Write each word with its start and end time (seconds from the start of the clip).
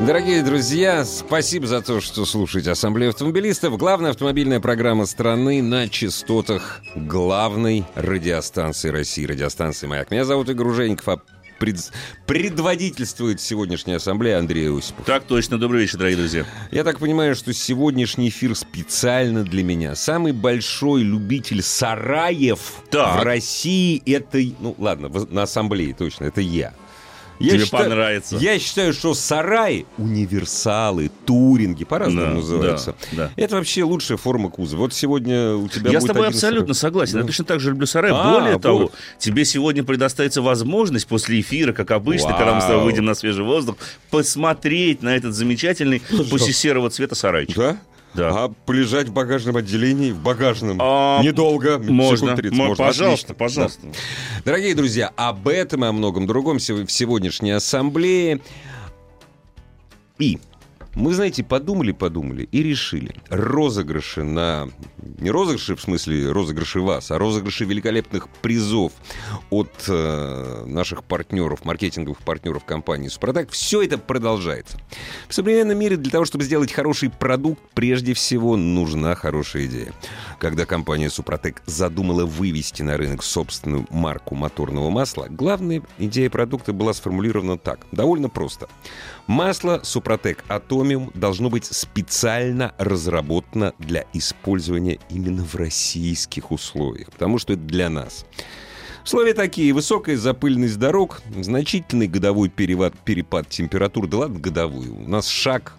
Дорогие 0.00 0.42
друзья, 0.42 1.04
спасибо 1.04 1.66
за 1.66 1.82
то, 1.82 2.00
что 2.00 2.24
слушаете 2.24 2.70
Ассамблею 2.70 3.10
автомобилистов. 3.10 3.76
Главная 3.76 4.10
автомобильная 4.10 4.60
программа 4.60 5.06
страны 5.06 5.60
на 5.60 5.88
частотах 5.88 6.80
главной 6.94 7.84
радиостанции 7.94 8.90
России, 8.90 9.26
радиостанции 9.26 9.86
«Маяк». 9.86 10.10
Меня 10.10 10.24
зовут 10.24 10.48
Игорь 10.48 10.68
Ужеников, 10.68 11.08
а 11.08 11.20
пред... 11.58 11.92
предводительствует 12.26 13.40
сегодняшняя 13.40 13.96
ассамблея 13.96 14.38
Андрей 14.38 14.70
Осипов. 14.70 15.04
Так 15.04 15.24
точно. 15.24 15.58
Добрый 15.58 15.82
вечер, 15.82 15.98
дорогие 15.98 16.18
друзья. 16.18 16.46
Я 16.70 16.84
так 16.84 16.98
понимаю, 16.98 17.34
что 17.34 17.52
сегодняшний 17.52 18.28
эфир 18.28 18.54
специально 18.54 19.42
для 19.42 19.62
меня. 19.62 19.94
Самый 19.94 20.32
большой 20.32 21.02
любитель 21.02 21.62
сараев 21.62 22.82
Так. 22.90 23.20
в 23.20 23.24
России 23.24 24.02
это... 24.06 24.38
Ну, 24.60 24.74
ладно, 24.78 25.10
на 25.30 25.42
ассамблее 25.42 25.94
точно, 25.94 26.24
это 26.24 26.40
я. 26.40 26.72
Я 27.38 27.52
Тебе 27.52 27.66
понравится. 27.66 28.36
Я 28.36 28.58
считаю, 28.58 28.92
что 28.92 29.14
сараи, 29.14 29.86
универсалы, 29.96 31.10
туринги, 31.24 31.84
по-разному 31.84 32.26
Да, 32.26 32.34
называются. 32.34 32.94
да, 33.12 33.16
да. 33.16 33.30
Это 33.36 33.56
вообще 33.56 33.84
лучшая 33.84 34.18
форма 34.18 34.50
кузова. 34.50 34.80
Вот 34.80 34.94
сегодня 34.94 35.54
у 35.54 35.68
тебя 35.68 35.90
Я 35.90 36.00
с 36.00 36.04
тобой 36.04 36.26
абсолютно 36.28 36.74
сарай. 36.74 36.90
согласен. 36.90 37.12
Да. 37.14 37.20
Я 37.20 37.26
точно 37.26 37.44
так 37.44 37.60
же 37.60 37.70
люблю 37.70 37.86
сарай. 37.86 38.10
А, 38.14 38.32
Более 38.32 38.54
вот. 38.54 38.62
того, 38.62 38.90
тебе 39.18 39.44
сегодня 39.44 39.84
предоставится 39.84 40.42
возможность 40.42 41.06
после 41.06 41.40
эфира, 41.40 41.72
как 41.72 41.90
обычно, 41.92 42.28
Вау. 42.30 42.38
когда 42.38 42.54
мы 42.54 42.60
с 42.60 42.64
тобой 42.64 42.84
выйдем 42.84 43.04
на 43.04 43.14
свежий 43.14 43.44
воздух, 43.44 43.76
посмотреть 44.10 45.02
на 45.02 45.14
этот 45.16 45.34
замечательный 45.34 46.02
пусть-серого 46.30 46.90
цвета 46.90 47.14
сарайчик. 47.14 47.56
Да? 47.56 47.76
Да. 48.14 48.44
А 48.44 48.48
полежать 48.66 49.08
в 49.08 49.12
багажном 49.12 49.56
отделении, 49.56 50.10
в 50.12 50.18
багажном, 50.18 50.78
А, 50.80 51.22
недолго, 51.22 51.78
Можно. 51.78 52.16
секунд 52.16 52.36
30 52.36 52.58
Мо- 52.58 52.66
можно. 52.68 52.84
Пожалуйста, 52.84 53.32
Отлично. 53.32 53.34
пожалуйста. 53.34 53.80
Да. 53.86 53.92
Дорогие 54.44 54.74
друзья, 54.74 55.12
об 55.16 55.46
этом 55.48 55.84
и 55.84 55.88
о 55.88 55.92
многом 55.92 56.26
другом 56.26 56.58
в 56.58 56.60
сегодняшней 56.90 57.52
ассамблее. 57.52 58.40
И 60.18 60.38
мы, 60.98 61.14
знаете, 61.14 61.44
подумали-подумали 61.44 62.48
и 62.50 62.62
решили 62.62 63.14
розыгрыши 63.30 64.24
на... 64.24 64.68
Не 65.20 65.30
розыгрыши 65.30 65.76
в 65.76 65.80
смысле 65.80 66.32
розыгрыши 66.32 66.80
вас, 66.80 67.12
а 67.12 67.18
розыгрыши 67.18 67.64
великолепных 67.64 68.28
призов 68.42 68.92
от 69.50 69.70
э, 69.86 70.64
наших 70.66 71.04
партнеров, 71.04 71.64
маркетинговых 71.64 72.18
партнеров 72.18 72.64
компании 72.64 73.08
«Супротек». 73.08 73.50
Все 73.50 73.82
это 73.82 73.96
продолжается. 73.96 74.76
В 75.28 75.34
современном 75.34 75.78
мире 75.78 75.96
для 75.96 76.10
того, 76.10 76.24
чтобы 76.24 76.42
сделать 76.42 76.72
хороший 76.72 77.10
продукт, 77.10 77.62
прежде 77.74 78.12
всего 78.12 78.56
нужна 78.56 79.14
хорошая 79.14 79.66
идея. 79.66 79.92
Когда 80.40 80.66
компания 80.66 81.10
«Супротек» 81.10 81.62
задумала 81.66 82.24
вывести 82.24 82.82
на 82.82 82.96
рынок 82.96 83.22
собственную 83.22 83.86
марку 83.90 84.34
моторного 84.34 84.90
масла, 84.90 85.28
главная 85.30 85.82
идея 85.98 86.28
продукта 86.28 86.72
была 86.72 86.92
сформулирована 86.92 87.56
так. 87.56 87.86
Довольно 87.92 88.28
просто. 88.28 88.68
Масло 89.28 89.80
«Супротек 89.82 90.42
Атомиум» 90.48 91.12
должно 91.14 91.50
быть 91.50 91.66
специально 91.66 92.74
разработано 92.78 93.74
для 93.78 94.06
использования 94.14 95.00
именно 95.10 95.44
в 95.44 95.54
российских 95.54 96.50
условиях, 96.50 97.10
потому 97.10 97.36
что 97.36 97.52
это 97.52 97.60
для 97.60 97.90
нас. 97.90 98.24
Условия 99.04 99.34
такие. 99.34 99.74
Высокая 99.74 100.16
запыльность 100.16 100.78
дорог, 100.78 101.20
значительный 101.42 102.08
годовой 102.08 102.48
перевод, 102.48 102.94
перепад 103.04 103.50
температур. 103.50 104.06
Да 104.08 104.16
ладно 104.16 104.38
годовой. 104.38 104.88
У 104.88 105.06
нас 105.06 105.28
шаг 105.28 105.74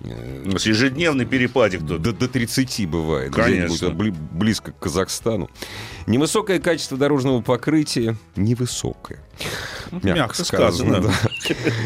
э, 0.00 0.42
нас 0.44 0.66
ежедневный 0.66 1.24
перепадик 1.24 1.82
до, 1.82 1.98
до 1.98 2.28
30 2.28 2.88
бывает. 2.88 3.32
Конечно. 3.32 3.90
Близко 3.90 4.72
к 4.72 4.78
Казахстану. 4.78 5.50
Невысокое 6.06 6.58
качество 6.60 6.96
дорожного 6.96 7.42
покрытия. 7.42 8.16
Невысокое. 8.36 9.22
Мягко 10.02 10.44
сказано. 10.44 11.00
да. 11.00 11.12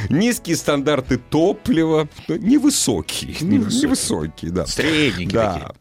Низкие 0.08 0.56
стандарты 0.56 1.18
топлива. 1.18 2.08
ну, 2.28 2.36
Невысокие. 2.36 3.36
Невысокие, 3.40 4.50
да. 4.50 4.66
Средненькие 4.66 5.28
Да. 5.30 5.52
такие. 5.54 5.72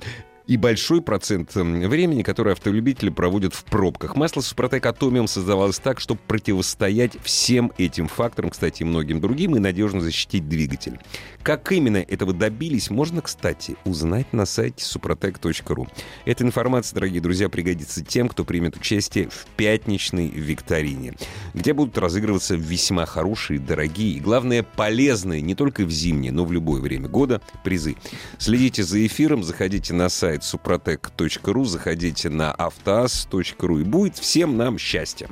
И 0.52 0.58
большой 0.58 1.02
процент 1.02 1.56
м, 1.56 1.80
времени, 1.88 2.24
который 2.24 2.52
автолюбители 2.52 3.10
проводят 3.10 3.54
в 3.54 3.64
пробках. 3.64 4.18
Масло 4.18 4.42
Супротек 4.42 4.86
Атомиум 4.86 5.30
создавалось 5.30 5.80
так, 5.80 6.02
чтобы 6.02 6.20
противостоять 6.28 7.14
всем 7.24 7.72
этим 7.78 8.10
факторам, 8.10 8.50
кстати, 8.50 8.82
и 8.82 8.86
многим 8.86 9.22
другим, 9.22 9.56
и 9.56 9.60
надежно 9.60 10.02
защитить 10.02 10.50
двигатель. 10.50 11.00
Как 11.42 11.72
именно 11.72 12.00
этого 12.00 12.34
добились, 12.34 12.90
можно, 12.90 13.22
кстати, 13.22 13.78
узнать 13.86 14.34
на 14.34 14.46
сайте 14.46 14.84
suprotec.ru. 14.84 15.88
Эта 16.26 16.44
информация, 16.44 16.96
дорогие 16.96 17.22
друзья, 17.22 17.48
пригодится 17.48 18.04
тем, 18.04 18.28
кто 18.28 18.44
примет 18.44 18.76
участие 18.76 19.30
в 19.30 19.46
пятничной 19.56 20.28
викторине, 20.28 21.14
где 21.54 21.72
будут 21.72 21.98
разыгрываться 21.98 22.56
весьма 22.56 23.06
хорошие, 23.06 23.58
дорогие 23.58 24.18
и, 24.18 24.20
главное, 24.20 24.64
полезные 24.64 25.42
не 25.42 25.56
только 25.56 25.86
в 25.86 25.92
зимнее, 25.92 26.34
но 26.34 26.44
в 26.44 26.52
любое 26.52 26.82
время 26.82 27.08
года 27.08 27.42
призы. 27.64 27.96
Следите 28.38 28.84
за 28.84 29.06
эфиром, 29.06 29.46
заходите 29.46 29.94
на 29.94 30.10
сайт 30.10 30.41
suprotec.ru, 30.42 31.66
заходите 31.66 32.30
на 32.30 32.52
автоаз.ру, 32.52 33.80
и 33.80 33.84
будет 33.84 34.18
всем 34.18 34.58
нам 34.58 34.78
счастье. 34.78 35.30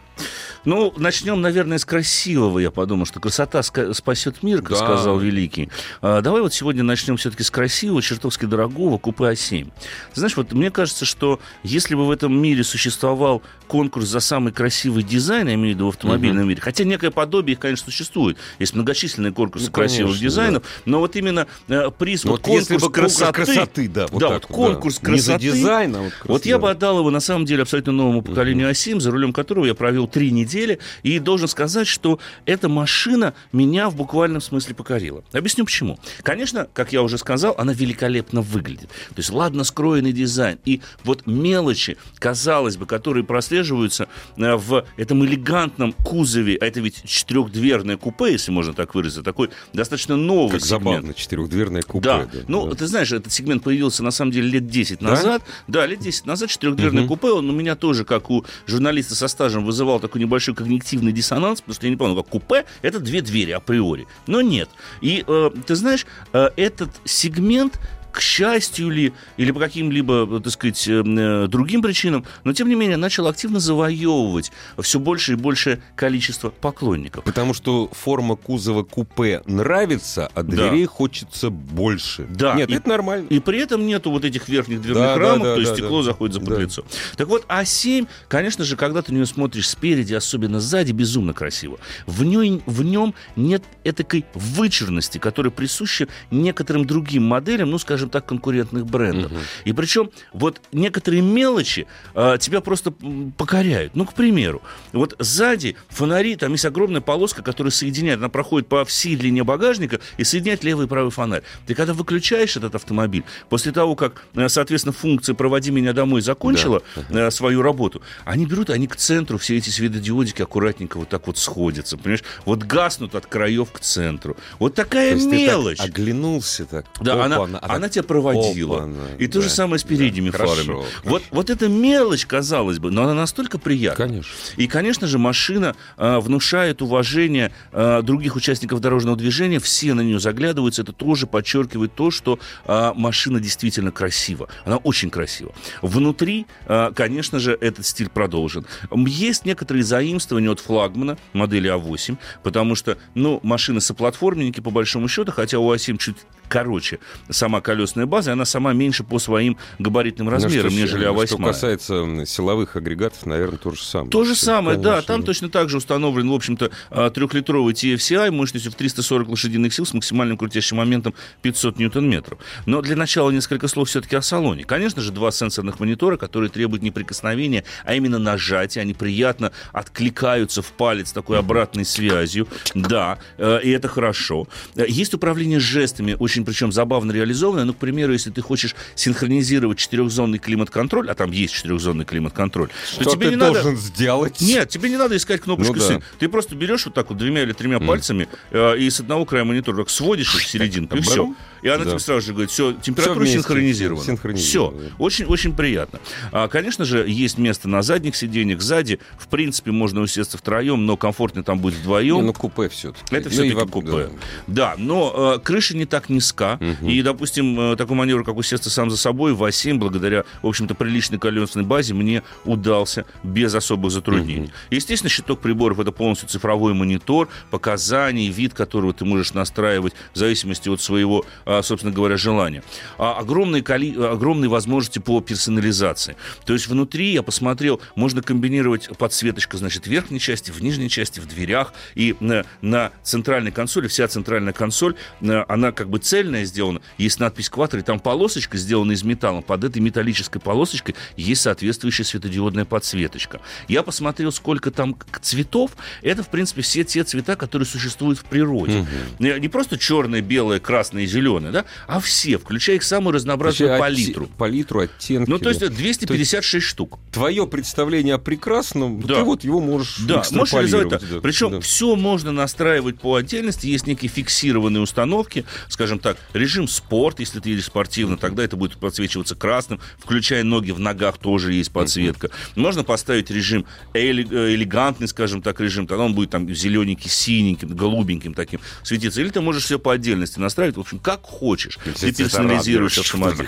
Ну, 0.65 0.93
начнем, 0.97 1.41
наверное, 1.41 1.77
с 1.77 1.85
красивого. 1.85 2.59
Я 2.59 2.71
подумал, 2.71 3.05
что 3.05 3.19
красота 3.19 3.61
спасет 3.63 4.43
мир, 4.43 4.59
как 4.61 4.71
Да. 4.71 4.75
сказал 4.75 5.17
Великий. 5.19 5.69
А, 6.01 6.21
давай 6.21 6.41
вот 6.41 6.53
сегодня 6.53 6.83
начнем 6.83 7.17
все-таки 7.17 7.43
с 7.43 7.51
красивого, 7.51 8.01
чертовски 8.01 8.45
дорогого 8.45 8.97
купе 8.97 9.23
А7. 9.25 9.65
Ты 10.13 10.19
знаешь, 10.19 10.35
вот 10.37 10.51
мне 10.51 10.69
кажется, 10.71 11.05
что 11.05 11.39
если 11.63 11.95
бы 11.95 12.05
в 12.05 12.11
этом 12.11 12.39
мире 12.39 12.63
существовал 12.63 13.41
конкурс 13.67 14.07
за 14.07 14.19
самый 14.19 14.51
красивый 14.51 15.03
дизайн, 15.03 15.47
я 15.47 15.53
имею 15.55 15.73
в 15.73 15.75
виду 15.77 15.85
в 15.85 15.89
автомобильном 15.89 16.47
мире, 16.47 16.59
хотя 16.61 16.83
некое 16.83 17.11
подобие 17.11 17.53
их, 17.53 17.59
конечно, 17.59 17.85
существует. 17.85 18.37
Есть 18.59 18.73
многочисленные 18.73 19.31
конкурсы 19.31 19.67
Ну, 19.67 19.71
красивых 19.71 20.11
конечно, 20.11 20.23
дизайнов, 20.23 20.63
но 20.85 20.99
вот 20.99 21.15
именно 21.15 21.47
э, 21.67 21.89
приз, 21.97 22.23
Ну, 22.25 22.31
вот, 22.31 22.45
вот 22.47 22.53
если 22.53 22.73
конкурс 22.77 22.87
бы 22.87 22.93
конкурс 22.93 23.15
красоты, 23.17 23.45
красоты, 23.45 23.87
да, 23.89 24.07
вот 24.07 24.19
да, 24.19 24.29
так 24.39 24.49
вот 24.49 24.73
вот, 24.73 24.81
да. 24.95 25.01
конкурс 25.01 25.15
Не 25.15 25.19
за 25.19 25.33
красоты. 25.33 25.57
дизайн, 25.57 25.95
а 25.95 25.99
вот 26.01 26.13
Вот 26.25 26.45
я 26.45 26.53
красота. 26.55 26.59
бы 26.59 26.71
отдал 26.71 26.99
его, 26.99 27.09
на 27.11 27.19
самом 27.19 27.45
деле, 27.45 27.61
абсолютно 27.63 27.91
новому 27.93 28.21
поколению 28.21 28.69
А7, 28.69 28.99
за 28.99 29.11
рулем 29.11 29.33
которого 29.33 29.65
я 29.65 29.75
провел 29.75 30.07
три 30.07 30.31
недели, 30.31 30.79
и 31.03 31.19
должен 31.19 31.47
сказать, 31.47 31.87
что 31.87 32.19
эта 32.45 32.69
машина 32.69 33.33
меня 33.51 33.89
в 33.89 33.95
буквальном 33.95 34.41
смысле 34.41 34.75
покорила. 34.75 35.23
Объясню 35.33 35.65
почему. 35.65 35.99
Конечно, 36.23 36.67
как 36.73 36.93
я 36.93 37.01
уже 37.03 37.17
сказал, 37.17 37.55
она 37.57 37.73
великолепно 37.73 38.41
выглядит. 38.41 38.89
То 38.89 39.15
есть 39.17 39.29
ладно 39.31 39.63
скроенный 39.63 40.13
дизайн. 40.13 40.57
И 40.65 40.81
вот 41.03 41.27
мелочи, 41.27 41.97
казалось 42.17 42.77
бы, 42.77 42.85
которые 42.85 43.23
прослеживаются 43.23 44.07
э, 44.37 44.55
в 44.55 44.85
этом 44.97 45.25
элегантном 45.25 45.93
кузове, 45.93 46.57
а 46.61 46.65
это 46.65 46.79
ведь 46.79 47.03
четырехдверное 47.05 47.97
купе, 47.97 48.31
если 48.31 48.51
можно 48.51 48.73
так 48.73 48.95
выразиться, 48.95 49.23
такой 49.23 49.49
достаточно 49.73 50.15
новый 50.15 50.51
Как 50.59 50.61
сегмент. 50.61 50.83
забавно, 50.83 51.13
четырехдверное 51.13 51.81
купе. 51.81 52.07
Да. 52.09 52.27
Ну, 52.47 52.69
ты 52.73 52.87
знаешь, 52.87 53.11
этот 53.11 53.31
сегмент 53.31 53.63
появился 53.63 54.03
на 54.03 54.11
самом 54.11 54.31
деле 54.31 54.47
лет 54.49 54.67
10 54.67 54.78
назад. 55.01 55.43
Да, 55.67 55.85
лет 55.85 55.99
10 55.99 56.25
назад 56.25 56.49
четырехдверное 56.49 57.07
купе. 57.07 57.27
Он 57.27 57.49
у 57.49 57.53
меня 57.53 57.75
тоже, 57.75 58.05
как 58.05 58.29
у 58.29 58.45
журналиста 58.67 59.15
со 59.15 59.27
стажем, 59.27 59.65
вызывал 59.65 59.99
такой 59.99 60.21
небольшой 60.21 60.55
когнитивный 60.55 61.11
диссонанс, 61.11 61.61
потому 61.61 61.75
что 61.75 61.85
я 61.85 61.91
не 61.91 61.97
понял, 61.97 62.15
как 62.15 62.27
купе 62.27 62.65
это 62.81 62.99
две 62.99 63.21
двери 63.21 63.51
априори. 63.51 64.07
Но 64.27 64.41
нет. 64.41 64.69
И 65.01 65.23
э, 65.25 65.51
ты 65.65 65.75
знаешь, 65.75 66.05
э, 66.33 66.49
этот 66.55 66.89
сегмент 67.05 67.79
к 68.11 68.21
счастью 68.21 68.89
ли, 68.89 69.13
или 69.37 69.51
по 69.51 69.59
каким-либо, 69.59 70.39
так 70.41 70.51
сказать, 70.51 70.87
э, 70.87 71.03
э, 71.05 71.47
другим 71.47 71.81
причинам, 71.81 72.25
но 72.43 72.53
тем 72.53 72.67
не 72.69 72.75
менее 72.75 72.97
начал 72.97 73.27
активно 73.27 73.59
завоевывать 73.59 74.51
все 74.79 74.99
больше 74.99 75.33
и 75.33 75.35
большее 75.35 75.81
количество 75.95 76.49
поклонников. 76.49 77.23
Потому 77.23 77.53
что 77.53 77.89
форма 77.91 78.35
кузова 78.35 78.83
купе 78.83 79.41
нравится, 79.45 80.29
а 80.33 80.43
Да. 80.43 80.51
дверей 80.69 80.85
хочется 80.85 81.49
больше. 81.49 82.25
Да, 82.29 82.55
Нет, 82.55 82.69
и- 82.69 82.73
это 82.73 82.89
нормально. 82.89 83.27
И 83.29 83.39
при 83.39 83.59
этом 83.59 83.85
нету 83.85 84.11
вот 84.11 84.25
этих 84.25 84.47
верхних 84.49 84.81
дверных 84.81 85.03
Да, 85.03 85.15
да, 85.15 85.19
рамок, 85.19 85.43
да, 85.43 85.53
то 85.55 85.59
есть 85.59 85.71
да, 85.71 85.77
стекло 85.77 85.97
да. 85.99 86.03
заходит 86.05 86.33
за 86.35 86.39
Да. 86.39 86.45
подлицо. 86.47 86.83
Так 87.17 87.27
вот, 87.27 87.45
А7, 87.47 88.07
конечно 88.27 88.63
же, 88.63 88.75
когда 88.75 89.01
ты 89.01 89.11
на 89.11 89.17
нее 89.17 89.25
смотришь 89.25 89.67
спереди, 89.69 90.13
особенно 90.13 90.59
сзади, 90.59 90.91
безумно 90.91 91.33
красиво. 91.33 91.77
В, 92.07 92.23
ней, 92.23 92.61
в 92.65 92.83
нем 92.83 93.13
нет 93.35 93.63
этакой 93.83 94.25
вычурности, 94.33 95.17
которая 95.17 95.51
присуща 95.51 96.07
некоторым 96.31 96.85
другим 96.85 97.23
моделям, 97.23 97.69
ну, 97.71 97.77
скажем, 97.77 97.98
скажем 97.99 98.09
так, 98.09 98.25
конкурентных 98.25 98.85
брендов. 98.85 99.31
И 99.65 99.73
причем 99.73 100.09
вот 100.31 100.61
некоторые 100.71 101.21
мелочи 101.21 101.85
а, 102.15 102.37
тебя 102.37 102.61
просто 102.61 102.93
покоряют. 103.37 103.95
Ну, 103.95 104.05
к 104.05 104.13
примеру, 104.13 104.61
вот 104.93 105.15
сзади 105.19 105.75
фонари, 105.89 106.35
там 106.37 106.53
есть 106.53 106.65
огромная 106.65 107.01
полоска, 107.01 107.43
которая 107.43 107.71
соединяет, 107.71 108.19
она 108.19 108.29
проходит 108.29 108.69
по 108.69 108.85
всей 108.85 109.17
длине 109.17 109.43
багажника 109.43 109.99
и 110.17 110.23
соединяет 110.23 110.63
левый 110.63 110.85
и 110.85 110.89
правый 110.89 111.11
фонарь. 111.11 111.43
Ты 111.67 111.75
когда 111.75 111.93
выключаешь 111.93 112.55
этот 112.55 112.75
автомобиль, 112.75 113.23
после 113.49 113.73
того, 113.73 113.95
как, 113.95 114.23
э, 114.35 114.47
соответственно, 114.47 114.93
функция 114.93 115.35
«проводи 115.35 115.71
меня 115.71 115.91
домой» 115.91 116.21
закончила 116.21 116.81
э, 117.09 117.31
свою 117.31 117.61
работу, 117.61 118.01
они 118.23 118.45
берут, 118.45 118.69
они 118.69 118.87
к 118.87 118.95
центру, 118.95 119.37
все 119.37 119.57
эти 119.57 119.69
светодиодики 119.69 120.41
аккуратненько 120.41 120.97
вот 120.97 121.09
так 121.09 121.27
вот 121.27 121.37
сходятся, 121.37 121.97
понимаешь? 121.97 122.23
Вот 122.45 122.59
гаснут 122.59 123.15
от 123.15 123.25
краев 123.25 123.71
к 123.71 123.79
центру. 123.79 124.37
Вот 124.57 124.75
такая 124.75 125.15
есть 125.15 125.29
ты 125.29 125.45
так 125.45 125.55
мелочь. 125.55 125.79
оглянулся 125.79 126.65
так. 126.65 126.85
Да, 127.01 127.25
она, 127.25 127.35
опа-на, 127.35 127.59
а 127.59 127.88
она 127.89 127.93
тебя 127.93 128.03
проводила. 128.03 128.77
опа-на, 128.77 129.15
и 129.17 129.27
то 129.27 129.41
же 129.41 129.49
да, 129.49 129.53
самое 129.53 129.79
с 129.79 129.83
да. 129.83 129.89
передними 129.89 130.29
Хорошо, 130.29 130.55
фарами. 130.55 130.67
хорошо. 130.67 130.85
Вот, 131.03 131.23
вот 131.31 131.49
эта 131.49 131.67
мелочь, 131.67 132.25
казалось 132.25 132.79
бы, 132.79 132.91
но 132.91 133.03
она 133.03 133.13
настолько 133.13 133.57
приятна. 133.57 134.05
Конечно. 134.07 134.31
И, 134.57 134.67
конечно 134.67 135.07
же, 135.07 135.17
машина 135.17 135.75
а, 135.97 136.19
внушает 136.19 136.81
уважение 136.81 137.51
а, 137.71 138.01
других 138.01 138.35
участников 138.35 138.79
дорожного 138.79 139.17
движения. 139.17 139.59
Все 139.59 139.93
на 139.93 140.01
нее 140.01 140.19
заглядываются. 140.19 140.83
Это 140.83 140.93
тоже 140.93 141.27
подчеркивает 141.27 141.93
то, 141.95 142.11
что 142.11 142.39
а, 142.65 142.93
машина 142.93 143.39
действительно 143.39 143.91
красива. 143.91 144.47
Она 144.65 144.77
очень 144.77 145.09
красива. 145.09 145.53
Внутри, 145.81 146.45
а, 146.65 146.91
конечно 146.91 147.39
же, 147.39 147.57
этот 147.59 147.85
стиль 147.85 148.09
продолжен. 148.09 148.65
Есть 148.91 149.45
некоторые 149.45 149.83
заимствования 149.83 150.51
от 150.51 150.59
флагмана 150.59 151.17
модели 151.33 151.69
А8, 151.69 152.17
потому 152.43 152.75
что, 152.75 152.97
ну, 153.15 153.39
машины 153.43 153.81
соплатформенники, 153.81 154.59
по 154.59 154.71
большому 154.71 155.07
счету, 155.07 155.31
хотя 155.31 155.59
у 155.59 155.73
А7 155.73 155.97
чуть 155.97 156.17
короче 156.49 156.99
сама 157.29 157.61
колесная 157.61 157.78
база, 158.05 158.31
и 158.31 158.33
она 158.33 158.45
сама 158.45 158.73
меньше 158.73 159.03
по 159.03 159.19
своим 159.19 159.57
габаритным 159.79 160.29
размерам, 160.29 160.65
Ну, 160.65 160.71
что, 160.71 160.79
нежели 160.79 161.07
А8. 161.07 161.27
Что 161.27 161.37
касается 161.37 162.25
силовых 162.25 162.75
агрегатов, 162.75 163.25
наверное, 163.25 163.57
то 163.57 163.71
же 163.71 163.83
самое. 163.83 164.11
То 164.11 164.23
же 164.23 164.35
самое, 164.35 164.77
да. 164.77 164.91
Конечно. 164.95 165.07
Там 165.07 165.23
точно 165.23 165.49
так 165.49 165.69
же 165.69 165.77
установлен, 165.77 166.29
в 166.29 166.33
общем-то, 166.33 166.71
а, 166.89 167.09
трехлитровый 167.09 167.73
TFCI 167.73 168.31
мощностью 168.31 168.71
в 168.71 168.75
340 168.75 169.29
лошадиных 169.29 169.73
сил 169.73 169.85
с 169.85 169.93
максимальным 169.93 170.37
крутящим 170.37 170.77
моментом 170.77 171.13
500 171.41 171.77
ньютон-метров. 171.79 172.39
Но 172.65 172.81
для 172.81 172.95
начала 172.95 173.31
несколько 173.31 173.67
слов 173.67 173.89
все-таки 173.89 174.15
о 174.15 174.21
салоне. 174.21 174.63
Конечно 174.63 175.01
же, 175.01 175.11
два 175.11 175.31
сенсорных 175.31 175.79
монитора, 175.79 176.17
которые 176.17 176.49
требуют 176.49 176.83
не 176.83 176.91
прикосновения, 176.91 177.63
а 177.85 177.95
именно 177.95 178.19
нажатия. 178.19 178.81
Они 178.81 178.93
приятно 178.93 179.51
откликаются 179.71 180.61
в 180.61 180.71
палец 180.73 181.11
такой 181.11 181.39
обратной 181.39 181.85
связью. 181.85 182.47
Да, 182.75 183.17
э, 183.37 183.59
и 183.63 183.69
это 183.71 183.87
хорошо. 183.87 184.47
Э, 184.75 184.85
Есть 184.87 185.13
управление 185.13 185.59
жестами, 185.59 186.15
очень 186.19 186.45
причем 186.45 186.71
забавно 186.71 187.11
реализованное. 187.11 187.65
Ну, 187.69 187.73
к 187.73 187.77
примеру, 187.77 188.13
если 188.13 188.31
ты 188.31 188.41
хочешь 188.41 188.75
синхронизировать 188.95 189.77
четырехзонный 189.77 190.39
климат-контроль, 190.39 191.07
а 191.09 191.13
там 191.13 191.31
есть 191.31 191.53
четырехзонный 191.53 192.03
климат-контроль, 192.03 192.69
то 192.69 193.01
Что 193.03 193.11
тебе 193.11 193.25
ты 193.27 193.31
не 193.31 193.35
надо... 193.35 193.53
должен 193.61 193.77
сделать? 193.77 194.41
Нет, 194.41 194.69
тебе 194.69 194.89
не 194.89 194.97
надо 194.97 195.15
искать 195.15 195.41
кнопочку 195.41 195.75
Ну 195.75 195.87
да. 195.87 196.01
Ты 196.17 196.29
просто 196.29 196.55
берешь 196.55 196.85
вот 196.85 196.95
так 196.95 197.09
вот 197.09 197.17
двумя 197.19 197.43
или 197.43 197.53
тремя 197.53 197.79
пальцами 197.79 198.27
э, 198.49 198.77
и 198.79 198.89
с 198.89 198.99
одного 198.99 199.25
края 199.25 199.43
монитора 199.43 199.85
сводишь 199.85 200.33
их 200.35 200.41
в 200.41 200.47
серединку, 200.47 200.97
и 200.97 201.01
все. 201.01 201.33
И 201.61 201.67
она 201.67 201.83
Да. 201.83 201.91
тебе 201.91 201.99
сразу 201.99 202.25
же 202.25 202.31
говорит, 202.31 202.49
все, 202.51 202.71
температура 202.73 203.19
вместе, 203.19 203.37
синхронизирована. 203.37 204.03
синхронизировано, 204.05 204.77
Все. 204.79 204.89
да. 204.89 204.95
Очень, 204.97 205.25
очень 205.25 205.53
приятно. 205.53 205.99
А, 206.31 206.47
конечно 206.47 206.85
же, 206.85 207.03
есть 207.07 207.37
место 207.37 207.67
на 207.67 207.81
задних 207.81 208.15
сиденьях, 208.15 208.61
сзади. 208.61 208.99
В 209.17 209.27
принципе, 209.27 209.71
можно 209.71 209.99
усесться 210.01 210.37
втроем, 210.37 210.85
но 210.85 210.95
комфортно 210.97 211.43
там 211.43 211.59
будет 211.59 211.75
вдвоем. 211.75 212.15
Не, 212.15 212.21
ну 212.21 212.33
купе 212.33 212.69
все-таки. 212.69 213.03
Это 213.13 213.25
Ну, 213.27 213.31
все-таки 213.31 213.53
в- 213.55 213.67
купе. 213.69 214.09
Да, 214.47 214.75
но 214.77 215.35
э, 215.35 215.39
крыша 215.43 215.75
не 215.75 215.85
так 215.85 216.07
низка. 216.09 216.57
И, 216.81 217.01
допустим, 217.01 217.58
э, 217.59 217.75
такой 217.75 217.95
маневр, 217.95 218.23
как 218.23 218.37
усесться 218.37 218.69
сам 218.69 218.89
за 218.89 218.97
собой, 218.97 219.33
в 219.33 219.43
А7, 219.43 219.75
благодаря, 219.75 220.23
в 220.41 220.47
общем-то, 220.47 220.75
приличной 220.75 221.19
колесной 221.19 221.63
базе, 221.63 221.93
мне 221.93 222.23
удался 222.45 223.05
без 223.23 223.53
особых 223.53 223.91
затруднений. 223.91 224.51
Естественно, 224.69 225.09
щиток 225.09 225.39
приборов— 225.39 225.79
это 225.81 225.91
полностью 225.91 226.29
цифровой 226.29 226.73
монитор, 226.73 227.29
показаний, 227.51 228.29
вид 228.29 228.53
которого 228.53 228.93
ты 228.93 229.05
можешь 229.05 229.33
настраивать 229.33 229.93
в 230.13 230.17
зависимости 230.17 230.69
от 230.69 230.81
своего, 230.81 231.25
а, 231.45 231.61
собственно 231.61 231.93
говоря, 231.93 232.17
желания. 232.17 232.63
А 232.97 233.17
огромные, 233.19 233.61
коли... 233.61 233.95
огромные 233.95 234.49
возможности 234.49 234.99
по 234.99 235.21
персонализации. 235.21 236.15
То 236.45 236.53
есть 236.53 236.67
внутри, 236.67 237.13
я 237.13 237.23
посмотрел, 237.23 237.81
можно 237.95 238.21
комбинировать 238.21 238.89
подсветочка, 238.97 239.57
значит, 239.57 239.85
в 239.85 239.87
верхней 239.87 240.19
части, 240.19 240.51
в 240.51 240.61
нижней 240.61 240.89
части, 240.89 241.19
в 241.19 241.27
дверях. 241.27 241.73
И 241.95 242.15
на, 242.19 242.45
на 242.61 242.91
центральной 243.03 243.51
консоли, 243.51 243.87
вся 243.87 244.07
центральная 244.07 244.53
консоль, 244.53 244.95
э, 245.21 245.43
она 245.47 245.71
как 245.71 245.89
бы 245.89 245.99
цельная 245.99 246.45
сделана. 246.45 246.81
Есть 246.97 247.19
надпись 247.19 247.48
«Кватро», 247.49 247.79
и 247.79 247.83
там 247.83 247.99
полосочка 247.99 248.57
сделана 248.57 248.91
из 248.93 249.03
металла. 249.03 249.41
Под 249.41 249.63
этой 249.63 249.79
металлической 249.79 250.39
полосочкой 250.39 250.95
есть 251.17 251.41
соответствующая 251.41 252.03
светодиодная 252.03 252.65
подсветочка. 252.65 253.41
Я 253.67 253.83
посмотрел, 253.83 254.31
сколько 254.31 254.71
там 254.71 254.95
цветов. 255.21 255.71
Это, 256.01 256.23
в 256.23 256.29
принципе, 256.29 256.61
все 256.61 256.83
те 256.83 257.03
цвета, 257.03 257.35
которые 257.35 257.65
существуют 257.65 258.19
в 258.19 258.25
природе. 258.25 258.85
Не 259.19 259.39
не 259.39 259.47
просто 259.47 259.77
черное, 259.77 260.21
белое, 260.21 260.59
красное 260.59 261.03
и 261.03 261.05
зеленое, 261.05 261.51
да, 261.51 261.65
а 261.87 261.99
все, 261.99 262.37
включая 262.37 262.77
их 262.77 262.83
самую 262.83 263.13
разнообразную 263.13 263.69
Вообще, 263.71 263.81
палитру. 263.81 264.25
отте- 264.25 264.37
Палитру, 264.37 264.79
оттенки. 264.81 265.29
Ну, 265.29 265.39
то 265.39 265.49
есть 265.49 265.61
да. 265.61 265.67
это 265.67 265.75
256 265.75 266.65
штук. 266.65 266.99
Твое 267.11 267.47
представление 267.47 268.15
о 268.15 268.17
прекрасном, 268.17 269.01
Да. 269.01 269.15
ты 269.15 269.23
вот 269.23 269.43
его 269.43 269.59
можешь 269.59 269.97
Да, 269.99 270.23
можешь 270.31 270.53
реализовать 270.53 270.89
так. 270.89 271.01
да. 271.09 271.19
Причем 271.21 271.51
Да. 271.51 271.59
все 271.61 271.95
можно 271.95 272.31
настраивать 272.31 272.99
по 272.99 273.15
отдельности. 273.15 273.67
Есть 273.67 273.87
некие 273.87 274.09
фиксированные 274.09 274.81
установки. 274.81 275.45
Скажем 275.67 275.99
так, 275.99 276.17
режим 276.33 276.67
спорт, 276.67 277.19
если 277.19 277.38
ты 277.39 277.49
едешь 277.51 277.65
спортивно, 277.65 278.17
тогда 278.17 278.43
это 278.43 278.55
будет 278.55 278.77
подсвечиваться 278.77 279.35
красным. 279.35 279.79
Включая 279.97 280.43
ноги 280.43 280.71
в 280.71 280.79
ногах, 280.79 281.17
тоже 281.17 281.53
есть 281.53 281.71
подсветка. 281.71 282.29
Можно 282.55 282.83
поставить 282.83 283.29
режим 283.31 283.65
э, 283.93 283.99
элегантный, 284.11 285.07
скажем 285.07 285.41
так, 285.41 285.59
режим. 285.59 285.87
Тогда 285.87 286.03
он 286.05 286.13
будет 286.15 286.29
там 286.29 286.49
зелененький, 286.53 287.09
синеньким, 287.09 287.69
голубеньким 287.75 288.33
таким 288.33 288.59
светиться. 288.83 289.21
Или 289.21 289.29
ты 289.29 289.41
можешь 289.41 289.63
все 289.63 289.79
по 289.79 289.93
отдельности 289.93 290.39
настраивать. 290.39 290.77
В 290.77 290.81
общем, 290.81 290.99
как 290.99 291.21
хочешь. 291.23 291.77
Ты 291.99 292.13
персонализируешь 292.13 292.97
автомобиль. 292.97 293.47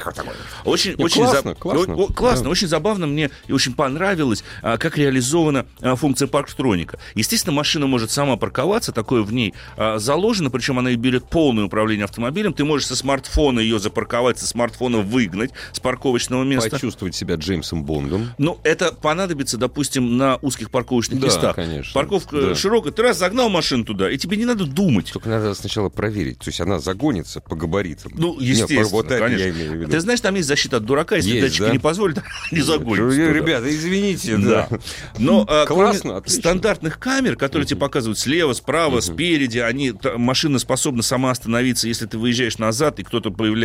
Очень, 0.66 0.96
Ну, 0.98 1.06
очень 1.06 1.24
классно, 1.24 1.52
за- 1.52 1.56
классно. 1.56 1.96
О- 1.96 2.08
классно, 2.08 2.44
Да. 2.46 2.50
очень 2.50 2.68
забавно 2.68 3.08
мне 3.08 3.30
и 3.48 3.54
очень 3.54 3.74
понравилось, 3.74 4.44
а, 4.62 4.78
как 4.78 4.98
реализована 4.98 5.66
а, 5.82 5.96
функция 5.96 6.28
парктроника. 6.28 7.00
Естественно, 7.16 7.54
машина 7.56 7.88
может 7.88 8.12
сама 8.12 8.38
парковаться, 8.38 8.92
такое 8.92 9.22
в 9.24 9.34
ней 9.34 9.54
а, 9.78 9.98
заложено, 10.00 10.50
причем 10.50 10.80
она 10.80 10.92
и 10.92 10.96
берет 10.96 11.30
полное 11.30 11.66
управление 11.66 12.06
автомобилем. 12.06 12.54
Ты 12.54 12.64
можешь 12.66 12.88
со 12.88 12.96
смартфона 12.96 13.60
ее 13.60 13.80
запарковать, 13.82 14.40
со 14.40 14.48
смартфона 14.48 15.00
выгнать 15.00 15.52
с 15.74 15.80
парковочного 15.80 16.44
места. 16.44 16.70
Почувствовать 16.70 17.16
себя 17.16 17.36
Джеймсом 17.36 17.84
Бондом. 17.84 18.30
Ну, 18.38 18.60
это 18.64 18.92
понадобится, 18.94 19.58
допустим, 19.58 20.18
на 20.18 20.38
узких 20.38 20.70
парковочных 20.72 21.20
Да, 21.20 21.28
местах. 21.28 21.56
конечно. 21.56 21.94
Парковка 21.94 22.38
э, 22.38 22.42
Да. 22.50 22.56
широкая, 22.56 22.92
ты 22.92 23.02
раз 23.02 23.18
загнал 23.18 23.50
машину 23.50 23.84
туда, 23.86 24.10
и 24.10 24.18
тебе 24.18 24.38
не 24.38 24.46
надо 24.46 24.66
думать. 24.66 25.12
Только 25.12 25.30
надо 25.30 25.54
сначала 25.54 25.90
проверить. 25.90 26.40
То 26.40 26.50
есть 26.50 26.62
она 26.62 26.80
загонится 26.80 27.42
по 27.42 27.56
габаритам. 27.56 28.12
Ну, 28.16 28.40
естественно, 28.40 28.88
вот 28.88 29.08
это 29.08 29.20
конечно. 29.20 29.44
я 29.44 29.50
имею 29.52 29.72
в 29.72 29.76
виду. 29.76 29.92
Ты 29.92 30.00
знаешь, 30.00 30.22
там 30.22 30.36
есть 30.36 30.48
защита 30.48 30.78
от 30.78 30.86
дурака, 30.86 31.16
если 31.18 31.32
Есть, 31.32 31.42
датчики 31.44 31.62
да? 31.64 31.72
не 31.72 31.80
позволят, 31.80 32.20
не 32.52 32.62
загонится. 32.62 33.20
туда. 33.20 33.34
Ребята, 33.34 33.70
извините. 33.76 34.38
Да. 34.38 34.68
Да. 34.70 34.80
Но 35.18 35.46
а, 35.48 35.66
Классно, 35.66 36.18
отлично. 36.18 36.42
стандартных 36.42 37.00
камер, 37.00 37.36
которые 37.36 37.66
тебе 37.66 37.80
показывают 37.80 38.20
слева, 38.20 38.54
справа, 38.54 39.00
спереди, 39.02 39.60
они, 39.60 39.94
машина 40.18 40.60
способна 40.60 41.02
сама 41.04 41.32
остановиться, 41.32 41.88
если 41.88 42.06
ты 42.06 42.18
выезжаешь 42.18 42.58
назад, 42.58 43.00
и 43.00 43.04
кто-то 43.04 43.32
появляется 43.32 43.61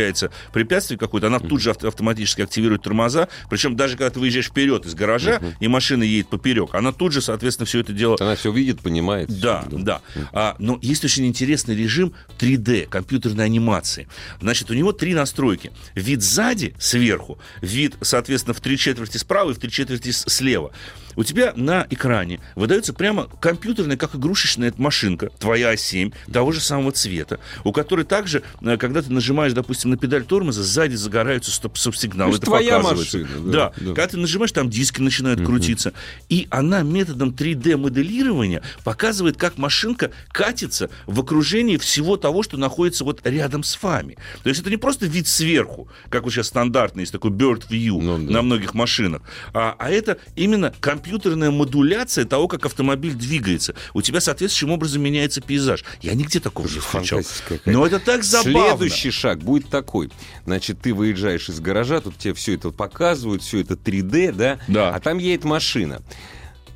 препятствие 0.53 0.97
какое-то, 0.97 1.27
она 1.27 1.39
тут 1.39 1.61
же 1.61 1.71
авто- 1.71 1.87
автоматически 1.87 2.41
активирует 2.41 2.83
тормоза. 2.83 3.27
Причем 3.49 3.75
даже 3.75 3.97
когда 3.97 4.09
ты 4.09 4.19
выезжаешь 4.19 4.47
вперед 4.47 4.85
из 4.85 4.93
гаража, 4.95 5.41
и 5.59 5.67
машина 5.67 6.03
едет 6.03 6.29
поперек, 6.29 6.73
она 6.75 6.91
тут 6.91 7.13
же, 7.13 7.21
соответственно, 7.21 7.65
все 7.65 7.79
это 7.79 7.93
дело 7.93 8.17
Она 8.19 8.35
все 8.35 8.51
видит, 8.51 8.81
понимает. 8.81 9.29
да, 9.39 9.65
да. 9.69 10.01
А, 10.33 10.55
но 10.59 10.77
есть 10.81 11.03
очень 11.05 11.25
интересный 11.25 11.75
режим 11.75 12.13
3D, 12.39 12.87
компьютерной 12.87 13.45
анимации. 13.45 14.07
Значит, 14.41 14.69
у 14.71 14.73
него 14.73 14.91
три 14.91 15.13
настройки. 15.13 15.71
Вид 15.95 16.21
сзади, 16.21 16.73
сверху, 16.79 17.39
вид, 17.61 17.95
соответственно, 18.01 18.53
в 18.53 18.61
три 18.61 18.77
четверти 18.77 19.17
справа 19.17 19.51
и 19.51 19.53
в 19.53 19.57
три 19.59 19.69
четверти 19.71 20.11
слева. 20.11 20.71
У 21.17 21.23
тебя 21.23 21.51
на 21.55 21.87
экране 21.89 22.39
выдается 22.55 22.93
прямо 22.93 23.27
компьютерная, 23.41 23.97
как 23.97 24.13
игрушечная 24.15 24.67
эта 24.69 24.79
машинка, 24.79 25.31
твоя 25.39 25.73
А7, 25.73 26.13
того 26.31 26.51
же 26.51 26.61
самого 26.61 26.91
цвета, 26.91 27.39
у 27.63 27.73
которой 27.73 28.05
также, 28.05 28.43
э, 28.61 28.77
когда 28.77 29.01
ты 29.01 29.11
нажимаешь, 29.11 29.53
допустим, 29.53 29.89
на 29.89 29.97
педаль 29.97 30.23
тормоза, 30.25 30.61
сзади 30.61 30.93
загораются 30.93 31.49
стоп-сигналы. 31.51 32.35
Это 32.35 32.45
твоя 32.45 32.79
машина, 32.79 33.27
Да. 33.39 33.51
да, 33.51 33.73
да. 33.77 33.85
Когда 33.87 34.07
ты 34.07 34.17
нажимаешь, 34.17 34.51
там 34.51 34.69
диски 34.69 35.01
начинают 35.01 35.43
крутиться. 35.43 35.93
И 36.29 36.47
она 36.51 36.83
методом 36.83 37.31
3D-моделирования 37.31 38.61
показывает, 38.83 39.37
как 39.37 39.57
машинка 39.57 40.11
катится 40.31 40.91
в 41.07 41.19
окружении 41.19 41.77
всего 41.77 42.17
того, 42.17 42.43
что 42.43 42.57
находится 42.57 43.03
вот 43.03 43.21
рядом 43.25 43.63
с 43.63 43.81
вами. 43.81 44.17
То 44.43 44.49
есть 44.49 44.61
это 44.61 44.69
не 44.69 44.77
просто 44.77 45.07
вид 45.07 45.27
сверху, 45.27 45.87
как 46.09 46.25
вот 46.25 46.31
сейчас 46.31 46.47
стандартный, 46.47 47.01
есть 47.01 47.11
такой 47.11 47.31
bird 47.31 47.67
view 47.69 47.99
Ну 47.99 48.19
да. 48.19 48.33
на 48.33 48.41
многих 48.43 48.75
машинах, 48.75 49.23
а, 49.51 49.75
а 49.79 49.89
это 49.89 50.19
именно 50.35 50.71
компьютер 50.79 51.06
компьютерная 51.07 51.51
модуляция 51.51 52.25
того, 52.25 52.49
как 52.49 52.65
автомобиль 52.65 53.13
двигается. 53.13 53.73
У 53.93 54.01
тебя 54.01 54.19
соответствующим 54.19 54.73
образом 54.73 55.01
меняется 55.01 55.39
пейзаж. 55.39 55.85
Я 56.01 56.13
нигде 56.15 56.41
такого 56.41 56.67
не 56.67 56.79
встречал. 56.79 57.21
Но 57.65 57.85
это 57.85 57.99
так 57.99 58.25
забавно. 58.25 58.77
Следующий 58.77 59.11
шаг 59.11 59.39
будет 59.39 59.69
такой. 59.69 60.11
Значит, 60.45 60.81
ты 60.81 60.93
выезжаешь 60.93 61.47
из 61.47 61.61
гаража, 61.61 62.01
тут 62.01 62.17
тебе 62.17 62.33
все 62.33 62.55
это 62.55 62.71
показывают, 62.71 63.41
все 63.41 63.61
это 63.61 63.75
3D, 63.75 64.33
да? 64.33 64.59
Да. 64.67 64.93
А 64.93 64.99
там 64.99 65.17
едет 65.17 65.45
машина 65.45 66.01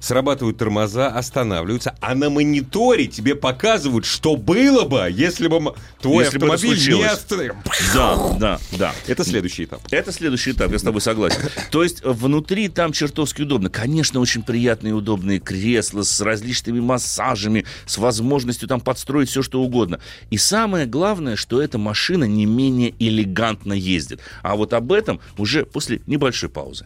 срабатывают 0.02 0.58
тормоза, 0.58 1.08
останавливаются, 1.08 1.96
а 2.02 2.16
на 2.16 2.30
мониторе 2.30 3.08
тебе 3.08 3.36
показывают, 3.36 4.06
что 4.06 4.36
было 4.36 4.84
бы, 4.84 5.08
если 5.10 5.48
бы 5.48 5.74
твой 6.02 6.26
Если 6.26 6.38
бы 6.38 6.48
автомобиль 6.48 6.78
не 6.78 6.84
случилось. 6.84 7.12
остановил. 7.12 7.56
Да, 7.94 8.18
да, 8.38 8.60
да. 8.72 8.94
Это 9.08 9.24
следующий 9.24 9.66
этап. 9.66 9.82
Это 9.92 10.12
следующий 10.12 10.52
этап, 10.52 10.72
я 10.72 10.80
с 10.80 10.84
тобой 10.84 11.02
согласен. 11.02 11.40
То 11.70 11.84
есть 11.84 12.04
внутри 12.04 12.68
там 12.68 12.92
чертовски 12.92 13.44
удобно. 13.44 13.70
Конечно, 13.70 14.20
очень 14.20 14.44
приятные 14.44 14.92
и 14.92 14.94
удобные 14.94 15.40
кресла 15.40 16.02
с 16.02 16.20
различными 16.20 16.80
массажами, 16.80 17.66
с 17.86 17.98
возможностью 17.98 18.68
там 18.68 18.82
подстроить 18.82 19.30
все, 19.30 19.42
что 19.44 19.62
угодно. 19.62 20.00
И 20.32 20.38
самое 20.38 20.86
главное, 20.88 21.36
что 21.36 21.62
эта 21.62 21.78
машина 21.78 22.24
не 22.24 22.46
менее 22.46 22.96
элегантно 23.00 23.74
ездит. 23.74 24.20
А 24.42 24.56
вот 24.56 24.74
об 24.74 24.92
этом 24.92 25.20
уже 25.38 25.66
после 25.66 26.02
небольшой 26.08 26.50
паузы. 26.50 26.86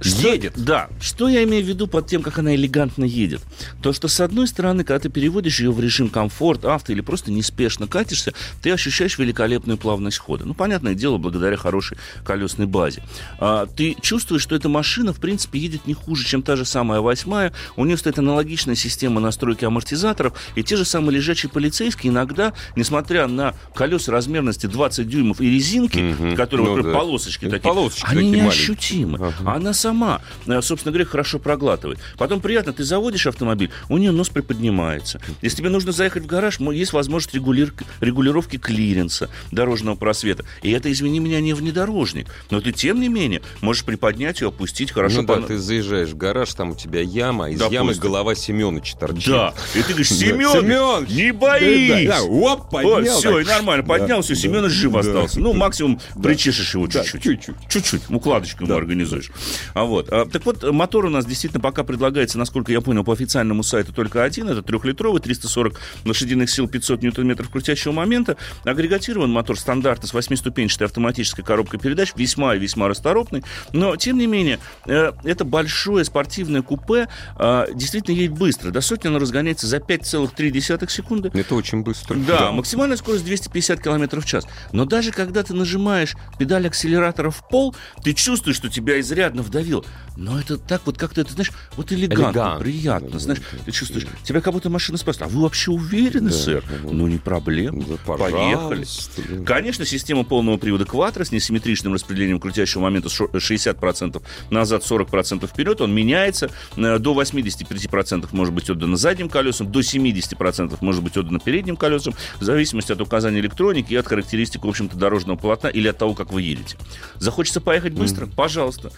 Что- 0.00 0.28
Едет. 0.28 0.52
Да. 0.56 0.88
Что 1.00 1.28
я 1.28 1.42
имею 1.44 1.64
в 1.64 1.68
виду 1.68 1.86
под 1.86 2.06
тем, 2.06 2.22
как 2.22 2.38
она 2.38 2.54
элегантно 2.54 3.04
едет? 3.04 3.40
То, 3.82 3.92
что 3.92 4.08
с 4.08 4.20
одной 4.20 4.46
стороны, 4.46 4.84
когда 4.84 4.98
ты 5.00 5.08
переводишь 5.08 5.60
ее 5.60 5.70
в 5.72 5.80
режим 5.80 6.08
комфорт, 6.08 6.64
авто 6.64 6.92
или 6.92 7.00
просто 7.00 7.30
неспешно 7.30 7.86
катишься, 7.86 8.32
ты 8.62 8.70
ощущаешь 8.72 9.18
великолепную 9.18 9.78
плавность 9.78 10.18
хода. 10.18 10.44
Ну, 10.44 10.54
понятное 10.54 10.94
дело, 10.94 11.16
благодаря 11.18 11.56
хорошей 11.56 11.96
колесной 12.24 12.66
базе. 12.66 13.02
А, 13.38 13.66
ты 13.66 13.96
чувствуешь, 14.00 14.42
что 14.42 14.54
эта 14.54 14.68
машина, 14.68 15.12
в 15.12 15.20
принципе, 15.20 15.58
едет 15.58 15.86
не 15.86 15.94
хуже, 15.94 16.24
чем 16.26 16.42
та 16.42 16.56
же 16.56 16.64
самая 16.64 17.00
восьмая. 17.00 17.52
У 17.76 17.84
нее 17.84 17.96
стоит 17.96 18.18
аналогичная 18.18 18.74
система 18.74 19.20
настройки 19.20 19.64
амортизаторов, 19.64 20.34
и 20.56 20.62
те 20.62 20.76
же 20.76 20.84
самые 20.84 21.16
лежачие 21.16 21.50
полицейские 21.50 22.12
иногда, 22.12 22.52
несмотря 22.76 23.26
на 23.28 23.54
колеса 23.74 24.12
размерности 24.12 24.66
20 24.66 25.08
дюймов 25.08 25.40
и 25.40 25.48
резинки, 25.50 25.98
Мгм. 25.98 26.36
которые 26.36 26.66
Ну 26.68 26.74
вот 26.76 26.84
да. 26.84 26.92
полосочки 26.92 27.46
такие, 27.46 27.60
полосочки 27.60 28.06
они 28.10 28.30
такие 28.30 28.42
неощутимы. 28.44 29.18
Ага. 29.40 29.54
Она 29.54 29.72
сама, 29.86 30.20
э, 30.46 30.60
собственно 30.62 30.92
говоря, 30.92 31.04
хорошо 31.08 31.38
проглатывает. 31.38 32.00
Потом 32.18 32.40
приятно, 32.40 32.72
ты 32.72 32.82
заводишь 32.82 33.26
автомобиль, 33.28 33.70
у 33.88 33.98
нее 33.98 34.10
нос 34.10 34.28
приподнимается. 34.28 35.20
Если 35.42 35.58
тебе 35.58 35.68
нужно 35.68 35.92
заехать 35.92 36.24
в 36.24 36.26
гараж, 36.26 36.58
есть 36.58 36.92
возможность 36.92 37.34
регулир- 37.36 37.72
регулировки 38.00 38.58
клиренса 38.58 39.30
дорожного 39.52 39.94
просвета. 39.94 40.44
И 40.62 40.70
это, 40.72 40.90
извини 40.90 41.20
меня, 41.20 41.40
не 41.40 41.54
внедорожник. 41.54 42.26
Но 42.50 42.60
ты, 42.60 42.72
тем 42.72 43.00
не 43.00 43.08
менее, 43.08 43.42
можешь 43.60 43.84
приподнять 43.84 44.40
ее, 44.40 44.48
опустить 44.48 44.90
хорошо. 44.90 45.20
ну 45.22 45.28
да, 45.28 45.34
пона- 45.34 45.46
ты 45.46 45.58
заезжаешь 45.58 46.08
в 46.08 46.16
гараж, 46.16 46.52
там 46.54 46.70
у 46.70 46.74
тебя 46.74 47.00
яма, 47.00 47.50
из 47.50 47.58
Допустим. 47.58 47.74
ямы 47.86 47.94
голова 47.94 48.34
Семеновича 48.34 48.96
торчит. 48.98 49.28
Да. 49.32 49.54
И 49.76 49.82
ты 49.82 49.88
говоришь, 49.90 50.08
Да. 50.08 50.14
Семен, 50.16 51.06
не 51.16 51.32
боись! 51.32 52.08
Да, 52.08 52.18
да, 52.18 52.22
оп, 52.24 52.70
поднял. 52.70 53.18
все, 53.18 53.38
и 53.38 53.44
нормально, 53.44 53.84
поднял, 53.84 54.22
все, 54.22 54.34
Да, 54.34 54.40
Семенович 54.40 54.72
жив 54.72 54.92
да. 54.92 54.98
остался. 55.00 55.38
Ну, 55.40 55.52
максимум 55.52 56.00
Да. 56.16 56.22
причешешь 56.22 56.74
его 56.74 56.88
Да, 56.88 57.04
чуть-чуть. 57.04 57.22
чуть-чуть. 57.22 57.54
Чуть-чуть, 57.68 58.02
укладочку 58.10 58.64
ему 58.64 58.72
Да. 58.72 58.78
организуешь. 58.78 59.30
А 59.76 59.84
вот. 59.84 60.10
а, 60.10 60.24
так 60.24 60.46
вот, 60.46 60.62
мотор 60.62 61.04
у 61.04 61.10
нас 61.10 61.26
действительно 61.26 61.60
пока 61.60 61.84
предлагается, 61.84 62.38
насколько 62.38 62.72
я 62.72 62.80
понял, 62.80 63.04
по 63.04 63.12
официальному 63.12 63.62
сайту 63.62 63.92
только 63.92 64.24
один. 64.24 64.48
Это 64.48 64.62
трехлитровый, 64.62 65.20
340 65.20 65.78
лошадиных 66.06 66.48
сил, 66.48 66.66
500 66.66 67.02
ньютон-метров 67.02 67.50
крутящего 67.50 67.92
момента. 67.92 68.38
Агрегатирован 68.64 69.30
мотор 69.30 69.58
стандартно 69.58 70.08
с 70.08 70.14
восьмиступенчатой 70.14 70.86
автоматической 70.86 71.44
коробкой 71.44 71.78
передач, 71.78 72.14
весьма 72.16 72.54
и 72.54 72.58
весьма 72.58 72.88
расторопный. 72.88 73.44
Но, 73.74 73.96
тем 73.96 74.16
не 74.16 74.26
менее, 74.26 74.60
э, 74.86 75.12
это 75.24 75.44
большое 75.44 76.06
спортивное 76.06 76.62
купе 76.62 77.08
э, 77.38 77.66
действительно 77.74 78.14
едет 78.16 78.32
быстро. 78.32 78.70
До 78.70 78.80
сотни 78.80 79.08
оно 79.08 79.18
разгоняется 79.18 79.66
за 79.66 79.76
5,3 79.76 80.88
секунды. 80.88 81.30
Это 81.34 81.54
очень 81.54 81.82
быстро. 81.82 82.14
Да, 82.14 82.50
максимальная 82.50 82.96
скорость 82.96 83.26
250 83.26 83.82
км 83.82 84.20
в 84.22 84.24
час. 84.24 84.46
Но 84.72 84.86
даже 84.86 85.12
когда 85.12 85.42
ты 85.42 85.52
нажимаешь 85.52 86.14
педаль 86.38 86.66
акселератора 86.66 87.28
в 87.28 87.46
пол, 87.46 87.76
ты 88.02 88.14
чувствуешь, 88.14 88.56
что 88.56 88.70
тебя 88.70 88.98
изрядно 89.00 89.42
вдавил. 89.66 89.84
Но 90.16 90.40
это 90.40 90.56
так 90.56 90.82
вот 90.86 90.96
как-то, 90.96 91.20
это, 91.20 91.32
знаешь, 91.32 91.52
вот 91.76 91.92
элегантно, 91.92 92.28
Элегантно. 92.30 92.60
приятно. 92.60 93.10
Да, 93.10 93.18
знаешь, 93.18 93.40
да, 93.52 93.58
ты 93.66 93.70
чувствуешь, 93.70 94.06
тебя 94.24 94.40
как 94.40 94.54
будто 94.54 94.70
машина 94.70 94.96
спасла. 94.96 95.26
А 95.26 95.28
вы 95.28 95.42
вообще 95.42 95.70
уверены, 95.72 96.30
Да, 96.30 96.36
сэр? 96.36 96.64
да. 96.82 96.88
Ну, 96.90 97.06
не 97.06 97.18
проблема. 97.18 97.84
Да, 97.84 97.96
Поехали. 98.16 98.86
да. 99.28 99.44
Конечно, 99.44 99.84
система 99.84 100.24
полного 100.24 100.56
привода 100.56 100.84
Quattro 100.84 101.22
с 101.24 101.32
несимметричным 101.32 101.92
распределением 101.92 102.40
крутящего 102.40 102.80
момента 102.82 103.10
шо- 103.10 103.28
60% 103.34 104.22
назад, 104.50 104.84
40% 104.84 105.46
вперед. 105.46 105.80
Он 105.82 105.94
меняется. 105.94 106.50
Э, 106.76 106.98
До 106.98 107.12
85% 107.12 108.28
может 108.32 108.54
быть 108.54 108.70
отдано 108.70 108.96
задним 108.96 109.28
колесам, 109.28 109.70
до 109.70 109.80
70% 109.80 110.78
может 110.80 111.02
быть 111.02 111.16
отдано 111.16 111.38
передним 111.40 111.76
колесам, 111.76 112.14
в 112.40 112.44
зависимости 112.44 112.90
от 112.92 113.00
указания 113.02 113.40
электроники 113.40 113.92
и 113.92 113.96
от 113.96 114.06
характеристик, 114.06 114.64
в 114.64 114.68
общем-то, 114.68 114.96
дорожного 114.96 115.36
полотна 115.36 115.68
или 115.68 115.88
от 115.88 115.98
того, 115.98 116.14
как 116.14 116.32
вы 116.32 116.40
едете. 116.42 116.78
Захочется 117.16 117.60
поехать 117.60 117.92
быстро? 117.92 118.26
Пожалуйста. 118.26 118.90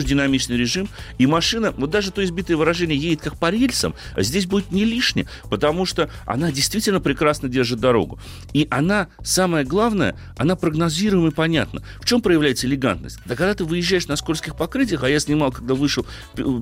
Активируешь 0.00 0.04
динамичный 0.08 0.56
режим, 0.56 0.88
и 1.18 1.26
машина, 1.26 1.72
вот 1.76 1.90
даже 1.90 2.10
то 2.10 2.24
избитое 2.24 2.56
выражение, 2.56 2.96
едет 2.98 3.20
как 3.20 3.36
по 3.36 3.50
рельсам, 3.50 3.94
здесь 4.16 4.46
будет 4.46 4.72
не 4.72 4.84
лишнее, 4.84 5.26
потому 5.50 5.84
что 5.86 6.10
она 6.26 6.50
действительно 6.50 7.00
прекрасно 7.00 7.48
держит 7.48 7.80
дорогу. 7.80 8.18
И 8.52 8.66
она, 8.70 9.08
самое 9.22 9.64
главное, 9.64 10.16
она 10.38 10.56
прогнозируема 10.56 11.28
и 11.28 11.30
понятна. 11.32 11.82
В 12.00 12.06
чем 12.06 12.22
проявляется 12.22 12.66
элегантность? 12.66 13.18
Да 13.26 13.36
когда 13.36 13.54
ты 13.54 13.64
выезжаешь 13.64 14.06
на 14.08 14.16
скользких 14.16 14.56
покрытиях, 14.56 15.04
а 15.04 15.08
я 15.10 15.20
снимал, 15.20 15.52
когда 15.52 15.74
вышел 15.74 16.06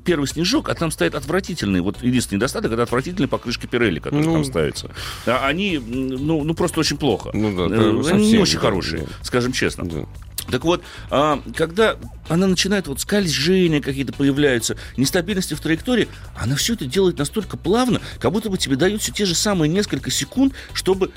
первый 0.05 0.27
снежок, 0.27 0.69
а 0.69 0.75
там 0.75 0.91
стоят 0.91 1.15
отвратительные, 1.15 1.83
вот 1.83 2.03
единственный 2.03 2.39
недостаток, 2.39 2.73
это 2.73 2.83
отвратительные 2.83 3.29
покрышки 3.29 3.67
Пирелли, 3.67 4.01
которые 4.01 4.27
Ну. 4.27 4.33
там 4.35 4.45
ставятся. 4.45 4.91
А 5.27 5.47
Они, 5.47 5.79
ну, 5.79 6.43
ну, 6.45 6.55
просто 6.55 6.81
очень 6.81 6.97
плохо. 6.99 7.31
Ну 7.33 7.57
да, 7.57 7.75
Э, 7.75 8.03
Они 8.13 8.33
не 8.33 8.39
очень 8.39 8.59
хорошие, 8.59 9.03
да. 9.03 9.09
скажем 9.23 9.53
честно. 9.53 9.85
Да. 9.89 10.07
Так 10.51 10.65
вот, 10.65 10.83
а, 11.11 11.43
когда 11.55 11.97
она 12.29 12.47
начинает 12.47 12.87
вот 12.89 13.01
скольжения 13.01 13.81
какие-то 13.81 14.13
появляются, 14.13 14.77
нестабильности 14.97 15.55
в 15.55 15.61
траектории, 15.61 16.09
она 16.37 16.57
все 16.57 16.75
это 16.75 16.87
делает 16.87 17.19
настолько 17.19 17.57
плавно, 17.57 18.01
как 18.19 18.33
будто 18.33 18.51
бы 18.51 18.59
тебе 18.59 18.77
дают 18.77 19.03
все 19.03 19.13
те 19.13 19.27
же 19.27 19.35
самые 19.35 19.69
несколько 19.69 20.11
секунд, 20.11 20.55
чтобы 20.73 21.11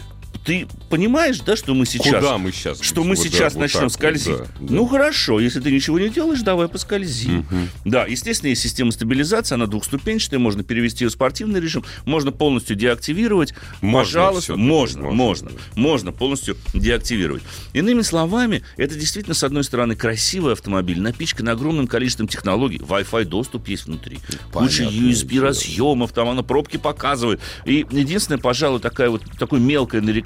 ты 0.46 0.68
понимаешь, 0.90 1.40
да, 1.40 1.56
что 1.56 1.74
мы 1.74 1.86
сейчас... 1.86 2.16
Куда 2.16 2.38
мы 2.38 2.52
сейчас? 2.52 2.82
Что 2.82 3.04
мы 3.04 3.16
Вот, 3.16 3.18
да, 3.18 3.24
сейчас 3.24 3.54
вот 3.54 3.60
начнем 3.62 3.80
так 3.82 3.84
вот, 3.84 3.94
скользить. 3.94 4.38
да, 4.38 4.44
да. 4.60 4.74
Ну 4.74 4.88
хорошо, 4.88 5.40
если 5.40 5.60
ты 5.60 5.72
ничего 5.72 6.00
не 6.00 6.10
делаешь, 6.10 6.42
давай 6.42 6.68
поскользи. 6.68 7.28
Мгм. 7.30 7.70
Да, 7.86 8.06
естественно, 8.06 8.50
есть 8.50 8.62
система 8.62 8.92
стабилизации, 8.92 9.54
она 9.56 9.68
двухступенчатая, 9.68 10.40
можно 10.40 10.64
перевести 10.64 11.04
ее 11.06 11.10
в 11.10 11.14
спортивный 11.14 11.60
режим, 11.60 11.86
можно 12.06 12.32
полностью 12.32 12.76
деактивировать. 12.76 13.54
Можно 13.82 14.02
Пожалуйста, 14.02 14.56
можно, 14.56 15.04
можно, 15.04 15.16
можно, 15.16 15.50
да. 15.52 15.56
можно 15.76 16.12
полностью 16.12 16.58
деактивировать. 16.74 17.44
Иными 17.74 18.02
словами, 18.02 18.64
это 18.78 18.96
действительно, 18.96 19.36
с 19.36 19.44
одной 19.44 19.64
стороны, 19.64 19.96
красивый 19.96 20.54
автомобиль, 20.54 21.00
напичкан 21.00 21.50
огромным 21.50 21.86
количеством 21.88 22.28
технологий, 22.28 22.78
Wi-Fi 22.80 23.26
доступ 23.26 23.68
есть 23.68 23.86
внутри, 23.86 24.18
куча 24.52 24.84
Понятное 24.84 24.88
USB 24.88 25.28
дело. 25.28 25.48
разъемов, 25.48 26.14
там 26.14 26.30
она 26.30 26.42
пробки 26.42 26.78
показывает. 26.78 27.40
И 27.66 27.86
единственное, 27.92 28.40
пожалуй, 28.40 28.80
такая 28.80 29.10
вот, 29.10 29.22
такое 29.38 29.60
мелкое 29.60 30.02
нарекание, 30.02 30.21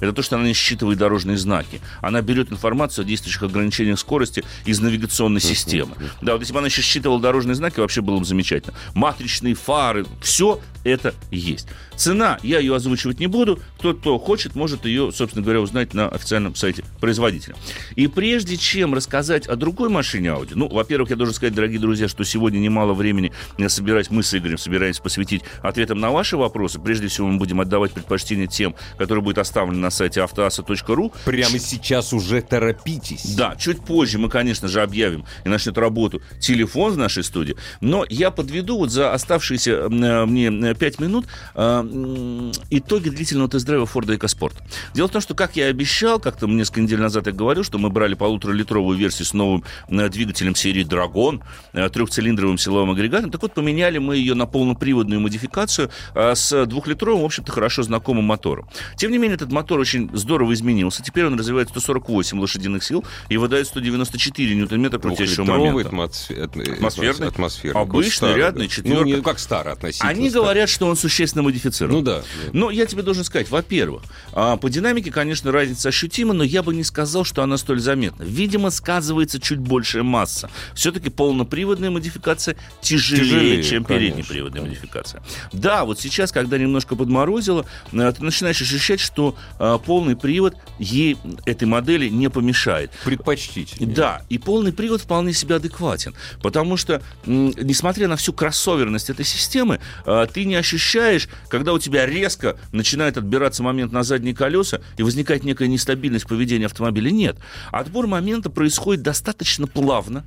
это 0.00 0.12
то, 0.12 0.22
что 0.22 0.36
она 0.36 0.46
не 0.46 0.54
считывает 0.54 0.98
дорожные 0.98 1.36
знаки. 1.36 1.80
Она 2.00 2.22
берет 2.22 2.50
информацию 2.52 3.04
о 3.04 3.06
действующих 3.06 3.42
ограничениях 3.42 3.98
скорости 3.98 4.44
из 4.64 4.80
навигационной 4.80 5.40
системы. 5.40 5.96
Да, 6.22 6.32
вот 6.32 6.40
если 6.40 6.52
бы 6.52 6.58
она 6.58 6.68
еще 6.68 6.82
считывала 6.82 7.20
дорожные 7.20 7.54
знаки, 7.54 7.80
вообще 7.80 8.00
было 8.00 8.18
бы 8.18 8.24
замечательно. 8.24 8.74
Матричные 8.94 9.54
фары, 9.54 10.06
все 10.22 10.60
это 10.86 11.14
есть. 11.30 11.68
Цена, 11.96 12.38
я 12.42 12.58
ее 12.60 12.76
озвучивать 12.76 13.18
не 13.20 13.26
буду. 13.26 13.60
Тот, 13.80 14.00
кто 14.00 14.18
хочет, 14.18 14.54
может 14.54 14.84
ее, 14.84 15.10
собственно 15.12 15.42
говоря, 15.42 15.60
узнать 15.60 15.94
на 15.94 16.08
официальном 16.08 16.54
сайте 16.54 16.84
производителя. 17.00 17.56
И 17.96 18.06
прежде 18.06 18.56
чем 18.56 18.94
рассказать 18.94 19.46
о 19.46 19.56
другой 19.56 19.88
машине 19.88 20.28
Audi, 20.28 20.52
ну, 20.54 20.68
во-первых, 20.68 21.10
я 21.10 21.16
должен 21.16 21.34
сказать, 21.34 21.54
дорогие 21.54 21.80
друзья, 21.80 22.08
что 22.08 22.24
сегодня 22.24 22.58
немало 22.58 22.94
времени 22.94 23.32
э, 23.58 23.68
собирать, 23.68 24.10
мы 24.10 24.22
с 24.22 24.34
Игорем 24.34 24.58
собираемся 24.58 25.02
посвятить 25.02 25.42
ответам 25.62 25.98
на 25.98 26.10
ваши 26.10 26.36
вопросы. 26.36 26.78
Прежде 26.78 27.08
всего, 27.08 27.26
мы 27.28 27.38
будем 27.38 27.60
отдавать 27.60 27.92
предпочтение 27.92 28.46
тем, 28.46 28.74
которые 28.98 29.22
будут 29.22 29.38
оставлены 29.38 29.78
на 29.78 29.90
сайте 29.90 30.22
автоаса.ру. 30.22 31.12
Прямо 31.24 31.58
сейчас 31.58 32.12
уже 32.12 32.42
торопитесь. 32.42 33.34
Да, 33.34 33.56
чуть 33.56 33.80
позже 33.84 34.18
мы, 34.18 34.28
конечно 34.28 34.68
же, 34.68 34.82
объявим 34.82 35.24
и 35.44 35.48
начнет 35.48 35.76
работу 35.78 36.22
телефон 36.40 36.92
в 36.92 36.96
нашей 36.96 37.24
студии. 37.24 37.56
Но 37.80 38.04
я 38.08 38.30
подведу 38.30 38.78
вот 38.78 38.90
за 38.90 39.12
оставшиеся 39.12 39.72
э, 39.72 40.26
мне 40.26 40.50
5 40.76 41.00
минут 41.00 41.26
э, 41.54 42.52
итоги 42.70 43.08
длительного 43.08 43.48
тест-драйва 43.48 43.84
Ford 43.84 44.06
EcoSport. 44.06 44.54
Дело 44.94 45.08
в 45.08 45.10
том, 45.10 45.20
что, 45.20 45.34
как 45.34 45.56
я 45.56 45.66
обещал, 45.66 46.18
как-то 46.20 46.46
несколько 46.46 46.80
недель 46.80 47.00
назад 47.00 47.26
я 47.26 47.32
говорил, 47.32 47.64
что 47.64 47.78
мы 47.78 47.90
брали 47.90 48.14
полуторалитровую 48.14 48.96
версию 48.98 49.26
с 49.26 49.34
новым 49.34 49.64
э, 49.88 50.08
двигателем 50.08 50.54
серии 50.54 50.84
Dragon, 50.84 51.42
э, 51.72 51.88
трехцилиндровым 51.88 52.58
силовым 52.58 52.90
агрегатом. 52.90 53.30
Так 53.30 53.42
вот, 53.42 53.54
поменяли 53.54 53.98
мы 53.98 54.16
ее 54.16 54.34
на 54.34 54.46
полноприводную 54.46 55.20
модификацию 55.20 55.90
э, 56.14 56.34
с 56.34 56.66
двухлитровым, 56.66 57.22
в 57.22 57.24
общем-то, 57.24 57.52
хорошо 57.52 57.82
знакомым 57.82 58.24
мотором. 58.24 58.68
Тем 58.96 59.10
не 59.10 59.18
менее, 59.18 59.36
этот 59.36 59.52
мотор 59.52 59.80
очень 59.80 60.10
здорово 60.12 60.54
изменился. 60.54 61.02
Теперь 61.02 61.26
он 61.26 61.38
развивает 61.38 61.68
148 61.68 62.38
лошадиных 62.38 62.84
сил 62.84 63.04
и 63.28 63.36
выдает 63.36 63.66
194 63.66 64.54
ньютон-метра 64.54 64.98
крутящего 64.98 65.44
момента. 65.44 65.88
Атмосферный? 65.88 67.28
Атмосферный. 67.28 67.80
Обычный, 67.80 68.34
рядный, 68.34 68.68
четверка. 68.68 69.00
Ну, 69.00 69.16
не 69.16 69.22
как 69.22 69.38
старый 69.38 69.72
относительно. 69.72 70.10
Они 70.10 70.30
старый. 70.30 70.46
Говорят, 70.66 70.70
что 70.70 70.86
он 70.86 70.96
существенно 70.96 71.42
модифицирован. 71.42 71.96
Ну 71.96 72.02
да. 72.02 72.22
Но 72.52 72.70
я 72.70 72.86
тебе 72.86 73.02
должен 73.02 73.24
сказать, 73.24 73.50
во-первых, 73.50 74.02
а, 74.32 74.56
по 74.56 74.68
динамике, 74.68 75.10
конечно, 75.10 75.52
разница 75.52 75.88
ощутима, 75.88 76.34
но 76.34 76.44
я 76.44 76.62
бы 76.62 76.74
не 76.74 76.84
сказал, 76.84 77.24
что 77.24 77.42
она 77.42 77.56
столь 77.56 77.80
заметна. 77.80 78.24
Видимо, 78.24 78.70
сказывается 78.70 79.40
чуть 79.40 79.58
большая 79.58 80.02
масса. 80.02 80.50
Все-таки 80.74 81.10
полноприводная 81.10 81.90
модификация 81.90 82.56
тяжелее, 82.80 83.24
Тяжелее, 83.24 83.62
чем 83.62 83.84
конечно, 83.84 84.16
переднеприводная 84.16 84.62
модификация. 84.62 85.22
Да, 85.52 85.84
вот 85.84 86.00
сейчас, 86.00 86.32
когда 86.32 86.58
немножко 86.58 86.96
подморозило, 86.96 87.64
э, 87.92 88.12
ты 88.16 88.24
начинаешь 88.24 88.60
ощущать, 88.60 89.00
что 89.00 89.36
а, 89.58 89.78
полный 89.78 90.16
привод 90.16 90.56
ей, 90.78 91.16
этой 91.44 91.64
модели, 91.64 92.08
не 92.08 92.28
помешает. 92.28 92.90
Предпочтительнее. 93.04 93.94
Да, 93.94 94.22
и 94.28 94.38
полный 94.38 94.72
привод 94.72 95.02
вполне 95.02 95.32
себе 95.32 95.56
адекватен, 95.56 96.14
потому 96.42 96.76
что, 96.76 97.02
несмотря 97.26 98.08
на 98.08 98.16
всю 98.16 98.32
кроссоверность 98.32 99.10
этой 99.10 99.24
системы, 99.24 99.80
а, 100.04 100.26
ты 100.26 100.44
не 100.44 100.55
ощущаешь, 100.56 101.28
когда 101.48 101.72
у 101.72 101.78
тебя 101.78 102.06
резко 102.06 102.58
начинает 102.72 103.16
отбираться 103.16 103.62
момент 103.62 103.92
на 103.92 104.02
задние 104.02 104.34
колеса 104.34 104.80
и 104.96 105.02
возникает 105.02 105.44
некая 105.44 105.68
нестабильность 105.68 106.26
поведения 106.26 106.66
автомобиля. 106.66 107.10
Нет. 107.10 107.36
Отбор 107.70 108.06
момента 108.06 108.50
происходит 108.50 109.02
достаточно 109.02 109.66
плавно, 109.66 110.24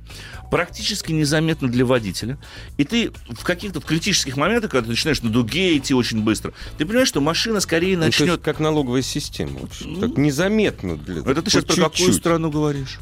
практически 0.50 1.12
незаметно 1.12 1.68
для 1.68 1.84
водителя. 1.84 2.38
И 2.78 2.84
ты 2.84 3.12
в 3.30 3.44
каких-то 3.44 3.80
критических 3.80 4.36
моментах, 4.36 4.70
когда 4.70 4.84
ты 4.84 4.90
начинаешь 4.90 5.22
на 5.22 5.30
дуге 5.30 5.76
идти 5.76 5.94
очень 5.94 6.22
быстро, 6.22 6.52
ты 6.78 6.86
понимаешь, 6.86 7.08
что 7.08 7.20
машина 7.20 7.60
скорее 7.60 7.96
Ну, 7.96 8.04
начнет... 8.04 8.40
как 8.40 8.60
налоговая 8.60 9.02
система. 9.02 9.60
общем. 9.62 10.00
Так 10.00 10.16
незаметно. 10.16 10.96
Для... 10.96 11.20
Это 11.20 11.42
ты 11.42 11.50
сейчас 11.50 11.64
про 11.64 11.76
какую 11.76 12.12
страну 12.12 12.50
говоришь? 12.50 12.98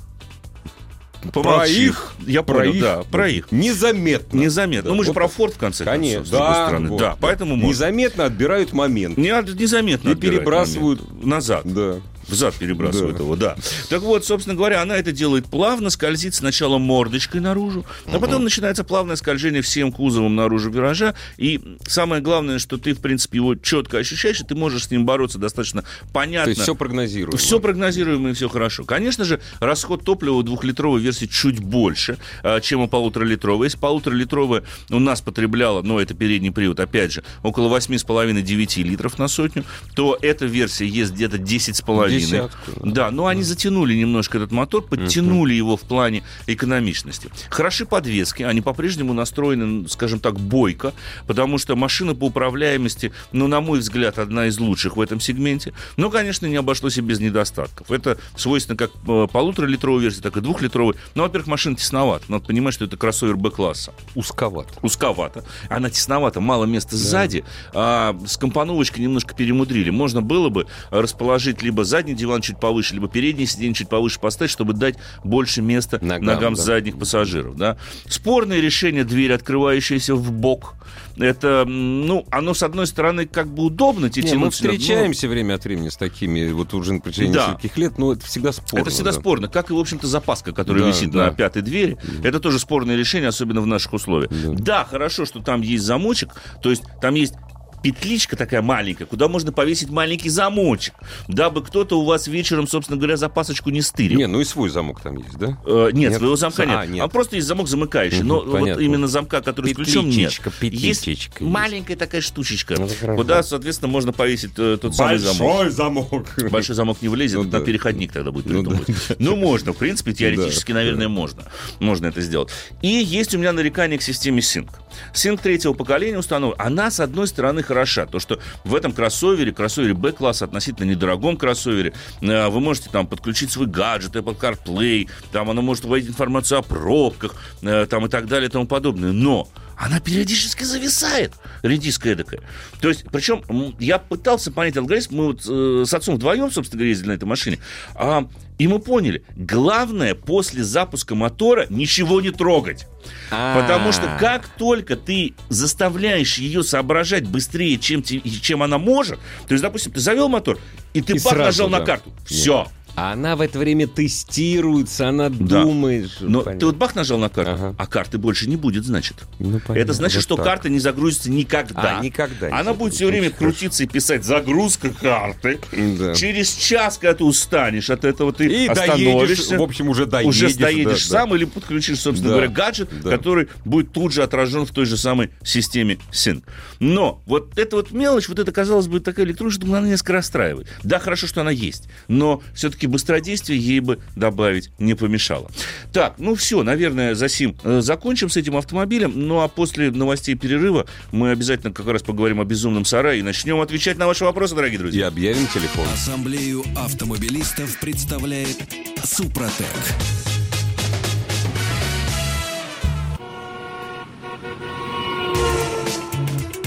Про 1.33 1.43
Помолчи. 1.43 1.87
их? 1.87 2.13
Я 2.27 2.43
Про 2.43 2.59
понял, 2.61 2.73
их? 2.75 2.81
да, 2.81 3.03
про 3.11 3.29
их. 3.29 3.51
Незаметно. 3.51 4.39
Незаметно. 4.39 4.83
Да, 4.85 4.89
ну, 4.91 4.97
мы 4.97 5.05
же 5.05 5.09
вот 5.11 5.15
про 5.15 5.29
Форд, 5.29 5.55
в 5.55 5.59
конце 5.59 5.85
Конечно, 5.85 6.19
концов, 6.19 6.27
с 6.29 6.31
другой 6.31 6.49
да, 6.55 6.67
стороны. 6.67 6.89
вот, 6.91 6.99
да, 7.01 7.17
поэтому 7.21 7.57
можно. 7.57 7.69
Незаметно 7.69 8.25
отбирают 8.25 8.73
момент. 8.73 9.17
Не, 9.19 9.31
незаметно 9.31 10.11
И 10.11 10.15
перебрасывают. 10.15 11.01
момент. 11.09 11.27
назад. 11.27 11.63
Да. 11.65 11.97
Взад 12.29 12.55
перебрасывают 12.55 13.17
Да. 13.17 13.23
его, 13.23 13.37
да. 13.37 13.57
Так 13.89 14.03
вот, 14.03 14.25
собственно 14.25 14.55
говоря, 14.55 14.83
она 14.83 14.97
это 14.97 15.13
делает 15.13 15.47
плавно, 15.47 15.91
скользит 15.91 16.35
сначала 16.35 16.79
мордочкой 16.79 17.41
наружу, 17.41 17.87
а 18.07 18.19
потом 18.19 18.45
начинается 18.45 18.85
плавное 18.85 19.17
скольжение 19.17 19.63
всем 19.63 19.93
кузовом 19.93 20.37
наружу 20.37 20.71
виража. 20.71 21.15
И 21.37 21.61
самое 21.87 22.23
главное, 22.23 22.59
что 22.59 22.77
ты, 22.79 22.95
в 22.95 23.01
принципе, 23.01 23.39
его 23.39 23.55
четко 23.55 23.99
ощущаешь, 23.99 24.41
и 24.41 24.45
ты 24.45 24.55
можешь 24.55 24.85
с 24.85 24.91
ним 24.91 25.07
бороться 25.07 25.39
достаточно 25.39 25.85
понятно. 26.13 26.45
То 26.45 26.51
есть 26.51 26.63
все 26.63 26.75
прогнозируемо. 26.75 27.39
Все 27.39 27.61
прогнозируемо 27.61 28.31
и 28.31 28.33
все 28.35 28.49
хорошо. 28.49 28.85
Конечно 28.85 29.25
же, 29.25 29.41
расход 29.61 30.05
топлива 30.05 30.35
у 30.35 30.43
двухлитровой 30.43 31.01
версии 31.01 31.27
чуть 31.27 31.59
больше, 31.61 32.19
а, 32.43 32.61
чем 32.61 32.81
у 32.81 32.89
полуторалитровой. 32.89 33.67
Если 33.67 33.79
полуторалитровая 33.79 34.65
у 34.91 34.99
нас 34.99 35.21
потребляла, 35.21 35.83
ну, 35.83 35.99
это 35.99 36.15
передний 36.15 36.51
привод, 36.51 36.81
опять 36.81 37.13
же, 37.13 37.23
около 37.43 37.69
8,5-9 37.69 38.83
литров 38.83 39.19
на 39.19 39.29
сотню, 39.29 39.65
то 39.95 40.19
эта 40.21 40.47
версия 40.47 40.87
ест 40.87 41.13
где-то 41.13 41.37
10,5. 41.39 42.18
Десятку, 42.27 42.89
Да, 42.89 43.11
но 43.11 43.27
они 43.27 43.43
затянули 43.43 43.95
немножко 43.95 44.39
этот 44.39 44.53
мотор, 44.53 44.83
подтянули 44.83 45.55
его 45.55 45.77
в 45.77 45.83
плане 45.83 46.23
экономичности. 46.47 47.31
Хороши 47.51 47.87
подвески, 47.87 48.43
они 48.43 48.61
по-прежнему 48.61 49.13
настроены, 49.13 49.89
скажем 49.89 50.21
так, 50.21 50.39
бойко, 50.39 50.93
потому 51.27 51.59
что 51.59 51.77
машина 51.77 52.15
по 52.15 52.25
управляемости, 52.25 53.13
ну, 53.33 53.47
на 53.47 53.61
мой 53.61 53.81
взгляд, 53.81 54.19
одна 54.19 54.47
из 54.47 54.59
лучших 54.59 54.97
в 54.97 55.01
этом 55.01 55.21
сегменте. 55.21 55.73
Но, 55.97 56.11
конечно, 56.11 56.47
не 56.47 56.57
обошлось 56.57 56.99
и 56.99 57.01
без 57.01 57.21
недостатков. 57.21 57.91
Это 57.91 58.19
свойственно 58.37 58.77
как 58.77 58.91
э, 59.07 59.27
полуторалитровой 59.31 60.03
версии, 60.03 60.21
так 60.21 60.37
и 60.37 60.41
двухлитровой. 60.41 60.95
Но, 61.15 61.23
во-первых, 61.23 61.49
машина 61.49 61.77
тесновата. 61.77 62.25
Надо 62.29 62.45
понимать, 62.45 62.75
что 62.75 62.85
это 62.85 62.97
кроссовер 62.97 63.37
Б-класса 63.37 63.93
Узковато. 64.15 64.71
узковато. 64.83 65.45
Она 65.69 65.91
тесновата, 65.91 66.41
мало 66.41 66.65
места 66.65 66.97
сзади. 66.97 67.45
А 67.73 68.17
с 68.27 68.37
компоновочкой 68.37 69.03
немножко 69.03 69.35
перемудрили. 69.35 69.91
Можно 69.91 70.23
было 70.23 70.49
бы 70.49 70.67
расположить 70.91 71.63
либо 71.63 71.85
задний 71.85 72.08
диван 72.15 72.41
чуть 72.41 72.59
повыше, 72.61 72.95
либо 72.95 73.09
переднее 73.09 73.47
сиденье 73.47 73.75
чуть 73.75 73.89
повыше 73.89 74.21
поставить, 74.21 74.51
чтобы 74.51 74.73
дать 74.73 74.97
больше 75.25 75.63
места 75.63 75.99
Ногам, 76.03 76.25
ногам, 76.25 76.55
да. 76.55 76.63
задних 76.63 76.99
пассажиров. 76.99 77.57
Да? 77.57 77.77
Спорное 78.07 78.61
решение, 78.61 79.05
дверь, 79.05 79.33
открывающаяся 79.33 80.15
в 80.15 80.31
бок. 80.33 80.75
Это, 81.17 81.65
ну, 81.67 82.25
оно, 82.31 82.55
с 82.55 82.63
одной 82.63 82.87
стороны, 82.87 83.27
как 83.27 83.49
бы 83.49 83.65
удобно 83.65 84.05
Не, 84.07 84.11
тянуть. 84.11 84.35
мы 84.35 84.53
сюда, 84.53 84.71
но- 84.73 84.75
встречаемся 84.79 85.29
время 85.29 85.55
от 85.55 85.65
времени 85.65 85.89
с 85.89 85.97
такими 85.97 86.51
вот 86.53 86.73
уже 86.75 86.93
на 86.95 87.01
протяжении 87.01 87.33
Да. 87.35 87.49
нескольких 87.49 87.77
лет, 87.77 87.99
но 87.99 88.13
это 88.13 88.25
всегда 88.25 88.53
спорно. 88.53 88.81
Это 88.83 88.91
всегда 88.91 89.13
да. 89.13 89.19
спорно, 89.19 89.49
как 89.49 89.71
и, 89.71 89.73
в 89.73 89.79
общем-то, 89.79 90.07
запаска, 90.07 90.53
которая 90.53 90.85
Да, 90.85 90.89
висит 90.91 91.11
да. 91.11 91.27
на 91.27 91.31
пятой 91.33 91.63
двери. 91.63 91.97
Это 92.23 92.39
тоже 92.39 92.59
спорное 92.61 92.97
решение, 92.97 93.29
особенно 93.29 93.61
в 93.61 93.67
наших 93.67 93.93
условиях. 93.95 94.31
Да. 94.31 94.79
Да. 94.79 94.85
хорошо, 94.85 95.25
что 95.25 95.41
там 95.41 95.61
есть 95.63 95.83
замочек, 95.85 96.31
то 96.63 96.71
есть 96.71 96.83
там 97.03 97.15
есть 97.15 97.35
петличка 97.83 98.37
такая 98.37 98.63
маленькая, 98.63 99.07
куда 99.07 99.29
можно 99.29 99.53
повесить 99.53 99.91
маленький 99.91 100.29
замочек, 100.31 100.95
дабы 101.29 101.63
кто-то 101.63 101.99
у 102.01 102.05
вас 102.05 102.27
вечером, 102.29 102.67
собственно 102.67 102.99
говоря, 102.99 103.17
запасочку 103.17 103.71
не 103.71 103.83
стырил. 103.83 104.19
Не, 104.19 104.27
ну 104.27 104.41
и 104.41 104.45
свой 104.45 104.69
замок 104.71 105.01
там 105.01 105.17
есть, 105.17 105.37
да? 105.39 105.59
Э, 105.65 105.91
нет, 105.93 106.11
Нет? 106.11 106.19
своего 106.19 106.37
замка 106.37 106.67
нет. 106.67 106.77
А, 106.79 106.87
нет. 106.87 107.05
А 107.05 107.09
просто 107.09 107.37
есть 107.37 107.47
замок 107.49 107.69
замыкающий. 107.69 108.19
Мгм, 108.19 108.29
но 108.29 108.41
вот 108.41 108.53
понятно. 108.53 108.81
именно 108.81 109.09
замка, 109.09 109.41
который 109.41 109.73
с 109.73 109.77
ключом, 109.77 110.07
нет. 110.09 110.31
Петличечка, 110.33 110.51
Есть 110.61 111.01
петличечка 111.03 111.45
есть. 111.45 111.53
маленькая 111.55 111.97
такая 111.97 112.21
штучечка, 112.21 112.75
Ну, 112.79 113.17
куда, 113.17 113.43
соответственно, 113.43 113.91
можно 113.91 114.13
повесить 114.13 114.53
э, 114.57 114.79
тот 114.81 114.95
самый 114.95 115.19
замок. 115.19 115.71
замок. 115.71 116.27
Большой 116.51 116.75
замок 116.75 116.99
не 117.03 117.09
влезет, 117.09 117.39
Ну 117.39 117.45
да. 117.45 117.61
переходник 117.61 118.13
тогда 118.13 118.31
будет 118.31 118.47
Ну 118.47 118.63
придумать. 118.65 118.87
Ну, 119.19 119.37
можно, 119.37 119.73
в 119.73 119.77
принципе, 119.77 120.13
теоретически, 120.13 120.73
Да, 120.73 120.79
наверное, 120.79 121.09
можно. 121.09 121.45
Можно 121.81 122.07
это 122.07 122.21
сделать. 122.21 122.51
И 122.83 122.89
есть 122.89 123.35
у 123.35 123.39
меня 123.39 123.53
нарекание 123.53 123.99
к 123.99 124.03
системе 124.03 124.41
Sync. 124.41 124.69
Sync 125.15 125.41
третьего 125.43 125.73
поколения 125.75 126.19
установлена. 126.19 126.63
Она, 126.65 126.91
с 126.91 127.01
одной 127.01 127.27
стороны, 127.27 127.63
хороша. 127.69 128.07
То, 128.07 128.19
что 128.19 128.39
в 128.65 128.75
этом 128.75 128.93
кроссовере, 128.93 129.53
кроссовере 129.53 129.95
B-класса, 129.95 130.47
относительно 130.47 130.87
недорогом 130.91 131.37
кроссовере, 131.37 131.93
э, 132.21 132.49
вы 132.49 132.61
можете 132.61 132.89
там 132.91 133.07
подключить 133.07 133.53
свой 133.53 133.67
гаджет, 133.67 134.17
Apple 134.17 134.39
CarPlay, 134.39 135.09
там 135.31 135.51
оно 135.51 135.63
может 135.63 135.85
вводить 135.85 136.09
информацию 136.09 136.59
о 136.59 136.63
пробках, 136.63 137.37
э, 137.63 137.87
там 137.87 138.07
и 138.07 138.09
так 138.09 138.27
далее 138.27 138.49
и 138.49 138.51
тому 138.51 138.67
подобное. 138.67 139.13
Но 139.13 139.49
она 139.79 140.01
периодически 140.01 140.65
зависает, 140.65 141.33
редиска 141.63 142.11
эдакая. 142.11 142.41
То 142.81 142.89
есть, 142.89 143.05
причем, 143.13 143.43
я 143.79 143.99
пытался 143.99 144.51
понять 144.51 144.77
алгоритм, 144.77 145.17
мы 145.17 145.27
вот 145.27 145.47
э, 145.49 145.85
с 145.87 145.95
отцом 145.95 146.17
вдвоем, 146.17 146.51
собственно 146.51 146.79
говоря, 146.79 146.91
ездили 146.91 147.09
на 147.09 147.13
этой 147.13 147.25
машине, 147.25 147.61
а, 147.95 148.29
и 148.59 148.67
мы 148.67 148.81
поняли, 148.81 149.23
главное 149.37 150.17
после 150.17 150.65
запуска 150.65 151.15
мотора 151.15 151.67
ничего 151.71 152.21
не 152.21 152.31
трогать. 152.31 152.87
А. 153.31 153.61
Потому 153.61 153.93
что 153.93 154.17
как 154.19 154.49
только 154.49 154.97
ты 154.97 155.35
заставляешь 155.49 156.39
ее 156.39 156.65
соображать 156.65 157.29
быстрее, 157.29 157.79
чем, 157.79 158.03
чем 158.03 158.65
она 158.65 158.79
может, 158.79 159.21
то 159.47 159.55
есть, 159.55 159.63
допустим, 159.63 159.93
ты 159.93 160.01
завел 160.01 160.29
мотор, 160.29 160.59
и 160.93 161.01
ты 161.01 161.15
И 161.15 161.21
бах, 161.21 161.35
сразу, 161.35 161.45
нажал 161.45 161.69
на 161.69 161.79
да. 161.79 161.85
карту. 161.85 162.13
Все. 162.27 162.67
А 162.99 163.13
она 163.13 163.37
в 163.37 163.41
это 163.41 163.59
время 163.59 163.87
тестируется, 163.87 165.09
она 165.09 165.29
Да. 165.29 165.63
думает. 165.63 166.11
Но 166.21 166.41
Понятно. 166.43 166.61
ты 166.61 166.67
вот 166.67 166.77
бах 166.77 166.95
нажал 166.95 167.19
на 167.19 167.29
карту, 167.29 167.53
Ага. 167.53 167.75
а 167.79 167.87
карты 167.87 168.19
больше 168.19 168.49
не 168.49 168.57
будет, 168.57 168.85
значит. 168.85 169.17
Ну, 169.39 169.61
понятно. 169.61 169.75
Это 169.75 169.93
значит, 169.93 170.17
Вот 170.17 170.23
что 170.25 170.37
так. 170.37 170.45
карта 170.45 170.69
не 170.69 170.81
загрузится 170.81 171.31
никогда. 171.31 171.99
А, 171.99 172.03
никогда 172.03 172.49
Она 172.59 172.75
будет 172.75 172.95
все 172.95 173.07
время 173.07 173.27
хорошо. 173.31 173.39
крутиться 173.39 173.85
и 173.85 173.87
писать 173.87 174.25
загрузка 174.25 174.91
карты. 174.91 175.61
Да. 175.73 176.15
Через 176.15 176.53
час, 176.55 176.99
когда 176.99 177.15
ты 177.15 177.25
устанешь 177.25 177.89
от 177.89 178.05
этого, 178.05 178.33
ты 178.33 178.47
И 178.47 178.67
доедешь, 178.67 178.71
остановишься. 178.79 179.59
в 179.59 179.63
общем, 179.63 179.89
уже 179.89 180.07
доедешь. 180.07 180.29
уже 180.35 180.55
доедешь 180.59 181.09
да, 181.09 181.21
сам 181.21 181.35
или 181.37 181.45
подключишь, 181.45 182.01
собственно 182.01 182.31
Да, 182.31 182.35
говоря, 182.37 182.53
гаджет, 182.53 182.89
да. 183.03 183.11
который 183.11 183.49
будет 183.65 183.93
тут 183.93 184.13
же 184.13 184.23
отражен 184.25 184.67
в 184.67 184.71
той 184.73 184.87
же 184.87 184.97
самой 184.97 185.31
системе 185.45 185.99
Sync. 186.11 186.43
Но 186.81 187.23
вот 187.27 187.57
эта 187.59 187.77
вот 187.77 187.93
мелочь, 187.93 188.29
вот 188.29 188.39
это, 188.41 188.51
казалось 188.51 188.89
бы, 188.89 188.99
такая 189.01 189.25
электроника, 189.25 189.67
она 189.67 189.83
несколько 189.87 190.15
расстраивает. 190.15 190.67
Да, 190.83 190.99
хорошо, 190.99 191.27
что 191.29 191.43
она 191.43 191.51
есть, 191.53 191.85
но 192.09 192.43
все-таки 192.55 192.88
быстродействие 192.89 193.59
ей 193.59 193.81
бы 193.81 193.99
добавить 194.17 194.71
не 194.79 194.95
помешало. 194.95 195.51
Так, 195.93 196.15
ну 196.19 196.35
все, 196.35 196.63
наверное, 196.63 197.15
за 197.15 197.29
сим 197.29 197.55
э, 197.63 197.81
закончим 197.81 198.29
с 198.29 198.37
этим 198.37 198.57
автомобилем. 198.57 199.13
Ну 199.15 199.41
а 199.41 199.49
после 199.49 199.91
новостей 199.91 200.35
перерыва 200.35 200.87
мы 201.13 201.31
обязательно 201.31 201.73
как 201.73 201.87
раз 201.87 202.03
поговорим 202.03 202.41
о 202.41 202.45
безумном 202.45 202.85
сарае 202.85 203.21
и 203.21 203.23
начнем 203.23 203.61
отвечать 203.61 203.99
на 203.99 204.07
ваши 204.07 204.25
вопросы, 204.25 204.55
дорогие 204.55 204.77
И 204.77 204.83
друзья. 204.83 205.07
объявим 205.09 205.47
телефон. 205.49 205.87
Ассамблею 205.93 206.65
автомобилистов 206.77 207.79
представляет 207.81 208.57
Супротек. 209.05 209.67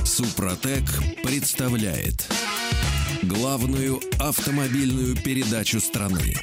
Супротек 0.04 0.84
представляет 1.24 2.28
главную 3.24 4.00
автомобильную 4.20 5.16
передачу 5.16 5.80
страны. 5.80 6.34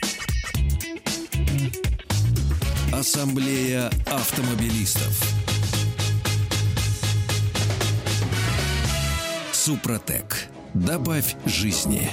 Ассамблея 2.93 3.91
автомобилистов. 4.07 5.23
Супротек. 9.53 10.49
Добавь 10.87 11.35
жизни. 11.45 12.09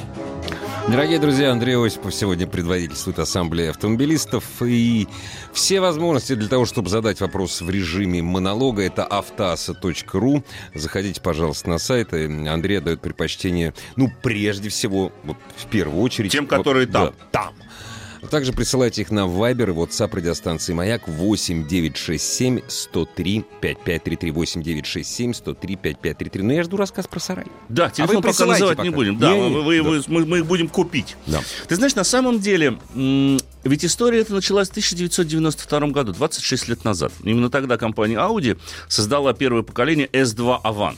Дорогие 0.88 1.20
друзья, 1.20 1.52
Андрей 1.52 1.78
Осипов 1.78 2.14
сегодня 2.16 2.48
предводительствует 2.48 3.20
Ассамблея 3.20 3.70
автомобилистов. 3.72 4.44
И 4.62 5.08
все 5.54 5.80
возможности 5.82 6.34
для 6.34 6.48
того, 6.48 6.66
чтобы 6.66 6.90
задать 6.90 7.22
вопрос 7.22 7.62
в 7.62 7.70
режиме 7.70 8.24
монолога, 8.24 8.82
это 8.82 9.06
автоаса.ру. 9.06 10.44
Заходите, 10.74 11.22
пожалуйста, 11.22 11.70
на 11.70 11.78
сайт. 11.78 12.14
И 12.14 12.26
Андрей 12.48 12.80
дает 12.80 13.02
предпочтение, 13.02 13.74
ну, 13.96 14.12
прежде 14.24 14.70
всего, 14.70 15.12
вот, 15.24 15.38
в 15.58 15.68
первую 15.68 16.02
очередь... 16.02 16.32
Тем, 16.32 16.48
которые 16.48 16.88
вот, 16.88 16.94
там. 16.94 17.06
Да, 17.06 17.14
там. 17.32 17.54
Также 18.32 18.54
присылайте 18.54 19.02
их 19.02 19.12
на 19.12 19.22
Viber 19.22 19.70
и 19.70 19.74
WhatsApp 19.74 20.16
радиостанции 20.16 20.74
«Маяк» 20.74 21.08
8 21.08 21.68
967 21.68 22.62
103 22.68 23.46
5533 23.62 24.32
8 24.32 24.64
967 24.64 25.34
103 25.34 25.76
5533. 25.76 26.44
Но 26.44 26.54
я 26.54 26.64
жду 26.64 26.78
рассказ 26.78 27.08
про 27.08 27.20
сарай. 27.20 27.46
Да, 27.70 27.90
телефон 27.90 28.18
вы 28.18 28.22
пока 28.22 28.46
называть 28.46 28.78
пока. 28.78 28.84
не 28.84 28.90
будем. 28.90 29.18
Да, 29.18 29.32
Не, 29.34 29.50
не, 29.50 29.56
вы- 29.56 29.62
вы- 29.64 29.78
да. 29.78 29.90
вы- 29.90 30.04
мы, 30.08 30.26
мы 30.26 30.38
их 30.40 30.46
будем 30.46 30.68
купить. 30.70 31.16
Да. 31.28 31.42
Ты 31.68 31.76
знаешь, 31.76 31.96
на 31.96 32.04
самом 32.04 32.40
деле, 32.40 32.78
ведь 33.64 33.86
история 33.86 34.20
эта 34.22 34.34
началась 34.34 34.68
в 34.70 34.72
1992 34.72 35.80
году, 35.92 36.12
26 36.14 36.68
лет 36.68 36.84
назад. 36.84 37.12
Именно 37.24 37.50
тогда 37.50 37.78
компания 37.78 38.16
Audi 38.18 38.58
создала 38.88 39.34
первое 39.34 39.64
поколение 39.64 40.08
S2 40.08 40.62
Avant. 40.64 40.98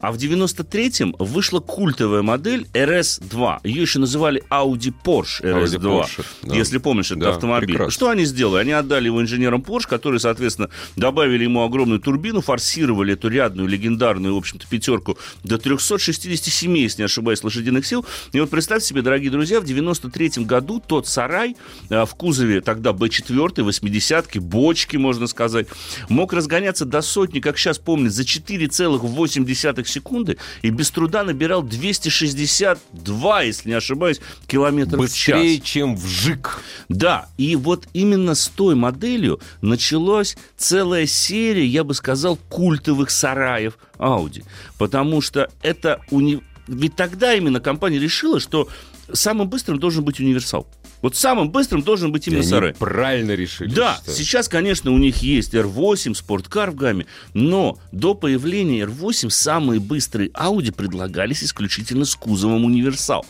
А 0.00 0.12
в 0.12 0.16
93-м 0.16 1.14
вышла 1.18 1.60
культовая 1.60 2.22
модель 2.22 2.66
RS2. 2.72 3.60
Ее 3.64 3.82
еще 3.82 3.98
называли 3.98 4.42
Audi 4.50 4.92
Porsche 5.04 5.42
RS2. 5.42 5.78
Audi 5.78 5.78
Porsche, 5.82 6.24
да. 6.42 6.54
Если 6.66 6.78
помнишь 6.78 7.10
этот 7.10 7.20
Да, 7.20 7.30
автомобиль. 7.30 7.68
прекрасно. 7.68 7.90
Что 7.90 8.08
они 8.10 8.24
сделали? 8.24 8.60
Они 8.60 8.72
отдали 8.72 9.06
его 9.06 9.22
инженерам 9.22 9.60
Porsche, 9.60 9.88
которые, 9.88 10.20
соответственно, 10.20 10.68
добавили 10.96 11.44
ему 11.44 11.62
огромную 11.64 12.00
турбину, 12.00 12.40
форсировали 12.40 13.14
эту 13.14 13.28
рядную, 13.28 13.68
легендарную, 13.68 14.34
в 14.34 14.38
общем-то, 14.38 14.66
пятерку 14.68 15.16
до 15.44 15.58
367, 15.58 16.76
если 16.76 17.02
не 17.02 17.04
ошибаюсь, 17.04 17.42
лошадиных 17.44 17.86
сил. 17.86 18.04
И 18.32 18.40
вот 18.40 18.50
представьте 18.50 18.88
себе, 18.88 19.02
дорогие 19.02 19.30
друзья, 19.30 19.60
в 19.60 19.64
93 19.64 20.44
году 20.44 20.82
тот 20.86 21.06
сарай 21.06 21.56
э, 21.88 22.04
в 22.04 22.14
кузове 22.14 22.60
тогда 22.60 22.90
Б4, 22.90 23.54
80-ки, 23.56 24.38
бочки, 24.38 24.96
можно 24.96 25.26
сказать, 25.26 25.68
мог 26.08 26.32
разгоняться 26.32 26.84
до 26.84 27.02
сотни, 27.02 27.40
как 27.40 27.58
сейчас 27.58 27.78
помню, 27.78 28.10
за 28.10 28.22
4,8 28.22 29.84
секунды 29.84 30.36
и 30.62 30.70
без 30.70 30.90
труда 30.90 31.22
набирал 31.24 31.62
262, 31.62 33.42
если 33.42 33.68
не 33.68 33.74
ошибаюсь, 33.74 34.20
километров 34.46 35.10
в 35.10 35.16
час. 35.16 35.36
Быстрее, 35.38 35.60
чем 35.60 35.96
вжик. 35.96 36.55
Да, 36.88 37.28
и 37.38 37.56
вот 37.56 37.86
именно 37.92 38.34
с 38.34 38.48
той 38.48 38.74
моделью 38.74 39.40
началась 39.60 40.36
целая 40.56 41.06
серия, 41.06 41.66
я 41.66 41.84
бы 41.84 41.94
сказал, 41.94 42.36
культовых 42.48 43.10
сараев 43.10 43.78
Audi. 43.98 44.44
Потому 44.78 45.20
что 45.20 45.50
это... 45.62 46.00
Уни... 46.10 46.42
Ведь 46.66 46.96
тогда 46.96 47.34
именно 47.34 47.60
компания 47.60 47.98
решила, 47.98 48.40
что 48.40 48.68
самым 49.12 49.48
быстрым 49.48 49.78
должен 49.78 50.04
быть 50.04 50.20
универсал. 50.20 50.66
Вот 51.02 51.14
самым 51.16 51.50
быстрым 51.50 51.82
должен 51.82 52.10
быть 52.12 52.26
именно 52.26 52.42
сарай. 52.42 52.74
правильно 52.74 53.32
решили. 53.32 53.68
Да, 53.72 53.96
считаю. 53.98 54.16
сейчас, 54.16 54.48
конечно, 54.48 54.90
у 54.92 54.98
них 54.98 55.18
есть 55.18 55.54
R8, 55.54 56.14
спорткар 56.14 56.70
в 56.70 56.74
гамме, 56.74 57.06
но 57.34 57.78
до 57.92 58.14
появления 58.14 58.84
R8 58.84 59.30
самые 59.30 59.78
быстрые 59.80 60.30
Audi 60.30 60.72
предлагались 60.72 61.44
исключительно 61.44 62.04
с 62.04 62.14
кузовом 62.14 62.64
универсал. 62.64 63.24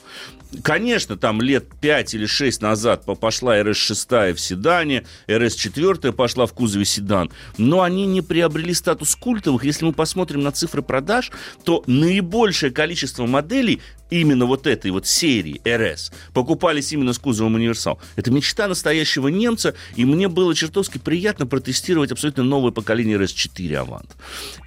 Конечно, 0.63 1.17
там 1.17 1.43
лет 1.43 1.67
5 1.81 2.15
или 2.15 2.25
6 2.25 2.63
назад 2.63 3.05
по- 3.05 3.17
пошла 3.17 3.59
RS6 3.59 4.33
в 4.35 4.41
седане, 4.41 5.05
RS4 5.27 6.13
пошла 6.13 6.47
в 6.47 6.53
кузове 6.53 6.85
седан, 6.85 7.31
но 7.59 7.83
они 7.83 8.07
не 8.07 8.23
приобрели 8.23 8.73
статус 8.73 9.17
культовых. 9.17 9.65
Если 9.65 9.85
мы 9.85 9.93
посмотрим 9.93 10.43
на 10.43 10.53
цифры 10.53 10.83
продаж, 10.83 11.33
то 11.65 11.83
наибольшее 11.89 12.71
количество 12.71 13.27
моделей 13.27 13.81
именно 14.11 14.47
вот 14.47 14.67
этой 14.67 14.91
вот 14.91 15.07
серии 15.07 15.61
RS 15.65 16.13
покупались 16.33 16.93
именно 16.93 17.13
с 17.13 17.19
кузовом 17.19 17.55
универсал. 17.55 17.99
Это 18.17 18.31
мечта 18.31 18.69
настоящего 18.69 19.29
немца, 19.29 19.75
и 19.97 20.05
мне 20.05 20.29
было 20.29 20.55
чертовски 20.55 20.99
приятно 20.99 21.47
протестировать 21.47 22.13
абсолютно 22.13 22.43
новое 22.45 22.71
поколение 22.73 23.19
RS4 23.19 23.71
Avant. 23.87 24.07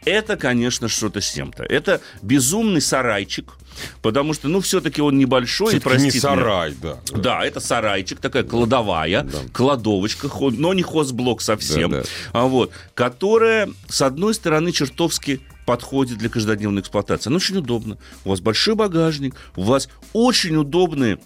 Это, 0.06 0.36
конечно, 0.38 0.88
что-то 0.88 1.22
с 1.22 1.34
чем-то. 1.34 1.64
Это 1.64 2.02
безумный 2.22 2.82
сарайчик, 2.82 3.54
потому 4.02 4.34
что, 4.34 4.48
ну, 4.48 4.60
все-таки 4.62 5.02
он 5.02 5.18
небольшой, 5.18 5.72
Всё-таки 5.72 5.98
не 5.98 6.10
меня. 6.10 6.20
сарай, 6.22 6.74
да. 6.82 6.98
Да, 7.14 7.46
это 7.46 7.60
сарайчик, 7.60 8.20
такая 8.20 8.44
кладовая, 8.44 9.24
Да. 9.24 9.40
кладовочка, 9.54 10.30
но 10.40 10.74
не 10.74 10.82
хозблок 10.84 11.42
совсем, 11.42 11.92
Да, 11.92 12.02
да. 12.02 12.08
А 12.34 12.46
вот, 12.46 12.72
которая, 12.94 13.70
с 13.88 14.02
одной 14.02 14.34
стороны, 14.34 14.72
чертовски 14.72 15.42
подходит 15.66 16.18
для 16.18 16.30
каждодневной 16.30 16.82
эксплуатации. 16.82 17.30
Она 17.30 17.38
очень 17.38 17.58
удобна. 17.58 17.98
У 18.26 18.30
вас 18.30 18.42
большой 18.42 18.76
багажник, 18.76 19.36
у 19.56 19.64
вас 19.64 19.90
очень 20.14 20.56
удобные 20.56 21.20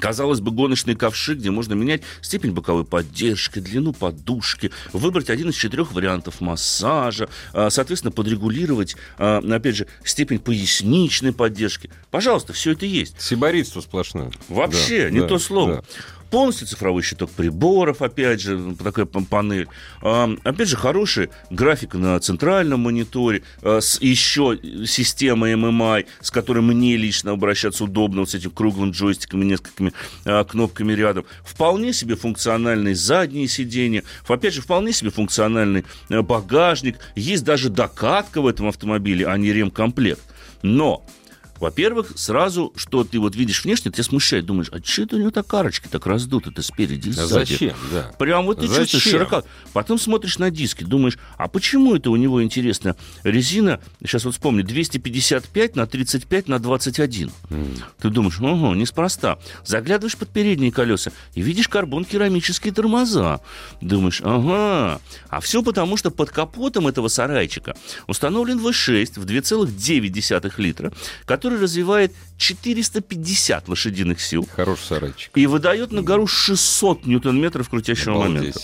Казалось 0.00 0.40
бы, 0.40 0.50
гоночный 0.50 0.94
ковши, 0.94 1.34
где 1.34 1.50
можно 1.50 1.74
менять 1.74 2.02
степень 2.20 2.52
боковой 2.52 2.84
поддержки, 2.84 3.58
длину 3.58 3.92
подушки, 3.92 4.70
выбрать 4.92 5.30
один 5.30 5.50
из 5.50 5.56
четырех 5.56 5.92
вариантов 5.92 6.40
массажа, 6.40 7.28
а, 7.52 7.70
соответственно, 7.70 8.12
подрегулировать, 8.12 8.96
а, 9.18 9.38
опять 9.38 9.76
же, 9.76 9.86
степень 10.04 10.38
поясничной 10.38 11.32
поддержки. 11.32 11.90
Пожалуйста, 12.10 12.52
все 12.52 12.72
это 12.72 12.86
есть. 12.86 13.20
Сибаритство 13.20 13.80
сплошное. 13.80 14.30
Вообще, 14.48 15.04
Да, 15.04 15.10
не 15.10 15.20
да, 15.20 15.26
то 15.26 15.38
слово. 15.38 15.76
да. 15.76 15.84
Полностью 16.30 16.66
цифровой 16.66 17.02
щиток 17.02 17.30
приборов, 17.30 18.02
опять 18.02 18.40
же, 18.42 18.74
такая 18.82 19.06
пан- 19.06 19.24
панель. 19.24 19.68
Опять 20.02 20.68
же, 20.68 20.76
хорошая 20.76 21.30
графика 21.50 21.96
на 21.96 22.20
центральном 22.20 22.80
мониторе, 22.80 23.42
а, 23.62 23.80
с 23.80 24.00
еще 24.00 24.58
системой 24.86 25.54
MMI, 25.54 26.06
с 26.20 26.30
которой 26.30 26.60
мне 26.60 26.96
лично 26.96 27.32
обращаться 27.32 27.84
удобно, 27.84 28.20
вот 28.20 28.30
с 28.30 28.34
этим 28.34 28.50
круглым 28.50 28.90
джойстиком 28.90 29.42
и 29.42 29.46
несколькими 29.46 29.92
а, 30.26 30.44
кнопками 30.44 30.92
рядом. 30.92 31.24
Вполне 31.44 31.92
себе 31.94 32.14
функциональные 32.14 32.94
задние 32.94 33.48
сиденья, 33.48 34.02
опять 34.26 34.52
же, 34.52 34.60
вполне 34.60 34.92
себе 34.92 35.10
функциональный 35.10 35.84
а, 36.10 36.22
багажник. 36.22 36.98
Есть 37.16 37.44
даже 37.44 37.70
докатка 37.70 38.42
в 38.42 38.46
этом 38.46 38.68
автомобиле, 38.68 39.26
а 39.26 39.36
не 39.38 39.52
ремкомплект. 39.52 40.20
Но 40.62 41.06
во-первых, 41.60 42.12
сразу, 42.16 42.72
что 42.76 43.04
ты 43.04 43.18
вот 43.18 43.34
видишь 43.36 43.64
внешне, 43.64 43.90
тебя 43.90 44.04
смущает. 44.04 44.46
Думаешь, 44.46 44.68
а 44.72 44.78
что 44.82 45.02
это 45.02 45.16
у 45.16 45.18
него 45.18 45.30
так 45.30 45.52
арочки 45.52 45.88
так 45.88 46.06
раздуты-то 46.06 46.62
спереди 46.62 47.08
и 47.08 47.12
А 47.12 47.26
сзади? 47.26 47.52
зачем? 47.52 47.76
Да. 47.92 48.10
Прям 48.18 48.46
вот 48.46 48.60
ты 48.60 48.66
Зачем? 48.66 48.82
чувствуешь 48.86 49.04
широко. 49.04 49.44
Потом 49.72 49.98
смотришь 49.98 50.38
на 50.38 50.50
диски, 50.50 50.84
думаешь, 50.84 51.18
а 51.36 51.48
почему 51.48 51.94
это 51.96 52.10
у 52.10 52.16
него, 52.16 52.42
интересно, 52.42 52.96
резина, 53.22 53.80
сейчас 54.02 54.24
вот 54.24 54.34
вспомню, 54.34 54.64
255 54.64 55.76
на 55.76 55.86
35 55.86 56.48
на 56.48 56.58
21. 56.58 57.30
Ты 58.00 58.10
думаешь, 58.10 58.40
ого, 58.40 58.74
неспроста. 58.74 59.38
Заглядываешь 59.64 60.16
под 60.16 60.28
передние 60.28 60.72
колеса 60.72 61.12
и 61.34 61.42
видишь 61.42 61.68
карбон-керамические 61.68 62.72
тормоза. 62.72 63.40
Думаешь, 63.80 64.20
ага. 64.22 65.00
А 65.28 65.40
все 65.40 65.62
потому, 65.62 65.96
что 65.96 66.10
под 66.10 66.30
капотом 66.30 66.88
этого 66.88 67.08
сарайчика 67.08 67.74
установлен 68.06 68.58
V6 68.58 69.18
в 69.20 69.24
2,9 69.24 70.52
литра, 70.58 70.92
который 71.24 71.47
развивает 71.56 72.12
450 72.38 73.68
лошадиных 73.68 74.20
сил 74.20 74.48
Хороший 74.54 74.84
сарайчик. 74.86 75.30
и 75.36 75.46
выдает 75.46 75.92
на 75.92 76.02
гору 76.02 76.26
600 76.26 77.04
ньютон-метров 77.06 77.68
крутящего 77.68 78.14
Обалдеть. 78.14 78.36
момента. 78.38 78.60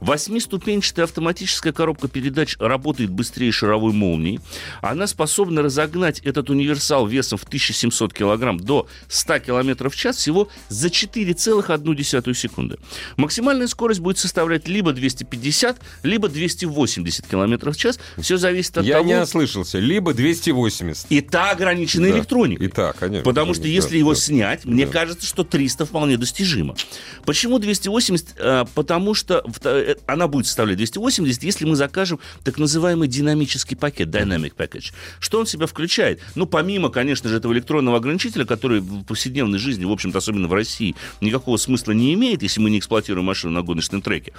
Восьмиступенчатая 0.00 1.04
автоматическая 1.04 1.72
коробка 1.72 2.08
передач 2.08 2.56
работает 2.58 3.10
быстрее 3.10 3.50
шаровой 3.52 3.92
молнии. 3.92 4.40
Она 4.80 5.06
способна 5.06 5.60
разогнать 5.62 6.20
этот 6.20 6.50
универсал 6.50 7.06
весом 7.06 7.36
в 7.38 7.44
1700 7.44 8.14
килограмм 8.14 8.58
до 8.58 8.86
100 9.08 9.40
километров 9.40 9.94
в 9.94 9.96
час 9.96 10.16
всего 10.16 10.48
за 10.68 10.88
4,1 10.88 12.34
секунды. 12.34 12.78
Максимальная 13.16 13.66
скорость 13.66 14.00
будет 14.00 14.18
составлять 14.18 14.68
либо 14.68 14.92
250, 14.92 15.78
либо 16.04 16.28
280 16.28 17.26
километров 17.26 17.76
в 17.76 17.78
час. 17.78 17.98
Все 18.18 18.36
зависит 18.36 18.78
от 18.78 18.84
Я 18.86 18.98
того... 18.98 19.06
не 19.08 19.20
ослышался. 19.20 19.78
Либо 19.78 20.14
280. 20.14 21.06
И 21.10 21.20
та 21.20 21.50
ограничена 21.50 22.08
Да. 22.08 22.16
электроникой. 22.16 22.66
И 22.66 22.70
так, 22.70 22.96
конечно. 22.96 23.17
Потому 23.24 23.54
что 23.54 23.66
если 23.68 23.92
да, 23.92 23.96
его 23.96 24.14
да. 24.14 24.20
снять, 24.20 24.64
мне 24.64 24.86
Да. 24.86 24.92
кажется, 24.92 25.26
что 25.26 25.44
300 25.44 25.86
вполне 25.86 26.16
достижимо. 26.16 26.74
Почему 27.24 27.58
280? 27.58 28.36
А, 28.38 28.64
Потому 28.74 29.14
что 29.14 29.44
э, 29.64 29.94
она 30.06 30.28
будет 30.28 30.46
составлять 30.46 30.76
280, 30.78 31.42
если 31.42 31.64
мы 31.64 31.76
закажем 31.76 32.20
так 32.44 32.58
называемый 32.58 33.08
динамический 33.08 33.76
пакет, 33.76 34.08
Dynamic 34.08 34.54
Package. 34.56 34.92
Что 35.20 35.40
он 35.40 35.46
в 35.46 35.50
себя 35.50 35.66
включает? 35.66 36.20
Ну, 36.34 36.46
помимо, 36.46 36.88
конечно 36.90 37.28
же, 37.28 37.36
этого 37.36 37.52
электронного 37.52 37.96
ограничителя, 37.96 38.44
который 38.44 38.80
в 38.80 39.04
повседневной 39.04 39.58
жизни, 39.58 39.84
в 39.84 39.92
общем-то, 39.92 40.18
особенно 40.18 40.48
в 40.48 40.54
России, 40.54 40.94
никакого 41.20 41.56
смысла 41.56 41.92
не 41.92 42.14
имеет, 42.14 42.42
если 42.42 42.60
мы 42.60 42.70
не 42.70 42.78
эксплуатируем 42.78 43.24
машину 43.26 43.54
на 43.54 43.62
гоночном 43.62 44.02
треке, 44.02 44.32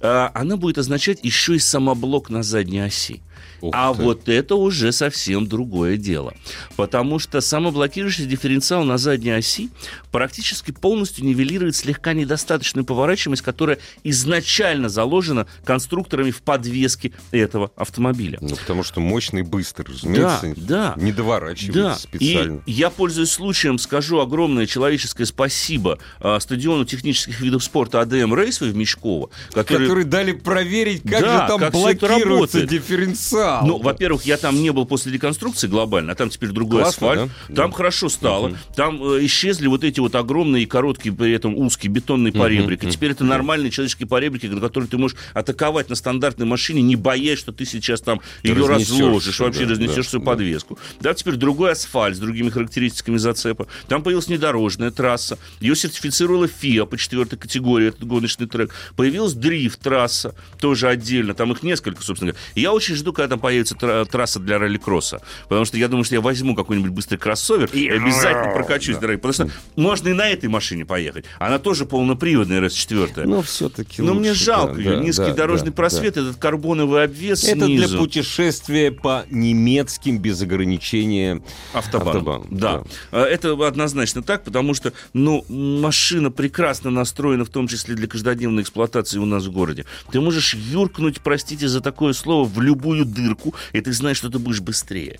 а, 0.00 0.30
она 0.34 0.56
будет 0.56 0.78
означать 0.78 1.20
еще 1.22 1.56
и 1.56 1.58
самоблок 1.58 2.30
на 2.30 2.42
задней 2.42 2.80
оси. 2.80 3.20
Ух 3.60 3.74
а 3.74 3.94
ты. 3.94 4.02
вот 4.02 4.28
это 4.28 4.54
уже 4.54 4.92
совсем 4.92 5.46
другое 5.46 5.96
дело. 5.96 6.34
Потому 6.76 7.18
что 7.18 7.40
самоблокирующийся 7.40 8.28
дифференциал 8.28 8.84
на 8.84 8.98
задней 8.98 9.32
оси 9.32 9.70
практически 10.10 10.70
полностью 10.70 11.24
нивелирует 11.24 11.76
слегка 11.76 12.12
недостаточную 12.12 12.84
поворачиваемость, 12.84 13.42
которая 13.42 13.78
изначально 14.04 14.88
заложена 14.88 15.46
конструкторами 15.64 16.30
в 16.30 16.42
подвеске 16.42 17.12
этого 17.30 17.70
автомобиля. 17.76 18.38
Ну, 18.40 18.56
потому 18.56 18.82
что 18.82 19.00
мощный 19.00 19.42
быстрый, 19.42 19.86
разумеется, 19.88 20.54
да, 20.56 20.94
да, 20.96 21.02
не 21.02 21.12
доворачивается 21.12 21.82
да. 21.82 21.94
специально. 21.96 22.62
И 22.66 22.72
я, 22.72 22.90
пользуясь 22.90 23.30
случаем, 23.30 23.78
скажу 23.78 24.20
огромное 24.20 24.66
человеческое 24.66 25.26
спасибо 25.26 25.98
а, 26.20 26.40
стадиону 26.40 26.84
технических 26.84 27.40
видов 27.40 27.62
спорта 27.62 28.00
АДМ 28.00 28.34
Рейсвей 28.34 28.70
в 28.70 28.76
Мечково, 28.76 29.30
который... 29.52 29.86
который 29.86 30.04
дали 30.04 30.32
проверить, 30.32 31.02
как 31.02 31.20
да, 31.20 31.42
же 31.42 31.48
там 31.48 31.60
как 31.60 31.72
блокируется 31.72 32.66
дифференциал. 32.66 33.45
Ну, 33.64 33.78
во-первых, 33.78 34.24
я 34.24 34.36
там 34.36 34.56
не 34.62 34.70
был 34.70 34.86
после 34.86 35.12
реконструкции 35.12 35.66
глобально, 35.66 36.12
а 36.12 36.14
там 36.14 36.30
теперь 36.30 36.50
другой 36.50 36.82
Классно, 36.82 37.12
асфальт. 37.12 37.30
Да? 37.48 37.54
Там 37.54 37.70
да. 37.70 37.76
хорошо 37.76 38.08
стало. 38.08 38.48
Угу. 38.48 38.56
Там 38.76 39.02
э, 39.02 39.24
исчезли 39.26 39.66
вот 39.66 39.84
эти 39.84 40.00
вот 40.00 40.14
огромные 40.14 40.64
и 40.64 40.66
короткие, 40.66 41.14
при 41.14 41.32
этом 41.32 41.56
узкие 41.56 41.90
бетонные 41.92 42.32
угу, 42.32 42.40
поребрики. 42.40 42.84
Угу. 42.84 42.92
Теперь 42.92 43.12
это 43.12 43.24
нормальные 43.24 43.70
человеческие 43.70 44.08
поребрики, 44.08 44.46
на 44.46 44.60
которые 44.60 44.88
ты 44.88 44.98
можешь 44.98 45.16
атаковать 45.34 45.88
на 45.88 45.94
стандартной 45.94 46.46
машине, 46.46 46.82
не 46.82 46.96
боясь, 46.96 47.38
что 47.38 47.52
ты 47.52 47.64
сейчас 47.64 48.00
там 48.00 48.20
ты 48.42 48.48
ее 48.48 48.66
разложишь, 48.66 49.40
вообще 49.40 49.64
да, 49.64 49.70
разнесешь 49.70 49.96
да, 49.96 50.02
всю 50.02 50.18
да. 50.18 50.24
подвеску. 50.24 50.78
Да, 51.00 51.14
теперь 51.14 51.34
другой 51.34 51.72
асфальт 51.72 52.16
с 52.16 52.20
другими 52.20 52.50
характеристиками 52.50 53.16
зацепа. 53.16 53.66
Там 53.88 54.02
появилась 54.02 54.26
внедорожная 54.26 54.90
трасса. 54.90 55.38
Ее 55.60 55.76
сертифицировала 55.76 56.48
ФИА 56.48 56.84
по 56.84 56.96
четвертой 56.96 57.38
категории, 57.38 57.88
этот 57.88 58.04
гоночный 58.04 58.46
трек. 58.46 58.72
Появилась 58.96 59.34
дрифт-трасса, 59.34 60.34
тоже 60.60 60.88
отдельно. 60.88 61.34
Там 61.34 61.52
их 61.52 61.62
несколько, 61.62 62.02
собственно 62.02 62.32
говоря. 62.32 62.44
Я 62.54 62.72
очень 62.72 62.94
жду, 62.94 63.12
когда 63.12 63.35
там 63.36 63.40
появится 63.40 63.74
трасса 64.06 64.40
для 64.40 64.58
ралли-кросса. 64.58 65.20
Потому 65.44 65.64
что 65.64 65.76
я 65.76 65.88
думаю, 65.88 66.04
что 66.04 66.14
я 66.14 66.20
возьму 66.20 66.54
какой-нибудь 66.54 66.90
быстрый 66.90 67.16
кроссовер 67.16 67.68
и 67.72 67.88
обязательно 67.88 68.52
прокачусь, 68.52 68.96
да. 68.96 69.02
дорогой. 69.02 69.18
Потому 69.18 69.34
что 69.34 69.58
можно 69.76 70.08
и 70.08 70.12
на 70.12 70.28
этой 70.28 70.48
машине 70.48 70.84
поехать. 70.84 71.24
Она 71.38 71.58
тоже 71.58 71.86
полноприводная, 71.86 72.60
RS4. 72.60 73.26
Но 73.26 73.42
все-таки 73.42 74.02
Но 74.02 74.14
мне 74.14 74.32
жалко 74.32 74.74
да, 74.74 74.80
ее. 74.80 74.96
Да, 74.96 75.02
Низкий 75.02 75.26
да, 75.26 75.34
дорожный 75.34 75.70
да, 75.70 75.76
просвет, 75.76 76.14
да. 76.14 76.22
этот 76.22 76.36
карбоновый 76.36 77.04
обвес 77.04 77.44
Это 77.44 77.66
снизу. 77.66 77.88
для 77.88 77.98
путешествия 77.98 78.90
по 78.90 79.24
немецким 79.30 80.18
без 80.18 80.40
ограничения 80.42 81.42
автобан. 81.72 82.08
автобан. 82.08 82.46
Да. 82.50 82.82
да. 83.12 83.26
Это 83.26 83.52
однозначно 83.66 84.22
так, 84.22 84.44
потому 84.44 84.74
что 84.74 84.92
ну, 85.12 85.44
машина 85.48 86.30
прекрасно 86.30 86.90
настроена, 86.90 87.44
в 87.44 87.50
том 87.50 87.68
числе 87.68 87.94
для 87.94 88.06
каждодневной 88.06 88.62
эксплуатации 88.62 89.18
у 89.18 89.26
нас 89.26 89.44
в 89.44 89.52
городе. 89.52 89.84
Ты 90.10 90.20
можешь 90.20 90.54
юркнуть, 90.54 91.20
простите 91.20 91.68
за 91.68 91.80
такое 91.80 92.12
слово, 92.12 92.48
в 92.48 92.60
любую 92.60 93.04
дырку, 93.04 93.25
и 93.72 93.80
ты 93.80 93.92
знаешь, 93.92 94.16
что 94.16 94.30
ты 94.30 94.38
будешь 94.38 94.60
быстрее. 94.60 95.18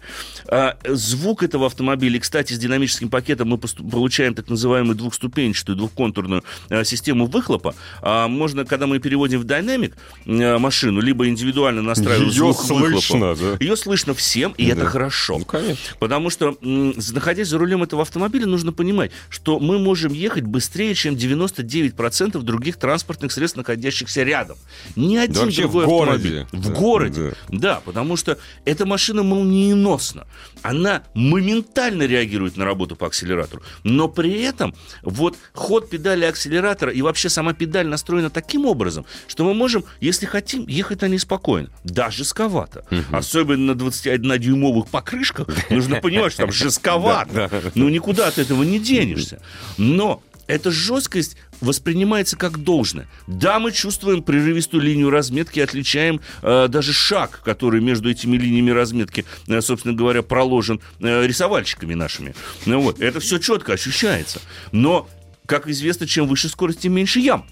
А, 0.49 0.77
звук 0.85 1.43
этого 1.43 1.67
автомобиля, 1.67 2.21
кстати, 2.21 2.53
с 2.53 2.59
динамическим 2.59 3.09
пакетом 3.09 3.49
мы 3.49 3.59
получаем 3.59 4.35
так 4.35 4.49
называемую 4.49 4.97
двухступенчатую, 4.97 5.77
двухконтурную 5.77 6.45
а, 6.69 6.85
систему 6.85 7.27
выхлопа. 7.27 7.75
А, 8.03 8.29
можно, 8.29 8.65
когда 8.65 8.87
мы 8.87 8.99
переводим 8.99 9.41
в 9.41 9.45
Dynamic 9.45 9.95
а, 10.27 10.59
машину, 10.59 11.01
либо 11.01 11.29
индивидуально 11.29 11.83
настраиваем 11.83 12.29
Ее 12.29 12.33
звук 12.33 12.61
слышно, 12.61 13.33
выхлопа. 13.33 13.59
Да? 13.59 13.65
Ее 13.65 13.77
слышно 13.77 14.15
всем, 14.15 14.53
и 14.53 14.67
да. 14.67 14.73
это 14.73 14.87
хорошо. 14.87 15.39
Ну, 15.39 15.45
конечно. 15.45 15.97
Потому 15.99 16.31
что, 16.31 16.57
находясь 16.61 17.49
за 17.49 17.59
рулем 17.59 17.83
этого 17.83 18.03
автомобиля, 18.03 18.47
нужно 18.47 18.73
понимать, 18.73 19.11
что 19.31 19.59
мы 19.59 19.79
можем 19.79 20.13
ехать 20.13 20.45
быстрее, 20.45 20.95
чем 20.95 21.15
99% 21.15 22.41
других 22.43 22.77
транспортных 22.77 23.33
средств, 23.33 23.57
находящихся 23.57 24.23
рядом. 24.23 24.57
Ни 24.95 25.17
один 25.17 25.49
да 25.49 25.57
другой 25.57 25.85
в 25.85 25.89
городе. 25.89 26.41
автомобиль. 26.41 26.47
В 26.53 26.71
городе. 26.73 27.35
Да. 27.49 27.81
да, 27.87 27.96
потому 27.97 28.17
что 28.17 28.37
эта 28.67 28.85
машина 28.85 29.23
молниеносна. 29.23 30.27
Она 30.63 31.03
моментально 31.15 32.03
реагирует 32.03 32.59
на 32.59 32.67
работу 32.67 32.95
по 32.95 33.07
акселератору. 33.07 33.63
Но 33.85 34.07
при 34.09 34.43
этом 34.43 34.75
вот 35.03 35.39
ход 35.55 35.89
педали 35.89 36.27
акселератора 36.27 36.93
и 36.93 37.01
вообще 37.01 37.31
сама 37.31 37.55
педаль 37.55 37.87
настроена 37.87 38.29
таким 38.29 38.67
образом, 38.67 39.07
что 39.29 39.45
мы 39.45 39.55
можем, 39.55 39.85
если 39.99 40.27
хотим, 40.27 40.67
ехать 40.69 41.01
на 41.01 41.07
ней 41.07 41.19
спокойно. 41.19 41.71
Даже 41.85 42.19
жестковато. 42.19 42.85
Угу. 42.91 43.17
Особенно 43.17 43.75
на 43.75 43.79
21-дюймовых 43.79 44.91
покрышках 44.91 45.49
нужно 45.71 46.03
понимать, 46.03 46.33
что 46.33 46.43
там 46.43 46.53
жестковато. 46.53 47.51
Ну, 47.75 47.89
никуда 47.89 48.29
от 48.29 48.37
этого 48.37 48.63
не 48.63 48.79
денешься. 48.79 49.41
Но 49.79 50.23
эта 50.47 50.71
жесткость 50.71 51.37
воспринимается 51.61 52.37
как 52.37 52.59
должное. 52.59 53.09
Да, 53.27 53.59
мы 53.59 53.73
чувствуем 53.73 54.23
прерывистую 54.23 54.83
линию 54.83 55.11
разметки, 55.11 55.61
отличаем 55.61 56.21
э, 56.43 56.69
даже 56.69 56.93
шаг, 56.93 57.41
который 57.45 57.81
между 57.81 58.11
этими 58.11 58.37
линиями 58.37 58.71
разметки, 58.71 59.25
э, 59.49 59.61
собственно 59.61 59.95
говоря, 59.95 60.23
проложен 60.23 60.81
э, 61.01 61.27
рисовальщиками 61.27 61.95
нашими. 61.95 62.35
Ну, 62.67 62.81
вот, 62.81 63.01
это 63.01 63.21
все 63.21 63.39
четко 63.39 63.75
ощущается. 63.75 64.41
Но, 64.73 65.09
как 65.47 65.69
известно, 65.69 66.07
чем 66.07 66.27
выше 66.27 66.49
скорость, 66.49 66.81
тем 66.81 66.93
меньше 66.93 67.21
ям. 67.21 67.47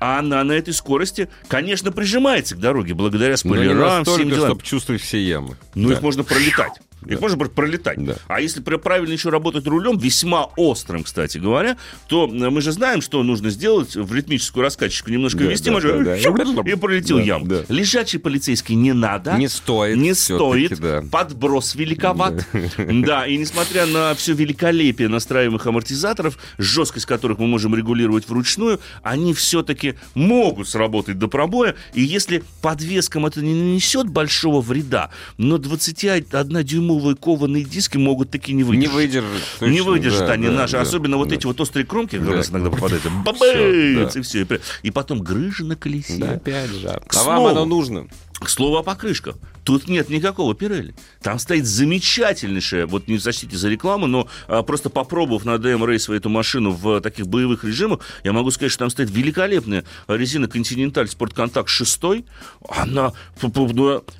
А 0.00 0.20
она 0.20 0.44
на 0.44 0.52
этой 0.52 0.72
скорости, 0.74 1.28
конечно, 1.48 1.90
прижимается 1.90 2.54
к 2.54 2.60
дороге 2.60 2.94
благодаря 2.94 3.36
спойлерам, 3.36 4.04
всем 4.04 4.28
делам. 4.28 4.50
чтобы 4.50 4.62
чувствовать 4.62 5.02
все 5.02 5.20
ямы. 5.20 5.56
Ну, 5.74 5.88
да. 5.88 5.94
их 5.94 6.02
можно 6.02 6.22
пролетать. 6.22 6.74
Да. 7.02 7.14
Их 7.14 7.20
можно 7.20 7.38
пролетать. 7.38 8.04
Да. 8.04 8.16
А 8.26 8.40
если 8.40 8.60
правильно 8.60 9.12
еще 9.12 9.30
работать 9.30 9.66
рулем, 9.66 9.98
весьма 9.98 10.44
острым, 10.56 11.04
кстати 11.04 11.38
говоря, 11.38 11.76
то 12.08 12.26
мы 12.26 12.60
же 12.60 12.72
знаем, 12.72 13.00
что 13.00 13.22
нужно 13.22 13.50
сделать 13.50 13.94
в 13.94 14.12
ритмическую 14.12 14.62
раскачку. 14.62 15.10
Немножко 15.10 15.38
да, 15.38 15.44
вести, 15.44 15.66
да, 15.66 15.72
можно, 15.72 16.04
да, 16.04 16.62
да. 16.62 16.70
и 16.70 16.74
пролетел 16.74 17.18
да, 17.18 17.22
ям. 17.22 17.46
Да. 17.46 17.62
Лежачий 17.68 18.18
полицейский 18.18 18.74
не 18.74 18.92
надо. 18.92 19.36
Не 19.38 19.48
стоит. 19.48 19.96
Не 19.96 20.14
стоит. 20.14 20.78
Да. 20.80 21.04
Подброс 21.10 21.74
великоват. 21.76 22.46
Да. 22.52 22.68
да, 23.06 23.26
и 23.26 23.36
несмотря 23.36 23.86
на 23.86 24.14
все 24.14 24.32
великолепие 24.32 25.08
настраиваемых 25.08 25.66
амортизаторов, 25.66 26.36
жесткость 26.58 27.06
которых 27.06 27.38
мы 27.38 27.46
можем 27.46 27.74
регулировать 27.74 28.28
вручную, 28.28 28.80
они 29.02 29.34
все-таки 29.34 29.94
могут 30.14 30.68
сработать 30.68 31.18
до 31.18 31.28
пробоя. 31.28 31.76
И 31.94 32.02
если 32.02 32.42
подвескам 32.60 33.26
это 33.26 33.40
не 33.40 33.54
нанесет 33.54 34.08
большого 34.08 34.60
вреда, 34.60 35.10
но 35.36 35.58
21 35.58 36.64
дюйм 36.64 36.87
дюймовые 36.88 37.16
кованые 37.16 37.64
диски 37.64 37.96
могут 37.96 38.30
таки 38.30 38.52
не 38.52 38.64
выдержать. 38.64 38.90
Не 38.90 38.96
выдержат. 38.96 39.42
Точно, 39.58 39.72
не 39.72 39.80
выдержат 39.80 40.26
да, 40.26 40.32
они 40.32 40.46
да, 40.46 40.52
наши. 40.52 40.72
Да, 40.72 40.80
Особенно 40.80 41.16
да. 41.16 41.18
вот 41.18 41.32
эти 41.32 41.46
вот 41.46 41.60
острые 41.60 41.84
кромки, 41.86 42.16
которые 42.16 42.30
да, 42.30 42.36
нас 42.38 42.50
иногда 42.50 42.70
попадают. 42.70 43.04
Бабыц! 43.24 44.16
И 44.16 44.20
все. 44.22 44.46
И 44.82 44.90
потом 44.90 45.20
грыжа 45.20 45.64
на 45.64 45.76
колесе. 45.76 46.16
Да, 46.16 46.32
опять 46.32 46.70
же. 46.70 46.88
А 46.88 47.22
вам 47.24 47.46
оно 47.46 47.64
нужно. 47.64 48.06
К 48.38 48.48
слову 48.48 48.76
о 48.76 48.82
покрышках. 48.82 49.36
Тут 49.68 49.86
нет 49.86 50.08
никакого 50.08 50.54
Пирелли. 50.54 50.94
Там 51.20 51.38
стоит 51.38 51.66
замечательнейшая, 51.66 52.86
вот 52.86 53.06
не 53.06 53.18
сочтите 53.18 53.54
за 53.58 53.68
рекламу, 53.68 54.06
но 54.06 54.26
а, 54.46 54.62
просто 54.62 54.88
попробовав 54.88 55.44
на 55.44 55.56
DM 55.56 55.84
Race 55.84 56.10
эту 56.16 56.30
машину 56.30 56.70
в 56.70 57.02
таких 57.02 57.26
боевых 57.26 57.64
режимах, 57.64 58.00
я 58.24 58.32
могу 58.32 58.50
сказать, 58.50 58.72
что 58.72 58.78
там 58.84 58.90
стоит 58.90 59.10
великолепная 59.10 59.84
резина 60.08 60.46
Continental 60.46 61.04
Sport 61.04 61.34
Contact 61.34 61.66
6. 61.66 62.24
Она, 62.70 63.12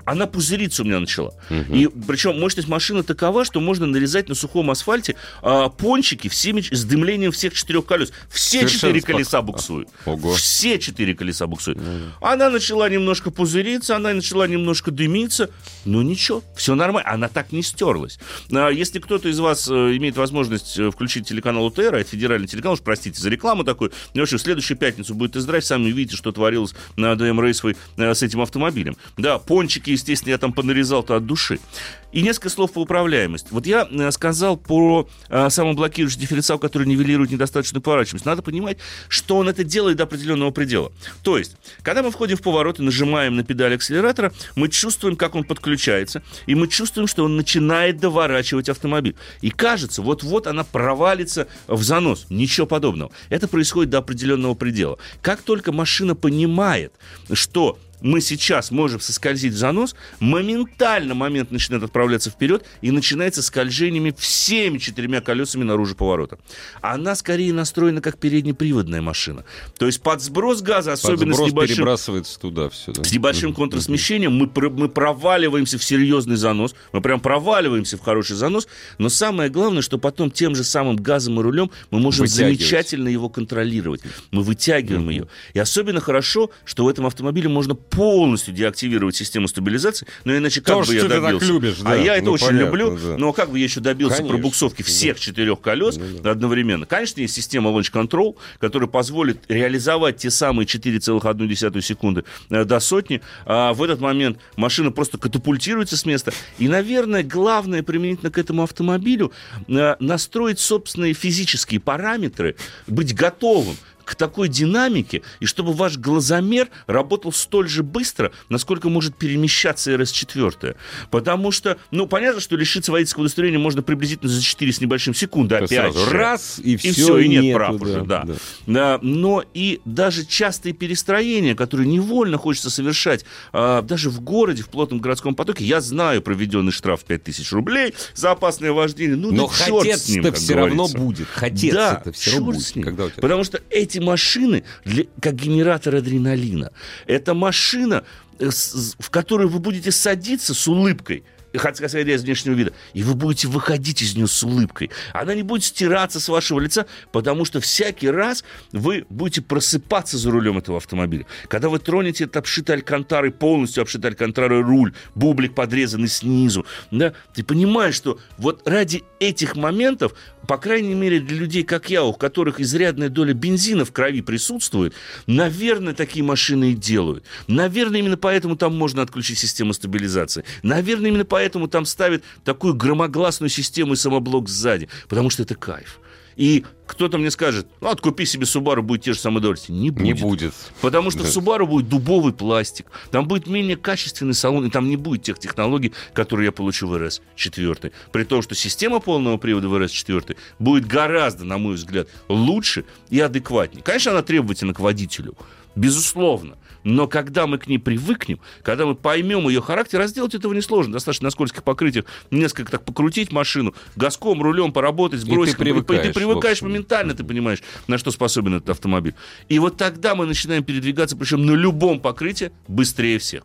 она 0.05 0.27
пузыриться 0.27 0.83
у 0.83 0.85
меня 0.85 1.01
начала. 1.01 1.33
Угу. 1.49 1.75
И 1.75 1.89
причем 2.07 2.39
мощность 2.39 2.69
машины 2.69 3.03
такова, 3.03 3.47
что 3.47 3.59
можно 3.61 3.87
нарезать 3.87 4.29
на 4.29 4.35
сухом 4.35 4.71
асфальте 4.71 5.17
а, 5.41 5.71
пончики 5.71 6.29
всеми, 6.29 6.61
с 6.61 6.85
дымлением 6.85 7.33
всех 7.33 7.55
четырех 7.55 7.87
колес. 7.87 8.13
Все 8.29 8.69
четыре 8.69 9.01
колеса 9.01 9.41
буксуют. 9.41 9.89
Ого. 10.05 10.35
Все 10.35 10.79
четыре 10.79 11.15
колеса 11.15 11.47
буксуют. 11.47 11.79
Угу. 11.79 11.89
Она 12.21 12.51
начала 12.51 12.87
немножко 12.91 13.31
пузыриться, 13.31 13.97
она 13.97 14.13
начала 14.13 14.47
немножко 14.47 14.91
дымиться, 14.91 15.38
стерлится, 15.39 15.51
ну 15.85 16.03
ничего, 16.03 16.43
все 16.57 16.75
нормально, 16.75 17.11
она 17.11 17.29
так 17.29 17.53
не 17.53 17.63
стерлась. 17.63 18.19
А 18.53 18.69
если 18.69 18.99
кто-то 18.99 19.29
из 19.29 19.39
вас 19.39 19.69
э, 19.69 19.73
имеет 19.97 20.17
возможность 20.17 20.79
э, 20.79 20.91
включить 20.91 21.29
телеканал 21.29 21.67
УТР, 21.67 21.95
это 21.95 22.11
федеральный 22.11 22.49
телеканал, 22.49 22.75
уж 22.75 22.81
простите 22.81 23.21
за 23.21 23.29
рекламу 23.29 23.65
такую, 23.65 23.93
ну, 24.15 24.21
в 24.21 24.25
общем, 24.25 24.39
в 24.39 24.41
следующую 24.41 24.77
пятницу 24.77 25.15
будет 25.15 25.33
тест-драйв, 25.33 25.65
сами 25.65 25.91
увидите, 25.91 26.17
что 26.17 26.33
творилось 26.33 26.75
на 26.97 27.15
ДМ 27.15 27.41
Рейсовой 27.41 27.77
э, 27.97 28.15
с 28.15 28.23
этим 28.23 28.41
автомобилем. 28.41 28.97
Да, 29.17 29.39
пончики, 29.39 29.91
естественно, 29.91 30.33
я 30.33 30.39
там 30.39 30.53
понарезал-то 30.53 31.17
от 31.17 31.27
души. 31.27 31.61
И 32.11 32.23
несколько 32.23 32.49
слов 32.49 32.73
по 32.73 32.81
управляемости. 32.81 33.49
Вот 33.51 33.67
я 33.67 33.87
сказал 34.13 34.57
про 34.57 35.09
э, 35.29 35.51
самоблокирующий 35.51 36.21
дифференциал, 36.21 36.59
который 36.59 36.87
нивелирует 36.87 37.31
недостаточную 37.31 37.83
поворачиваемость. 37.83 38.25
Надо 38.25 38.43
понимать, 38.43 38.79
что 39.09 39.37
он 39.37 39.49
это 39.49 39.63
делает 39.63 39.99
до 39.99 40.05
определенного 40.05 40.51
предела. 40.51 40.91
То 41.23 41.37
есть, 41.37 41.57
когда 41.83 42.03
мы 42.03 42.11
входим 42.11 42.37
в 42.37 42.43
поворот 42.43 42.81
и 42.81 42.83
нажимаем 42.83 43.37
на 43.37 43.45
педаль 43.45 43.75
акселератора, 43.75 44.33
мы 44.57 44.69
чувствуем, 44.69 45.17
как 45.17 45.35
он 45.35 45.45
подключается, 45.45 46.23
и 46.47 46.55
мы 46.55 46.69
чувствуем, 46.69 47.09
что 47.09 47.25
он 47.25 47.37
начинает 47.37 47.99
доворачивать 47.99 48.71
автомобиль. 48.71 49.15
И 49.43 49.51
кажется, 49.51 50.01
вот-вот 50.01 50.47
она 50.47 50.65
провалится 50.65 51.47
в 51.67 51.83
занос. 51.83 52.27
Ничего 52.31 52.67
подобного. 52.67 53.13
Это 53.29 53.49
происходит 53.49 53.91
до 53.91 53.99
определенного 53.99 54.55
предела. 54.55 54.99
Как 55.21 55.43
только 55.43 55.73
машина 55.73 56.15
понимает, 56.15 56.93
что 57.33 57.79
мы 58.01 58.21
сейчас 58.21 58.71
можем 58.71 59.01
соскользить 59.01 59.55
в 59.55 59.57
занос, 59.57 59.95
моментально 60.21 61.15
момент 61.15 61.51
начинает 61.51 61.85
отправляться 61.85 62.31
вперед 62.31 62.65
и 62.81 62.91
начинается 62.91 63.43
скольжениями 63.43 64.15
всеми 64.17 64.79
четырьмя 64.79 65.21
колесами 65.21 65.65
наружу 65.65 65.95
поворота. 65.95 66.39
Она 66.81 67.15
скорее 67.15 67.53
настроена 67.53 68.01
как 68.01 68.19
переднеприводная 68.19 69.03
машина. 69.03 69.45
То 69.79 69.87
есть 69.87 70.01
под 70.03 70.23
сброс 70.23 70.63
газа, 70.63 70.93
особенно 70.93 71.33
Подсброс 71.33 71.49
с 71.49 71.53
небольшим 71.53 71.77
перебрасывается 71.77 72.41
туда 72.41 72.69
все. 72.69 72.93
Да? 72.93 73.05
с 73.05 73.13
небольшим 73.13 73.55
контрсмещением 73.55 74.35
мы, 74.35 74.51
мы 74.71 74.89
проваливаемся 74.89 75.79
в 75.79 75.85
серьезный 75.85 76.37
занос, 76.37 76.75
мы 76.93 77.01
прям 77.01 77.21
проваливаемся 77.21 77.97
в 77.97 78.01
хороший 78.01 78.37
занос, 78.37 78.69
но 78.99 79.09
самое 79.09 79.51
главное, 79.51 79.83
что 79.83 79.99
потом 79.99 80.31
тем 80.31 80.55
же 80.55 80.65
самым 80.65 80.97
газом 80.97 81.41
и 81.41 81.43
рулем 81.43 81.71
мы 81.91 81.99
можем 81.99 82.27
замечательно 82.27 83.09
его 83.09 83.29
контролировать. 83.29 84.03
Мы 84.31 84.43
вытягиваем 84.43 85.09
ее. 85.11 85.29
И 85.55 85.59
особенно 85.59 86.01
хорошо, 86.01 86.51
что 86.65 86.85
в 86.85 86.89
этом 86.89 87.07
автомобиле 87.07 87.49
можно 87.49 87.75
полностью 87.91 88.55
деактивировать 88.55 89.17
систему 89.17 89.49
стабилизации, 89.49 90.07
но 90.25 90.37
иначе 90.37 90.61
как 90.61 90.85
То, 90.85 90.89
бы 90.89 90.95
я 90.95 91.05
добился? 91.05 91.47
любишь, 91.47 91.77
да. 91.79 91.93
А 91.93 91.97
я 91.97 92.17
это 92.17 92.27
Ну, 92.27 92.33
очень 92.33 92.47
понятно, 92.47 92.65
люблю, 92.67 92.99
да. 92.99 93.17
но 93.19 93.33
как 93.33 93.51
бы 93.51 93.59
я 93.59 93.65
еще 93.65 93.81
добился 93.81 94.17
Конечно, 94.19 94.35
пробуксовки 94.37 94.83
да. 94.83 94.89
всех 94.89 95.21
четырех 95.21 95.61
колес 95.61 95.99
одновременно. 96.25 96.87
Конечно, 96.87 97.21
есть 97.21 97.35
система 97.35 97.71
Launch 97.71 97.93
Control, 97.93 98.37
которая 98.61 98.89
позволит 98.89 99.39
реализовать 99.49 100.17
те 100.19 100.31
самые 100.31 100.67
4,1 100.67 101.81
секунды 101.81 102.25
э, 102.51 102.65
до 102.65 102.81
сотни. 102.81 103.21
А 103.47 103.73
в 103.73 103.83
этот 103.83 104.01
момент 104.01 104.39
машина 104.57 104.91
просто 104.91 105.19
катапультируется 105.19 105.97
с 105.97 106.05
места. 106.05 106.33
И, 106.59 106.69
наверное, 106.69 107.23
главное 107.23 107.83
применительно 107.83 108.31
к 108.31 108.39
этому 108.39 108.63
автомобилю 108.63 109.33
э, 109.69 109.97
настроить 110.01 110.59
собственные 110.59 111.15
физические 111.15 111.81
параметры, 111.81 112.57
быть 112.87 113.15
готовым 113.15 113.77
к 114.09 114.15
такой 114.15 114.49
динамике, 114.49 115.21
и 115.41 115.45
чтобы 115.45 115.75
ваш 115.75 115.99
глазомер 115.99 116.69
работал 116.87 117.31
столь 117.31 117.69
же 117.69 117.83
быстро, 117.83 118.33
насколько 118.49 118.89
может 118.89 119.17
перемещаться 119.17 119.93
РС-4. 119.95 120.77
Потому 121.11 121.53
что, 121.53 121.77
ну, 121.91 122.07
понятно, 122.07 122.41
что 122.41 122.57
лишиться 122.57 122.91
водительского 122.91 123.25
удостоверения 123.25 123.59
можно 123.59 123.83
приблизительно 123.83 124.31
за 124.31 124.41
4 124.43 124.73
с 124.73 124.81
небольшим 124.81 125.13
секунды, 125.15 125.57
То 125.57 125.61
есть 125.63 125.73
опять 125.75 125.93
сразу 125.93 126.11
же. 126.11 126.17
раз, 126.17 126.59
и 126.65 126.73
И 126.73 126.77
все, 126.79 126.93
все, 126.93 127.19
и 127.19 127.29
нет 127.29 127.43
нету, 127.43 127.59
прав 127.59 127.81
уже, 127.83 128.01
да. 128.03 128.27
Да, 128.67 128.99
Но 129.03 129.45
и 129.53 129.81
даже 129.85 130.25
частые 130.25 130.73
перестроения, 130.73 131.55
которые 131.55 131.87
невольно 131.87 132.39
хочется 132.39 132.71
совершать, 132.71 133.27
а, 133.53 133.83
даже 133.83 134.09
в 134.09 134.21
городе, 134.23 134.63
в 134.63 134.69
плотном 134.71 135.01
городском 135.01 135.35
потоке, 135.35 135.65
я 135.67 135.83
знаю 135.83 136.23
проведенный 136.23 136.73
штраф 136.73 137.05
5000 137.05 137.53
рублей 137.53 137.95
за 138.15 138.31
опасное 138.31 138.73
вождение. 138.73 139.17
Ну, 139.17 139.33
Но 139.33 139.49
да 139.49 139.53
хотец-то 139.53 140.33
все 140.33 140.55
равно 140.55 140.85
говорится. 140.85 140.99
будет. 140.99 141.29
Хотец 141.29 141.75
Да, 141.75 142.01
это 142.01 142.13
все 142.13 142.31
равно 142.33 142.53
будет. 142.53 142.73
Когда 142.85 143.05
у 143.05 143.11
тебя- 143.11 143.21
Потому 143.21 143.45
что 143.45 143.61
эти 143.69 143.98
машины, 144.01 144.65
для, 144.85 145.05
как 145.21 145.35
генератор 145.35 145.97
адреналина, 145.97 146.73
это 147.07 147.35
машина, 147.35 148.05
э, 148.39 148.51
в 148.51 149.11
которую 149.11 149.49
вы 149.49 149.59
будете 149.59 149.91
садиться 149.91 150.55
с 150.55 150.69
улыбкой, 150.69 151.25
из 151.53 152.23
внешнего 152.23 152.55
вида, 152.55 152.73
и 152.93 153.03
вы 153.03 153.15
будете 153.15 153.49
выходить 153.49 154.03
из 154.03 154.15
нее 154.15 154.27
с 154.27 154.43
улыбкой. 154.43 154.91
Она 155.13 155.35
не 155.35 155.43
будет 155.43 155.65
стираться 155.65 156.21
с 156.21 156.29
вашего 156.29 156.61
лица, 156.61 156.87
потому 157.13 157.45
что 157.45 157.61
всякий 157.61 158.11
раз 158.11 158.45
вы 158.73 159.07
будете 159.09 159.43
просыпаться 159.43 160.19
за 160.19 160.31
рулем 160.31 160.59
этого 160.59 160.77
автомобиля. 160.77 161.27
Когда 161.49 161.69
вы 161.69 161.79
тронете 161.79 162.25
этот 162.25 162.39
обшитый 162.39 162.77
алькантарой, 162.77 163.31
полностью 163.31 163.83
обшитый 163.83 164.11
алькантарой 164.11 164.63
руль, 164.63 164.95
бублик 165.15 165.55
подрезанный 165.55 166.09
снизу, 166.09 166.67
да, 166.91 167.15
ты 167.35 167.43
понимаешь, 167.43 167.95
что 167.95 168.19
вот 168.37 168.67
ради 168.67 169.05
этих 169.21 169.57
моментов, 169.57 170.15
по 170.47 170.59
крайней 170.59 170.95
мере 170.95 171.21
для 171.21 171.37
людей, 171.37 171.63
как 171.63 171.91
я, 171.91 172.05
у 172.05 172.13
которых 172.13 172.61
изрядная 172.61 173.09
доля 173.09 173.35
бензина 173.35 173.85
в 173.85 173.93
крови 173.93 174.21
присутствует, 174.21 174.95
наверное, 175.27 175.95
такие 175.95 176.25
машины 176.25 176.73
и 176.73 176.75
делают. 176.75 177.25
Наверное, 177.47 178.01
именно 178.01 178.17
поэтому 178.17 178.57
там 178.57 178.77
можно 178.77 179.03
отключить 179.03 179.39
систему 179.39 179.73
стабилизации. 179.73 180.45
Наверное, 180.63 181.11
именно 181.11 181.25
поэтому 181.25 181.38
там 181.69 181.85
ставят 181.85 182.23
такую 182.45 182.75
громогласную 182.75 183.51
систему 183.51 183.95
и 183.95 183.97
самоблок 183.97 184.49
сзади. 184.49 184.89
Потому 185.09 185.31
что 185.31 185.43
это 185.43 185.55
кайф. 185.55 186.01
И 186.37 186.65
кто-то 186.89 187.19
мне 187.19 187.31
скажет, 187.31 187.67
ну, 187.81 187.89
откупи 187.91 188.25
себе 188.25 188.45
Subaru, 188.45 188.81
будет 188.83 189.03
те 189.03 189.13
же 189.13 189.19
самые 189.19 189.39
удовольствия. 189.39 189.75
Не 189.75 189.91
будет. 189.91 190.05
Не 190.05 190.15
будет. 190.15 190.55
Потому 190.81 191.11
что 191.11 191.23
Да. 191.23 191.29
в 191.29 191.37
Subaru 191.37 191.67
будет 191.67 191.89
дубовый 191.89 192.33
пластик, 192.33 192.87
там 193.11 193.29
будет 193.29 193.47
менее 193.47 193.77
качественный 193.77 194.35
салон, 194.35 194.67
и 194.67 194.71
там 194.71 194.89
не 194.89 194.97
будет 194.97 195.23
тех 195.23 195.39
технологий, 195.39 195.93
которые 196.15 196.47
я 196.47 196.53
получу 196.53 196.89
в 196.89 196.95
RS4. 196.95 197.93
При 198.11 198.25
том, 198.25 198.43
что 198.43 198.55
система 198.55 199.01
полного 199.01 199.37
привода 199.37 199.69
в 199.69 199.75
RS4 199.75 200.37
будет 200.59 200.87
гораздо, 200.87 201.45
на 201.45 201.59
мой 201.59 201.75
взгляд, 201.75 202.09
лучше 202.29 202.85
и 203.11 203.21
адекватнее. 203.21 203.83
Конечно, 203.83 204.13
она 204.13 204.23
требовательна 204.23 204.73
к 204.75 204.81
водителю, 204.81 205.37
безусловно. 205.77 206.57
Но 206.85 207.07
когда 207.07 207.47
мы 207.47 207.59
к 207.59 207.67
ней 207.67 207.79
привыкнем, 207.79 208.41
когда 208.63 208.87
мы 208.87 208.95
поймем 208.95 209.49
ее 209.49 209.61
характер, 209.61 210.01
а 210.01 210.07
сделать 210.07 210.35
этого 210.35 210.55
несложно. 210.55 210.95
Достаточно 210.95 211.27
на 211.27 211.31
скользких 211.31 211.63
покрытиях 211.63 212.05
несколько 212.31 212.71
так 212.73 212.85
покрутить 212.85 213.33
машину, 213.33 213.75
газком, 213.97 214.43
рулем 214.43 214.73
поработать, 214.73 215.21
сбросить. 215.21 215.57
ты 215.57 215.65
привыкаешь, 215.65 216.07
ты 216.07 216.13
привыкаешь 216.13 216.63
общем. 216.63 216.78
Моментально, 216.79 217.15
ты 217.15 217.25
понимаешь, 217.25 217.63
на 217.87 217.99
что 217.99 218.11
способен 218.11 218.55
этот 218.57 218.71
автомобиль. 218.71 219.15
И 219.49 219.59
вот 219.59 219.77
тогда 219.77 220.15
мы 220.15 220.27
начинаем 220.27 220.65
передвигаться, 220.65 221.17
причем 221.17 221.45
на 221.45 221.53
любом 221.53 222.01
покрытии, 222.01 222.51
быстрее 222.69 223.19
всех. 223.19 223.43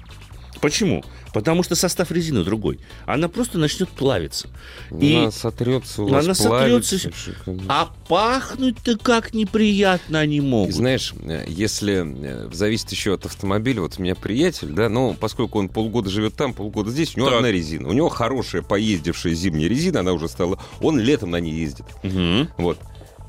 Почему? 0.61 1.05
Потому 1.39 1.63
что 1.63 1.75
состав 1.75 2.11
резины 2.11 2.43
другой. 2.45 2.81
Она 3.07 3.29
просто 3.29 3.59
начнет 3.59 3.89
плавиться. 3.89 4.49
И 4.91 5.15
Она 5.15 5.31
сотрется 5.31 6.03
у 6.03 6.09
вас, 6.09 6.25
она 6.25 6.35
плавится. 6.35 6.99
сотрется. 6.99 7.33
А 7.69 7.89
пахнуть-то 8.09 8.99
как 8.99 9.35
неприятно 9.35 10.19
они 10.21 10.37
И 10.39 10.41
могут. 10.41 10.75
знаешь, 10.75 11.15
э, 11.23 11.45
если 11.49 12.05
э, 12.05 12.51
зависит 12.53 12.91
еще 12.91 13.15
от 13.15 13.27
автомобиля, 13.27 13.83
вот 13.83 13.95
у 13.99 14.03
меня 14.03 14.15
приятель, 14.15 14.69
да, 14.69 14.89
но 14.89 15.15
поскольку 15.15 15.59
он 15.59 15.69
полгода 15.69 16.11
живет 16.11 16.35
там, 16.35 16.53
полгода 16.55 16.91
здесь, 16.91 17.15
у 17.17 17.21
него 17.21 17.29
Так. 17.31 17.39
одна 17.39 17.51
резина. 17.51 17.89
У 17.89 17.93
него 17.93 18.09
хорошая 18.09 18.63
поездившая 18.63 19.35
зимняя 19.35 19.69
резина, 19.69 20.01
она 20.01 20.13
уже 20.13 20.29
стала. 20.29 20.59
Он 20.81 20.99
летом 20.99 21.31
на 21.31 21.41
ней 21.41 21.55
ездит. 21.55 21.87
Мгм. 22.03 22.49
Вот. 22.59 22.79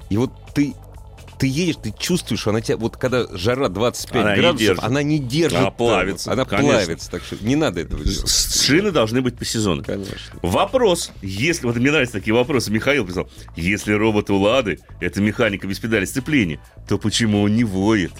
И 0.09 0.17
вот 0.17 0.31
ты 0.55 0.73
ты 1.39 1.47
едешь, 1.47 1.77
ты 1.81 1.93
чувствуешь, 1.97 2.45
она 2.47 2.59
тебя, 2.59 2.75
вот 2.77 2.97
когда 2.97 3.25
жара 3.35 3.69
25 3.69 4.21
Она 4.21 4.35
не 4.35 4.41
градусов, 4.41 4.59
держит. 4.67 4.83
она 4.83 5.03
не 5.03 5.19
держит. 5.19 5.57
Она 5.59 5.71
плавится, 5.71 6.31
Она 6.33 6.43
конечно. 6.45 6.71
плавится, 6.73 7.09
так 7.11 7.23
что 7.23 7.37
не 7.39 7.55
надо 7.55 7.79
этого 7.79 8.03
делать. 8.03 8.29
Шины 8.29 8.91
должны 8.91 9.21
быть 9.21 9.37
по 9.37 9.45
сезону. 9.45 9.83
Конечно. 9.83 10.15
Вопрос, 10.41 11.11
если, 11.21 11.65
вот 11.65 11.77
мне 11.77 11.91
нравятся 11.91 12.13
такие 12.13 12.33
вопросы, 12.33 12.71
Михаил 12.71 13.07
писал, 13.07 13.29
если 13.55 13.93
робот 13.93 14.29
у 14.29 14.35
Лады, 14.37 14.79
это 14.99 15.21
механика 15.21 15.65
без 15.65 15.79
педали 15.79 16.05
сцепления, 16.05 16.59
то 16.87 16.97
почему 16.97 17.41
он 17.41 17.55
не 17.55 17.63
воет? 17.63 18.11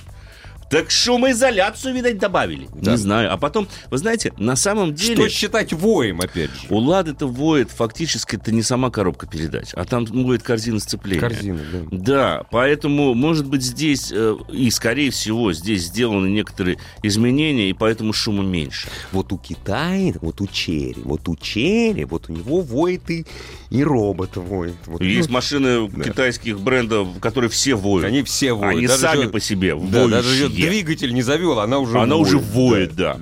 Так 0.70 0.92
шумоизоляцию, 0.92 1.96
видать, 1.96 2.20
добавили. 2.20 2.68
Да. 2.76 2.92
Не 2.92 2.98
знаю. 2.98 3.34
А 3.34 3.38
потом, 3.38 3.68
вы 3.90 3.98
знаете, 3.98 4.34
на 4.38 4.56
самом 4.56 4.94
деле... 4.94 5.16
Что 5.16 5.30
считать 5.30 5.74
воем, 5.74 6.22
опять 6.22 6.52
же? 6.52 6.68
У 6.70 6.78
Лады-то 6.78 7.28
воет 7.28 7.72
фактически 7.72 8.36
это 8.36 8.52
не 8.52 8.62
сама 8.62 8.92
коробка 8.92 9.26
передач, 9.26 9.70
а 9.74 9.84
там 9.86 10.06
воет 10.06 10.44
корзина 10.44 10.80
сцепления. 10.80 11.20
Корзина, 11.22 11.60
да. 11.72 11.80
Да, 11.92 12.44
поэтому, 12.52 13.14
может 13.16 13.48
быть, 13.48 13.64
здесь, 13.64 14.12
э, 14.12 14.36
и, 14.52 14.70
скорее 14.70 15.10
всего, 15.10 15.54
здесь 15.54 15.86
сделаны 15.86 16.28
некоторые 16.28 16.78
изменения, 17.02 17.70
и 17.70 17.74
поэтому 17.74 18.14
шума 18.14 18.44
меньше. 18.44 18.88
Вот 19.12 19.34
у 19.34 19.38
Китая, 19.38 20.14
вот 20.22 20.40
у 20.42 20.48
Черри, 20.48 21.02
вот 21.04 21.28
у 21.30 21.36
Черри, 21.36 22.06
вот 22.06 22.30
у 22.30 22.34
него 22.34 22.62
воет 22.62 23.10
и, 23.10 23.26
и 23.72 23.84
робот 23.84 24.38
воет. 24.38 24.76
Вот. 24.86 25.02
Есть 25.02 25.30
Ну, 25.30 25.34
машины 25.34 25.90
да. 25.90 26.04
китайских 26.04 26.60
брендов, 26.60 27.08
которые 27.20 27.50
все 27.50 27.74
воют. 27.76 28.06
Они 28.06 28.22
все 28.24 28.54
воют. 28.54 28.78
Они 28.78 28.88
Даже 28.88 29.02
сами 29.02 29.24
же- 29.24 29.30
по 29.30 29.40
себе 29.40 29.76
Да, 29.76 30.08
даже 30.08 30.30
воющие. 30.48 30.59
Двигатель 30.68 31.14
не 31.14 31.22
завел, 31.22 31.60
она 31.60 31.80
уже 31.80 31.98
Она 32.00 32.16
воет. 32.16 32.28
уже 32.28 32.38
воет, 32.38 32.96
да. 32.96 33.18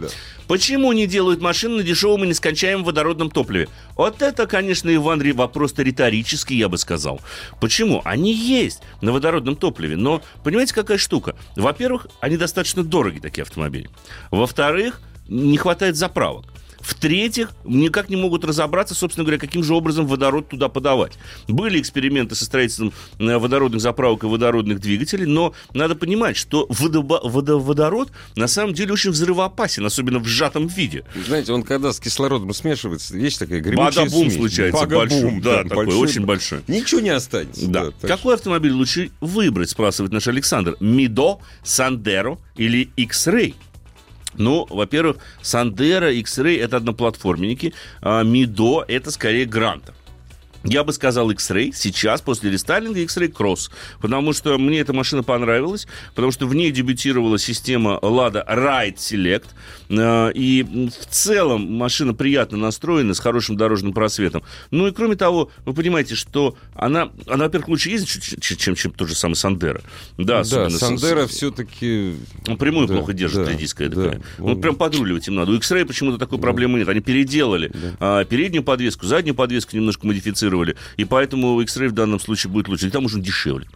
Почему 0.47 0.93
не 0.93 1.07
делают 1.07 1.41
машины 1.41 1.77
на 1.77 1.83
дешевом 1.83 2.23
и 2.23 2.27
нескончаемом 2.27 2.85
водородном 2.85 3.29
топливе? 3.29 3.67
Вот 3.97 4.21
это, 4.21 4.47
конечно, 4.47 4.93
Иван, 4.95 5.21
вопрос-то 5.33 5.83
риторический, 5.83 6.55
я 6.55 6.69
бы 6.69 6.77
сказал. 6.77 7.19
Почему? 7.59 8.01
Они 8.05 8.33
есть 8.33 8.79
на 9.01 9.11
водородном 9.11 9.57
топливе, 9.57 9.97
но 9.97 10.21
понимаете, 10.45 10.73
какая 10.73 10.97
штука? 10.97 11.35
Во-первых, 11.57 12.07
они 12.21 12.37
достаточно 12.37 12.83
дороги, 12.83 13.19
такие 13.19 13.41
автомобили. 13.43 13.89
Во-вторых, 14.31 15.01
не 15.27 15.57
хватает 15.57 15.97
заправок. 15.97 16.45
В-третьих, 16.79 17.51
никак 17.65 18.09
не 18.09 18.15
могут 18.15 18.43
разобраться, 18.45 18.95
собственно 18.95 19.23
говоря, 19.23 19.39
каким 19.39 19.63
же 19.63 19.73
образом 19.73 20.07
водород 20.07 20.49
туда 20.49 20.69
подавать. 20.69 21.13
Были 21.47 21.79
эксперименты 21.79 22.35
со 22.35 22.45
строительством 22.45 22.93
э, 23.19 23.37
водородных 23.37 23.81
заправок 23.81 24.23
и 24.23 24.27
водородных 24.27 24.79
двигателей, 24.79 25.25
но 25.25 25.53
надо 25.73 25.95
понимать, 25.95 26.37
что 26.37 26.65
водо- 26.69 27.19
водород 27.59 28.11
на 28.35 28.47
самом 28.47 28.73
деле 28.73 28.93
очень 28.93 29.11
взрывоопасен, 29.11 29.85
особенно 29.85 30.19
в 30.19 30.25
сжатом 30.27 30.67
виде. 30.67 31.03
Знаете, 31.25 31.51
он 31.53 31.63
когда 31.63 31.91
с 31.93 31.99
кислородом 31.99 32.53
смешивается, 32.53 33.15
вещь 33.17 33.37
такая 33.37 33.59
гремучая 33.61 34.05
Бада-бум 34.05 34.23
смесь. 34.29 34.35
случается, 34.35 34.81
Бага-бум, 34.81 35.07
большой, 35.09 35.41
да, 35.41 35.63
такой, 35.63 35.85
большой. 35.85 36.01
очень 36.01 36.25
большой. 36.25 36.59
Ничего 36.67 37.01
не 37.01 37.09
останется. 37.09 37.67
Да. 37.67 37.91
так 37.91 38.09
Какой 38.09 38.35
автомобиль 38.35 38.71
лучше 38.71 39.11
выбрать, 39.21 39.69
спрашивает 39.69 40.11
наш 40.13 40.27
Александр. 40.27 40.75
Мидо, 40.79 41.39
Сандеро 41.63 42.37
или 42.55 42.89
X-Ray? 42.97 43.55
Ну, 44.37 44.65
во-первых, 44.69 45.17
Сандера, 45.41 46.11
X-Ray 46.11 46.61
это 46.61 46.77
одноплатформенники, 46.77 47.73
а 48.01 48.23
Мидо 48.23 48.85
это 48.87 49.11
скорее 49.11 49.45
Гранта. 49.45 49.93
Я 50.69 50.83
бы 50.83 50.91
сказал 50.91 51.31
X-Ray 51.31 51.71
сейчас, 51.73 52.19
после 52.21 52.51
рестайлинга 52.51 52.99
X-Ray 52.99 53.31
Cross, 53.31 53.71
потому 54.01 54.33
что 54.33 54.57
мне 54.57 54.79
эта 54.81 54.91
машина 54.91 55.23
понравилась, 55.23 55.87
потому 56.13 56.31
что 56.33 56.45
в 56.45 56.53
ней 56.53 56.71
дебютировала 56.71 57.39
система 57.39 57.99
Lada 58.01 58.45
Ride 58.45 58.95
Select, 58.97 59.45
э, 59.89 60.31
и 60.33 60.63
в 60.63 61.05
целом 61.09 61.71
машина 61.71 62.13
приятно 62.13 62.57
настроена, 62.57 63.13
с 63.13 63.19
хорошим 63.19 63.55
дорожным 63.55 63.93
просветом. 63.93 64.43
Ну 64.69 64.87
и 64.87 64.91
кроме 64.91 65.15
того, 65.15 65.49
вы 65.65 65.73
понимаете, 65.73 66.15
что 66.15 66.57
она, 66.75 67.11
она 67.27 67.45
во-первых, 67.45 67.69
лучше 67.69 67.89
ездит, 67.89 68.09
ч- 68.09 68.37
ч- 68.37 68.55
чем, 68.57 68.75
чем 68.75 68.91
тот 68.91 69.07
же 69.07 69.15
самый 69.15 69.35
Сандера. 69.35 69.81
Да, 70.17 70.43
Да, 70.43 70.69
Сандера 70.69 71.27
все-таки... 71.27 72.15
ну, 72.45 72.57
прямую 72.57 72.87
Да, 72.87 72.95
плохо 72.97 73.13
держит, 73.13 73.45
да, 73.45 73.51
редиская 73.53 73.87
да. 73.87 74.03
такая. 74.03 74.21
Ну, 74.37 74.47
Он- 74.47 74.61
прям 74.61 74.75
подруливать 74.75 75.29
им 75.29 75.35
надо. 75.35 75.53
У 75.53 75.55
X-Ray 75.55 75.85
почему-то 75.85 76.17
такой 76.17 76.39
проблемы 76.39 76.79
нет. 76.79 76.89
Они 76.89 76.99
переделали 76.99 77.71
а, 78.01 78.25
переднюю 78.25 78.63
подвеску, 78.63 79.05
заднюю 79.05 79.33
подвеску 79.33 79.73
немножко 79.77 80.05
модифицировали. 80.05 80.56
И 80.97 81.05
поэтому 81.05 81.61
X-Ray 81.61 81.89
в 81.89 81.93
данном 81.93 82.19
случае 82.19 82.51
будет 82.51 82.67
лучше. 82.67 82.87
И 82.87 82.89
там 82.89 83.05
уже 83.05 83.19
дешевле. 83.19 83.67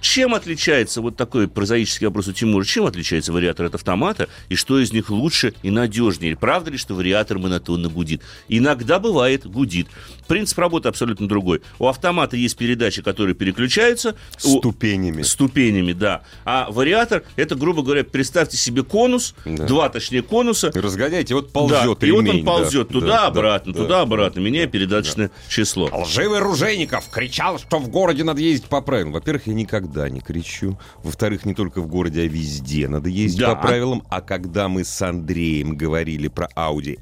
Чем 0.00 0.34
отличается, 0.34 1.00
вот 1.00 1.16
такой 1.16 1.48
прозаический 1.48 2.06
вопрос 2.06 2.28
у 2.28 2.32
Тимура, 2.32 2.64
чем 2.64 2.86
отличается 2.86 3.32
вариатор 3.32 3.66
от 3.66 3.74
автомата, 3.74 4.28
и 4.48 4.54
что 4.54 4.78
из 4.78 4.92
них 4.92 5.10
лучше 5.10 5.54
и 5.62 5.70
надежнее? 5.70 6.36
Правда 6.36 6.70
ли, 6.70 6.78
что 6.78 6.94
вариатор 6.94 7.38
монотонно 7.38 7.88
гудит? 7.88 8.22
Иногда 8.48 9.00
бывает, 9.00 9.44
гудит. 9.46 9.88
Принцип 10.28 10.58
работы 10.58 10.88
абсолютно 10.88 11.26
другой. 11.26 11.62
У 11.80 11.86
автомата 11.88 12.36
есть 12.36 12.56
передачи, 12.56 13.02
которые 13.02 13.34
переключаются. 13.34 14.14
у- 14.44 14.58
Ступенями. 14.58 15.22
Ступенями, 15.22 15.92
да. 15.92 16.22
А 16.44 16.68
вариатор, 16.70 17.24
это, 17.36 17.54
грубо 17.56 17.82
говоря, 17.82 18.04
представьте 18.04 18.56
себе 18.56 18.84
конус, 18.84 19.34
Да. 19.44 19.66
два, 19.66 19.88
точнее, 19.88 20.22
конуса. 20.22 20.70
Разгоняйте, 20.74 21.34
вот 21.34 21.52
ползет 21.52 21.78
да, 21.78 21.84
и 21.84 21.88
вот 21.88 22.02
он 22.04 22.08
ремень, 22.08 22.44
да, 22.44 22.50
ползет 22.52 22.86
да, 22.88 22.92
туда-обратно, 22.92 23.72
да, 23.72 23.78
да. 23.78 23.84
туда-обратно, 23.84 24.40
меняя 24.40 24.66
передаточное 24.68 25.30
число. 25.48 25.90
Лживый 25.92 26.38
Ружейников 26.38 27.08
кричал, 27.10 27.58
что 27.58 27.78
в 27.78 27.88
городе 27.88 28.22
надо 28.22 28.40
ездить 28.40 28.68
по 28.68 28.80
правилам. 28.80 29.12
Во-первых, 29.12 29.46
я 29.46 29.54
никогда 29.54 29.87
не 30.08 30.20
кричу. 30.20 30.78
Во-вторых, 31.02 31.44
не 31.44 31.54
только 31.54 31.80
в 31.80 31.86
городе, 31.88 32.22
а 32.22 32.26
везде 32.26 32.88
надо 32.88 33.08
ездить 33.08 33.40
Да. 33.40 33.54
по 33.54 33.62
правилам. 33.68 34.02
А 34.10 34.20
когда 34.20 34.68
мы 34.68 34.84
с 34.84 35.02
Андреем 35.02 35.76
говорили 35.76 36.28
про 36.28 36.48
Audi 36.56 36.98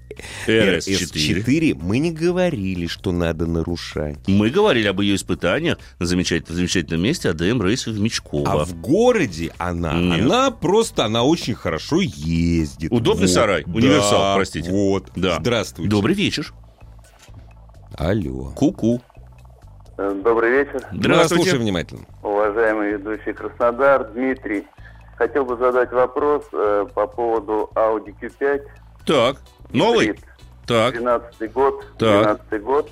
RS4. 0.47 1.45
RS4, 1.45 1.75
мы 1.81 1.99
не 1.99 2.13
говорили, 2.13 2.87
что 2.87 3.13
надо 3.13 3.47
нарушать. 3.47 4.19
Мы 4.29 4.51
говорили 4.51 4.87
об 4.89 5.01
ее 5.01 5.17
испытаниях 5.17 5.79
на 5.99 6.07
замечательном, 6.07 6.57
замечательном 6.57 7.03
месте 7.03 7.31
АДМ 7.31 7.61
рейсе 7.63 7.91
в 7.91 8.01
Мечково. 8.01 8.51
А 8.63 8.65
в 8.65 8.75
городе 8.81 9.53
она, 9.59 9.95
Нет. 9.95 10.23
она 10.23 10.51
просто, 10.51 11.05
она 11.05 11.23
очень 11.25 11.55
хорошо 11.55 12.01
ездит. 12.01 12.93
Удобный 12.93 13.27
Вот. 13.27 13.31
сарай, 13.35 13.65
Да, 13.67 13.73
универсал, 13.73 14.35
простите. 14.37 14.71
Вот, 14.71 15.11
Да. 15.17 15.39
здравствуйте. 15.41 15.91
Добрый 15.91 16.15
вечер. 16.15 16.53
Алло. 17.99 18.53
Ку-ку. 18.55 19.01
Добрый 19.97 20.51
вечер, 20.51 20.83
Здравствуйте. 20.93 21.57
внимательно. 21.57 22.03
уважаемый 22.23 22.93
ведущий 22.93 23.33
Краснодар 23.33 24.05
Дмитрий. 24.13 24.67
Хотел 25.17 25.47
бы 25.47 25.57
задать 25.57 25.91
вопрос 25.93 26.45
э, 26.53 26.87
по 26.95 27.07
поводу 27.07 27.71
Audi 27.75 28.15
Q5. 28.21 28.63
Так, 29.07 29.37
новый? 29.71 30.09
Гибрид. 30.09 30.25
Так. 30.67 30.93
13 30.95 31.53
год, 31.53 31.85
Так. 31.99 32.39
12 32.49 32.63
год, 32.63 32.91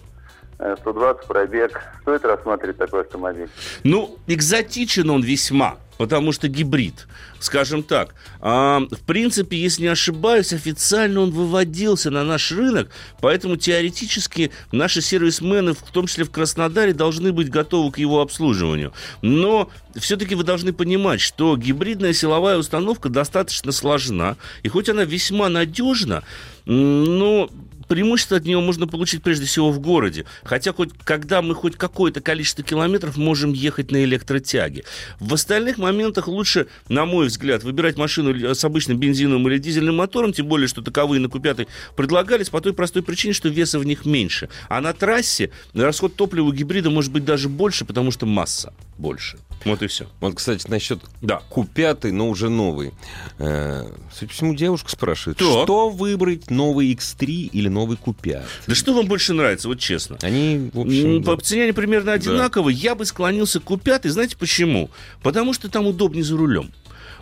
120 0.58 1.26
пробег. 1.26 1.80
Стоит 2.02 2.24
рассматривать 2.24 2.78
такой 2.78 3.02
автомобиль? 3.02 3.48
Ну, 3.82 4.18
экзотичен 4.26 5.10
он 5.10 5.22
весьма, 5.22 5.78
потому 5.98 6.32
что 6.32 6.48
гибрид, 6.48 7.06
скажем 7.40 7.82
так. 7.82 8.14
А, 8.40 8.80
в 8.90 9.00
принципе, 9.06 9.56
если 9.56 9.82
не 9.82 9.88
ошибаюсь, 9.88 10.52
официально 10.52 11.20
он 11.20 11.30
выводился 11.30 12.10
на 12.10 12.24
наш 12.24 12.52
рынок, 12.52 12.90
поэтому 13.20 13.56
теоретически 13.56 14.50
наши 14.72 15.00
сервисмены, 15.00 15.74
в 15.74 15.82
том 15.92 16.06
числе 16.06 16.24
в 16.24 16.30
Краснодаре, 16.30 16.92
должны 16.92 17.32
быть 17.32 17.50
готовы 17.50 17.92
к 17.92 17.98
его 17.98 18.20
обслуживанию. 18.20 18.92
Но 19.22 19.70
все-таки 19.94 20.34
вы 20.34 20.44
должны 20.44 20.72
понимать, 20.72 21.20
что 21.20 21.56
гибридная 21.56 22.12
силовая 22.12 22.58
установка 22.58 23.08
достаточно 23.08 23.72
сложна, 23.72 24.36
и 24.62 24.68
хоть 24.68 24.88
она 24.88 25.04
весьма 25.04 25.48
надежна, 25.48 26.22
но 26.66 27.50
преимущество 27.88 28.36
от 28.36 28.44
нее 28.44 28.60
можно 28.60 28.86
получить 28.86 29.22
прежде 29.22 29.46
всего 29.46 29.70
в 29.70 29.80
городе. 29.80 30.24
Хотя 30.42 30.72
хоть 30.72 30.90
когда 31.04 31.42
мы 31.42 31.54
хоть 31.54 31.76
какое-то 31.76 32.20
количество 32.20 32.64
километров 32.64 33.16
можем 33.16 33.52
ехать 33.52 33.90
на 33.90 34.04
электротяге. 34.04 34.84
В 35.20 35.34
остальных 35.34 35.78
моментах 35.78 36.28
лучше, 36.28 36.66
на 36.88 37.04
мой 37.04 37.26
взгляд, 37.26 37.62
выбирать 37.62 37.96
машину 37.96 38.54
с 38.54 38.64
обычным 38.64 38.98
бензиновым 38.98 39.48
или 39.48 39.58
дизельным 39.58 39.96
мотором, 39.96 40.32
тем 40.32 40.46
более, 40.46 40.68
что 40.68 40.82
таковые 40.82 41.20
на 41.20 41.26
Q5 41.26 41.66
предлагались 41.96 42.50
по 42.50 42.60
той 42.60 42.72
простой 42.72 43.02
причине, 43.02 43.34
что 43.34 43.48
веса 43.48 43.78
в 43.78 43.84
них 43.84 44.04
меньше. 44.04 44.48
А 44.68 44.80
на 44.80 44.92
трассе 44.92 45.50
расход 45.74 46.14
топлива 46.16 46.52
гибрида 46.52 46.90
может 46.90 47.12
быть 47.12 47.24
даже 47.24 47.48
больше, 47.48 47.84
потому 47.84 48.10
что 48.10 48.26
масса 48.26 48.72
больше. 48.98 49.38
Вот 49.64 49.82
и 49.82 49.86
все. 49.86 50.06
Вот, 50.20 50.34
кстати, 50.34 50.68
насчет 50.68 51.00
Да. 51.22 51.40
Q5, 51.50 52.12
но 52.12 52.28
уже 52.28 52.50
новый. 52.50 52.92
Э, 53.38 53.86
судя 54.12 54.28
по 54.28 54.32
всему, 54.34 54.54
девушка 54.54 54.90
спрашивает, 54.90 55.38
Так. 55.38 55.46
что 55.48 55.88
выбрать, 55.88 56.50
новый 56.50 56.92
X3 56.92 57.26
или 57.52 57.68
новый 57.68 57.96
Q5? 57.96 58.42
Да 58.66 58.74
что 58.74 58.92
вам 58.94 59.06
больше 59.06 59.32
нравится, 59.32 59.68
вот 59.68 59.78
честно? 59.78 60.18
Они, 60.22 60.70
в 60.72 60.80
общем... 60.80 61.22
По 61.24 61.36
да. 61.36 61.42
цене 61.42 61.64
они 61.64 61.72
примерно 61.72 62.12
одинаковые. 62.12 62.76
Я 62.76 62.94
бы 62.94 63.06
склонился 63.06 63.60
к 63.60 63.64
Q5. 63.64 64.08
Знаете 64.08 64.36
почему? 64.36 64.90
Потому 65.22 65.52
что 65.54 65.70
там 65.70 65.86
удобнее 65.86 66.24
за 66.24 66.36
рулем. 66.36 66.70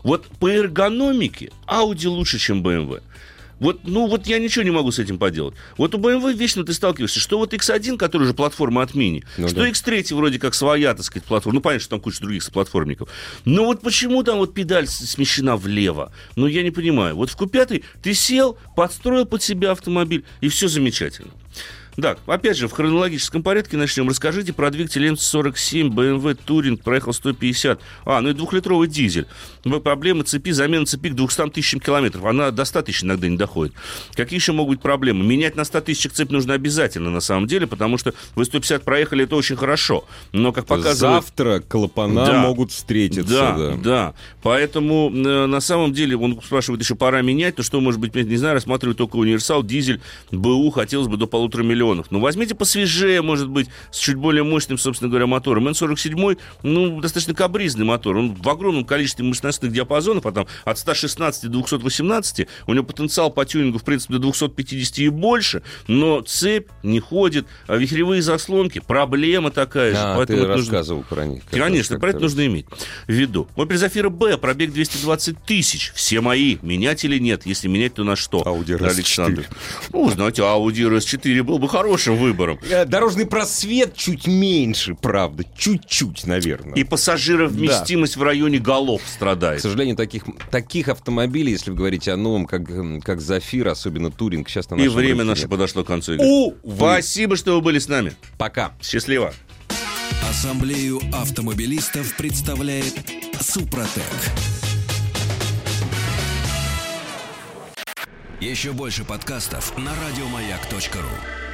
Вот 0.02 0.26
по 0.40 0.48
эргономике 0.50 1.52
Audi 1.68 2.08
лучше, 2.08 2.38
чем 2.38 2.62
BMW. 2.62 3.02
Вот, 3.62 3.82
ну, 3.84 4.08
вот 4.08 4.26
я 4.26 4.40
ничего 4.40 4.64
не 4.64 4.72
могу 4.72 4.90
с 4.90 4.98
этим 4.98 5.18
поделать. 5.18 5.54
Вот 5.78 5.94
у 5.94 5.98
BMW 5.98 6.34
вечно 6.34 6.64
ты 6.64 6.72
сталкиваешься, 6.72 7.20
что 7.20 7.38
вот 7.38 7.54
X1, 7.54 7.96
который 7.96 8.26
же 8.26 8.34
платформа 8.34 8.82
от 8.82 8.90
Mini, 8.90 9.24
Ну 9.36 9.46
что 9.46 9.58
да. 9.60 9.68
X3 9.68 10.16
вроде 10.16 10.40
как 10.40 10.54
своя, 10.54 10.92
так 10.94 11.04
сказать, 11.04 11.24
платформа. 11.28 11.54
Ну, 11.54 11.60
понятно, 11.60 11.80
что 11.80 11.90
там 11.90 12.00
куча 12.00 12.20
других 12.20 12.44
платформников. 12.50 13.08
Но 13.44 13.64
вот 13.66 13.80
почему 13.80 14.24
там 14.24 14.38
вот 14.38 14.52
педаль 14.52 14.88
смещена 14.88 15.56
влево? 15.56 16.12
Ну, 16.34 16.48
я 16.48 16.64
не 16.64 16.72
понимаю. 16.72 17.14
Вот 17.14 17.30
в 17.30 17.36
Q5 17.40 17.84
ты 18.02 18.14
сел, 18.14 18.58
подстроил 18.74 19.26
под 19.26 19.44
себя 19.44 19.70
автомобиль, 19.70 20.24
и 20.40 20.48
все 20.48 20.66
замечательно. 20.66 21.30
Да, 21.96 22.16
опять 22.26 22.56
же, 22.56 22.68
в 22.68 22.72
хронологическом 22.72 23.42
порядке 23.42 23.76
начнем. 23.76 24.08
Расскажите 24.08 24.52
про 24.52 24.70
двигатель 24.70 25.06
М47 25.06 25.90
BMW 25.90 26.38
Touring, 26.46 26.82
проехал 26.82 27.12
150. 27.12 27.80
А, 28.06 28.20
ну 28.20 28.30
и 28.30 28.32
двухлитровый 28.32 28.88
дизель. 28.88 29.26
Проблемы 29.84 30.24
цепи, 30.24 30.50
замена 30.52 30.86
цепи 30.86 31.10
к 31.10 31.14
200 31.14 31.50
тысячам 31.50 31.80
километров. 31.80 32.24
Она 32.24 32.50
до 32.50 32.64
100 32.64 32.82
тысяч 32.82 33.04
иногда 33.04 33.28
не 33.28 33.36
доходит. 33.36 33.74
Какие 34.14 34.38
еще 34.38 34.52
могут 34.52 34.76
быть 34.76 34.82
проблемы? 34.82 35.24
Менять 35.24 35.54
на 35.54 35.64
100 35.64 35.82
тысячах 35.82 36.12
цепь 36.12 36.30
нужно 36.30 36.54
обязательно, 36.54 37.10
на 37.10 37.20
самом 37.20 37.46
деле, 37.46 37.66
потому 37.66 37.98
что 37.98 38.14
вы 38.36 38.46
150 38.46 38.84
проехали, 38.84 39.24
это 39.24 39.36
очень 39.36 39.56
хорошо. 39.56 40.06
Но, 40.32 40.52
как 40.52 40.66
показывает... 40.66 41.24
Завтра 41.24 41.60
клапана 41.60 42.24
да, 42.24 42.40
могут 42.40 42.72
встретиться. 42.72 43.30
Да, 43.30 43.56
да, 43.56 43.76
да. 43.76 44.14
Поэтому, 44.42 45.10
э, 45.14 45.46
на 45.46 45.60
самом 45.60 45.92
деле, 45.92 46.16
он 46.16 46.40
спрашивает, 46.42 46.80
еще 46.82 46.94
пора 46.94 47.20
менять, 47.20 47.56
то 47.56 47.62
что, 47.62 47.80
может 47.80 48.00
быть, 48.00 48.14
не 48.14 48.36
знаю, 48.36 48.54
рассматривать 48.54 48.96
только 48.96 49.16
универсал, 49.16 49.62
дизель, 49.62 50.00
БУ, 50.30 50.70
хотелось 50.70 51.08
бы 51.08 51.18
до 51.18 51.26
полутора 51.26 51.62
миллионов. 51.62 51.81
Ну, 52.10 52.20
возьмите 52.20 52.54
посвежее, 52.54 53.22
может 53.22 53.48
быть, 53.48 53.68
с 53.90 53.98
чуть 53.98 54.16
более 54.16 54.44
мощным, 54.44 54.78
собственно 54.78 55.08
говоря, 55.08 55.26
мотором. 55.26 55.68
Н-47, 55.68 56.38
ну, 56.62 57.00
достаточно 57.00 57.34
кабризный 57.34 57.84
мотор. 57.84 58.16
Он 58.16 58.34
в 58.34 58.48
огромном 58.48 58.84
количестве 58.84 59.24
мощностных 59.24 59.72
диапазонов, 59.72 60.26
а 60.26 60.32
там 60.32 60.46
от 60.64 60.78
116 60.78 61.44
до 61.44 61.48
218, 61.50 62.46
у 62.66 62.74
него 62.74 62.84
потенциал 62.84 63.30
по 63.30 63.44
тюнингу, 63.44 63.78
в 63.78 63.84
принципе, 63.84 64.14
до 64.14 64.20
250 64.20 64.98
и 64.98 65.08
больше, 65.08 65.62
но 65.88 66.20
цепь 66.20 66.68
не 66.82 67.00
ходит, 67.00 67.46
а 67.66 67.76
вихревые 67.76 68.22
заслонки, 68.22 68.80
проблема 68.80 69.50
такая 69.50 69.92
а, 69.92 69.94
же. 69.94 70.16
Поэтому 70.16 70.40
ты 70.40 70.46
рассказывал 70.46 71.00
нужно... 71.00 71.16
про 71.16 71.26
них. 71.26 71.42
Конечно, 71.50 71.98
про 71.98 72.10
это 72.10 72.20
нужно 72.20 72.46
иметь 72.46 72.66
в 73.06 73.12
виду. 73.12 73.48
Opel 73.56 73.76
Zafira 73.76 74.10
B, 74.10 74.36
пробег 74.38 74.72
220 74.72 75.44
тысяч, 75.44 75.92
все 75.94 76.20
мои, 76.20 76.58
менять 76.62 77.04
или 77.04 77.18
нет? 77.18 77.46
Если 77.46 77.68
менять, 77.68 77.94
то 77.94 78.04
на 78.04 78.16
что? 78.16 78.42
Audi 78.42 78.78
RS4. 78.78 78.90
Александр. 78.90 79.48
Ну, 79.92 80.10
знаете, 80.10 80.42
Audi 80.42 80.88
RS4 80.88 81.42
был 81.42 81.58
бы 81.58 81.68
хорошим 81.72 82.16
выбором. 82.18 82.58
Э, 82.68 82.84
дорожный 82.84 83.26
просвет 83.26 83.96
чуть 83.96 84.26
меньше, 84.26 84.94
правда, 84.94 85.44
чуть-чуть, 85.56 86.26
наверное. 86.26 86.74
И 86.74 86.84
пассажировместимость 86.84 88.14
да. 88.14 88.20
в 88.20 88.22
районе 88.22 88.58
голов 88.58 89.00
страдает. 89.06 89.60
К 89.60 89.62
сожалению, 89.62 89.96
таких, 89.96 90.24
таких 90.50 90.88
автомобилей, 90.88 91.52
если 91.52 91.70
вы 91.70 91.76
говорите 91.76 92.12
о 92.12 92.16
новом, 92.16 92.46
как, 92.46 92.62
как 93.02 93.20
Зафир, 93.20 93.68
особенно 93.68 94.10
Туринг, 94.10 94.48
сейчас 94.48 94.68
на 94.70 94.76
И 94.76 94.88
время 94.88 95.24
наше 95.24 95.42
нет. 95.42 95.50
подошло 95.50 95.82
к 95.82 95.86
концу. 95.86 96.16
У, 96.18 96.54
Спасибо, 96.76 97.36
что 97.36 97.54
вы 97.54 97.62
были 97.62 97.78
с 97.78 97.88
нами. 97.88 98.12
Пока. 98.36 98.72
Счастливо. 98.82 99.32
Ассамблею 100.28 101.00
автомобилистов 101.12 102.16
представляет 102.16 102.94
Супротек. 103.40 104.02
Еще 108.40 108.72
больше 108.72 109.04
подкастов 109.04 109.76
на 109.78 109.92
радиомаяк.ру 109.94 111.51